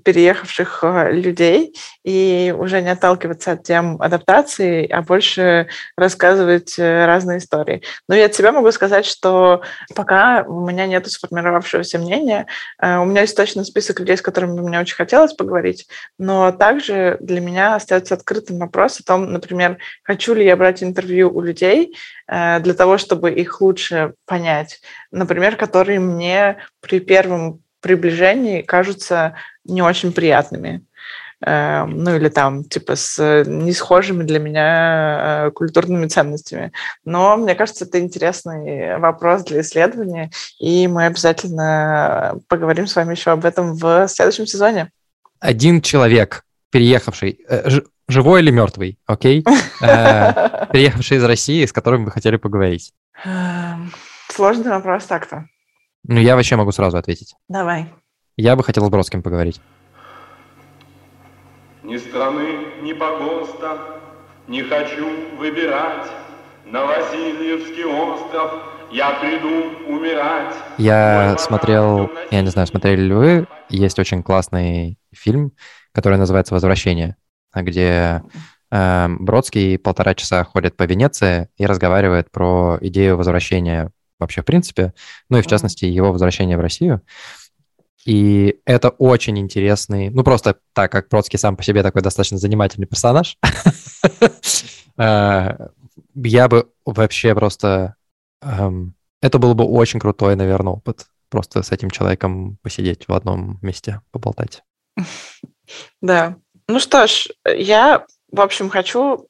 переехавших 0.05 0.85
людей 1.11 1.75
и 2.05 2.55
уже 2.57 2.83
не 2.83 2.91
отталкиваться 2.91 3.51
от 3.51 3.65
тем 3.65 4.01
адаптации, 4.01 4.87
а 4.87 5.03
больше 5.03 5.67
рассказывать 5.97 6.79
разные 6.79 7.39
истории. 7.39 7.83
Но 8.09 8.15
я 8.15 8.27
от 8.27 8.35
себя 8.37 8.53
могу 8.53 8.71
сказать, 8.71 9.07
что 9.07 9.63
пока 9.97 10.45
у 10.47 10.65
меня 10.65 10.87
нет 10.87 11.11
сформировавшегося 11.11 11.99
мнения, 11.99 12.47
у 12.81 13.05
меня 13.07 13.23
есть 13.23 13.40
точно 13.41 13.65
список 13.65 14.01
людей, 14.01 14.17
с 14.17 14.23
которыми 14.23 14.61
мне 14.61 14.81
очень 14.81 14.97
хотелось 14.97 15.33
поговорить, 15.33 15.87
но 16.19 16.53
также 16.53 17.17
для 17.21 17.41
меня 17.41 17.75
остается 17.75 18.15
открытым 18.15 18.59
вопрос 18.59 19.01
о 19.01 19.05
том, 19.05 19.33
например, 19.33 19.79
хочу 20.03 20.35
ли 20.35 20.45
я 20.45 20.57
брать 20.57 20.83
интервью 20.83 21.31
у 21.35 21.41
людей, 21.41 21.95
Э, 22.31 22.61
для 22.61 22.75
того, 22.75 22.97
чтобы 22.97 23.33
их 23.33 23.61
лучше 23.61 24.15
понять. 24.25 24.81
Например, 25.11 25.57
которые 25.57 25.99
мне 25.99 26.59
при 26.81 27.01
первом 27.01 27.63
приближении 27.81 28.63
кажутся 28.63 29.35
не 29.65 29.83
очень 29.83 30.13
приятными. 30.13 30.85
Э, 31.45 31.85
ну 31.87 32.17
или 32.17 32.29
там, 32.29 32.65
типа, 32.65 32.97
с 32.97 33.45
несхожими 33.47 34.25
для 34.25 34.39
меня 34.39 35.47
э, 35.47 35.51
культурными 35.53 36.07
ценностями. 36.07 36.73
Но 37.05 37.37
мне 37.37 37.55
кажется, 37.55 37.85
это 37.85 38.01
интересный 38.01 38.99
вопрос 38.99 39.45
для 39.45 39.61
исследования, 39.63 40.31
и 40.59 40.87
мы 40.87 41.07
обязательно 41.07 42.39
поговорим 42.49 42.87
с 42.87 42.97
вами 42.97 43.13
еще 43.13 43.31
об 43.31 43.45
этом 43.45 43.75
в 43.75 44.09
следующем 44.09 44.47
сезоне. 44.47 44.91
Один 45.39 45.81
человек, 45.81 46.45
переехавший, 46.71 47.41
живой 48.11 48.41
или 48.41 48.51
мертвый, 48.51 48.99
окей? 49.07 49.45
Э, 49.83 50.67
приехавший 50.67 51.17
из 51.17 51.25
России, 51.25 51.65
с 51.65 51.73
которым 51.73 52.05
вы 52.05 52.11
хотели 52.11 52.37
поговорить. 52.37 52.93
Эм, 53.25 53.91
сложный 54.29 54.71
вопрос 54.73 55.07
так-то. 55.07 55.47
Ну, 56.07 56.21
я 56.21 56.37
вообще 56.37 56.57
могу 56.57 56.71
сразу 56.71 56.99
ответить. 56.99 57.35
Давай. 57.49 57.91
Я 58.37 58.57
бы 58.57 58.63
хотел 58.63 58.85
с 58.85 58.91
Бродским 58.91 59.23
поговорить. 59.23 59.59
Ни 61.91 61.97
страны, 61.97 62.83
ни 62.83 62.93
погоста 62.93 64.01
не 64.47 64.63
хочу 64.63 65.37
выбирать. 65.37 66.07
На 66.65 66.87
Васильевский 66.87 67.85
остров 67.85 68.63
я 68.93 69.11
приду 69.15 69.93
умирать. 69.93 70.55
Я 70.79 71.37
смотрел, 71.37 72.09
я 72.31 72.43
не 72.43 72.49
знаю, 72.49 72.69
смотрели 72.69 73.01
ли 73.01 73.13
вы, 73.13 73.49
есть 73.71 73.99
очень 73.99 74.23
классный 74.23 75.01
фильм, 75.13 75.51
который 75.91 76.17
называется 76.17 76.55
«Возвращение» 76.55 77.17
где 77.53 78.23
э, 78.71 79.09
Бродский 79.19 79.77
полтора 79.77 80.15
часа 80.15 80.45
ходит 80.45 80.77
по 80.77 80.85
Венеции 80.85 81.49
и 81.57 81.67
разговаривает 81.67 82.31
про 82.31 82.79
идею 82.83 83.17
возвращения 83.17 83.91
вообще 84.21 84.43
в 84.43 84.45
принципе, 84.45 84.95
ну 85.29 85.39
и 85.39 85.43
в 85.43 85.49
частности 85.49 85.87
его 85.87 86.13
возвращения 86.13 86.57
в 86.57 86.61
Россию. 86.61 87.03
И 88.07 88.61
это 88.65 88.89
очень 88.91 89.39
интересный, 89.39 90.11
ну 90.11 90.25
просто 90.25 90.57
так 90.73 90.91
как 90.91 91.09
Бродский 91.09 91.39
сам 91.39 91.57
по 91.57 91.63
себе 91.63 91.83
такой 91.83 92.03
достаточно 92.03 92.39
занимательный 92.39 92.87
персонаж, 92.87 93.37
э, 94.99 95.69
я 96.15 96.49
бы 96.49 96.71
вообще 96.85 97.35
просто... 97.35 97.97
Эм, 98.43 98.95
это 99.21 99.39
был 99.39 99.55
бы 99.55 99.65
очень 99.65 100.01
крутой, 100.01 100.35
наверное, 100.35 100.75
опыт. 100.75 101.07
Просто 101.29 101.63
с 101.63 101.71
этим 101.71 101.91
человеком 101.91 102.57
посидеть 102.63 103.07
в 103.07 103.13
одном 103.13 103.59
месте, 103.63 104.01
поболтать. 104.11 104.63
Да, 106.03 106.35
ну 106.67 106.81
что 106.81 107.07
ж, 107.07 107.29
я, 107.47 108.05
в 108.33 108.41
общем, 108.41 108.71
хочу 108.71 109.29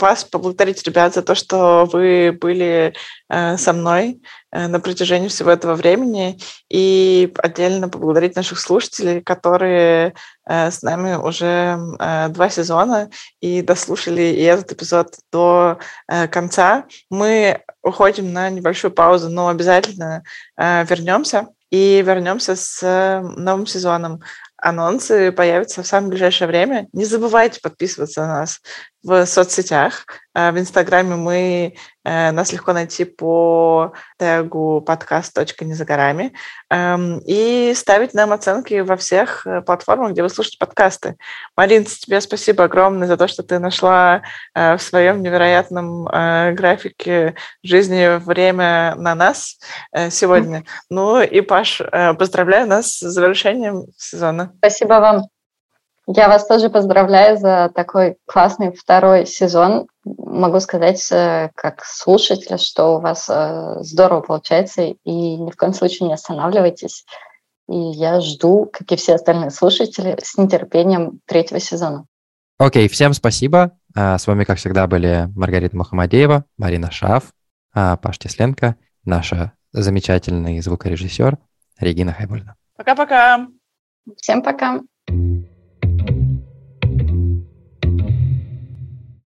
вас 0.00 0.24
поблагодарить, 0.24 0.82
ребят, 0.84 1.14
за 1.14 1.22
то, 1.22 1.34
что 1.34 1.88
вы 1.92 2.36
были 2.38 2.94
э, 3.28 3.56
со 3.56 3.72
мной 3.72 4.20
э, 4.50 4.66
на 4.66 4.80
протяжении 4.80 5.28
всего 5.28 5.50
этого 5.50 5.74
времени, 5.74 6.38
и 6.68 7.32
отдельно 7.38 7.88
поблагодарить 7.88 8.36
наших 8.36 8.58
слушателей, 8.58 9.20
которые 9.20 10.14
э, 10.48 10.70
с 10.70 10.82
нами 10.82 11.14
уже 11.14 11.78
два 12.30 12.50
сезона 12.50 13.10
и 13.40 13.62
дослушали 13.62 14.22
и 14.22 14.42
этот 14.42 14.72
эпизод 14.72 15.14
до 15.32 15.78
конца. 16.30 16.86
Мы 17.10 17.60
уходим 17.82 18.32
на 18.32 18.50
небольшую 18.50 18.92
паузу, 18.92 19.28
но 19.28 19.48
обязательно 19.48 20.22
вернемся 20.56 21.48
и 21.70 22.02
вернемся 22.02 22.56
с 22.56 23.22
новым 23.36 23.66
сезоном 23.66 24.20
анонсы 24.64 25.30
появятся 25.32 25.82
в 25.82 25.86
самое 25.86 26.10
ближайшее 26.10 26.48
время. 26.48 26.88
Не 26.92 27.04
забывайте 27.04 27.60
подписываться 27.60 28.22
на 28.22 28.40
нас 28.40 28.60
в 29.04 29.26
соцсетях. 29.26 30.06
Э, 30.34 30.50
в 30.50 30.58
Инстаграме 30.58 31.14
мы, 31.14 31.74
э, 32.04 32.30
нас 32.32 32.52
легко 32.52 32.72
найти 32.72 33.04
по 33.04 33.92
тегу 34.18 34.80
подкаст.не 34.80 35.74
за 35.74 35.84
горами 35.84 36.32
эм, 36.70 37.20
и 37.26 37.72
ставить 37.76 38.14
нам 38.14 38.32
оценки 38.32 38.80
во 38.80 38.96
всех 38.96 39.46
э, 39.46 39.60
платформах, 39.60 40.12
где 40.12 40.22
вы 40.22 40.30
слушаете 40.30 40.58
подкасты. 40.58 41.16
Марин, 41.56 41.84
тебе 41.84 42.20
спасибо 42.20 42.64
огромное 42.64 43.06
за 43.06 43.16
то, 43.16 43.28
что 43.28 43.42
ты 43.42 43.58
нашла 43.58 44.22
в 44.54 44.78
своем 44.78 45.22
невероятном 45.22 46.04
графике 46.04 47.34
жизни 47.62 48.18
время 48.24 48.94
на 48.96 49.14
нас 49.14 49.58
сегодня. 50.10 50.64
Ну 50.88 51.20
и, 51.20 51.40
Паш, 51.40 51.82
поздравляю 52.18 52.66
нас 52.66 52.96
с 52.96 53.00
завершением 53.00 53.86
сезона. 53.96 54.52
Спасибо 54.58 54.94
вам. 54.94 55.33
Я 56.06 56.28
вас 56.28 56.46
тоже 56.46 56.68
поздравляю 56.68 57.38
за 57.38 57.70
такой 57.74 58.16
классный 58.26 58.72
второй 58.72 59.26
сезон. 59.26 59.86
Могу 60.04 60.60
сказать, 60.60 61.06
э, 61.10 61.50
как 61.54 61.82
слушатель, 61.84 62.58
что 62.58 62.96
у 62.96 63.00
вас 63.00 63.26
э, 63.30 63.76
здорово 63.80 64.20
получается, 64.20 64.82
и 64.82 65.36
ни 65.36 65.50
в 65.50 65.56
коем 65.56 65.72
случае 65.72 66.08
не 66.08 66.14
останавливайтесь. 66.14 67.06
И 67.68 67.76
я 67.76 68.20
жду, 68.20 68.68
как 68.70 68.92
и 68.92 68.96
все 68.96 69.14
остальные 69.14 69.50
слушатели, 69.50 70.18
с 70.22 70.36
нетерпением 70.36 71.20
третьего 71.24 71.58
сезона. 71.58 72.04
Окей, 72.58 72.86
okay, 72.86 72.90
всем 72.90 73.14
спасибо. 73.14 73.72
А, 73.96 74.18
с 74.18 74.26
вами, 74.26 74.44
как 74.44 74.58
всегда, 74.58 74.86
были 74.86 75.28
Маргарита 75.34 75.76
Мухаммадеева, 75.76 76.44
Марина 76.58 76.90
Шаф, 76.90 77.32
а, 77.72 77.96
Паш 77.96 78.18
Тесленко, 78.18 78.76
наша 79.04 79.52
замечательный 79.72 80.60
звукорежиссер 80.60 81.38
Регина 81.80 82.12
Хайбульна. 82.12 82.56
Пока-пока. 82.76 83.48
Всем 84.16 84.42
пока. 84.42 84.80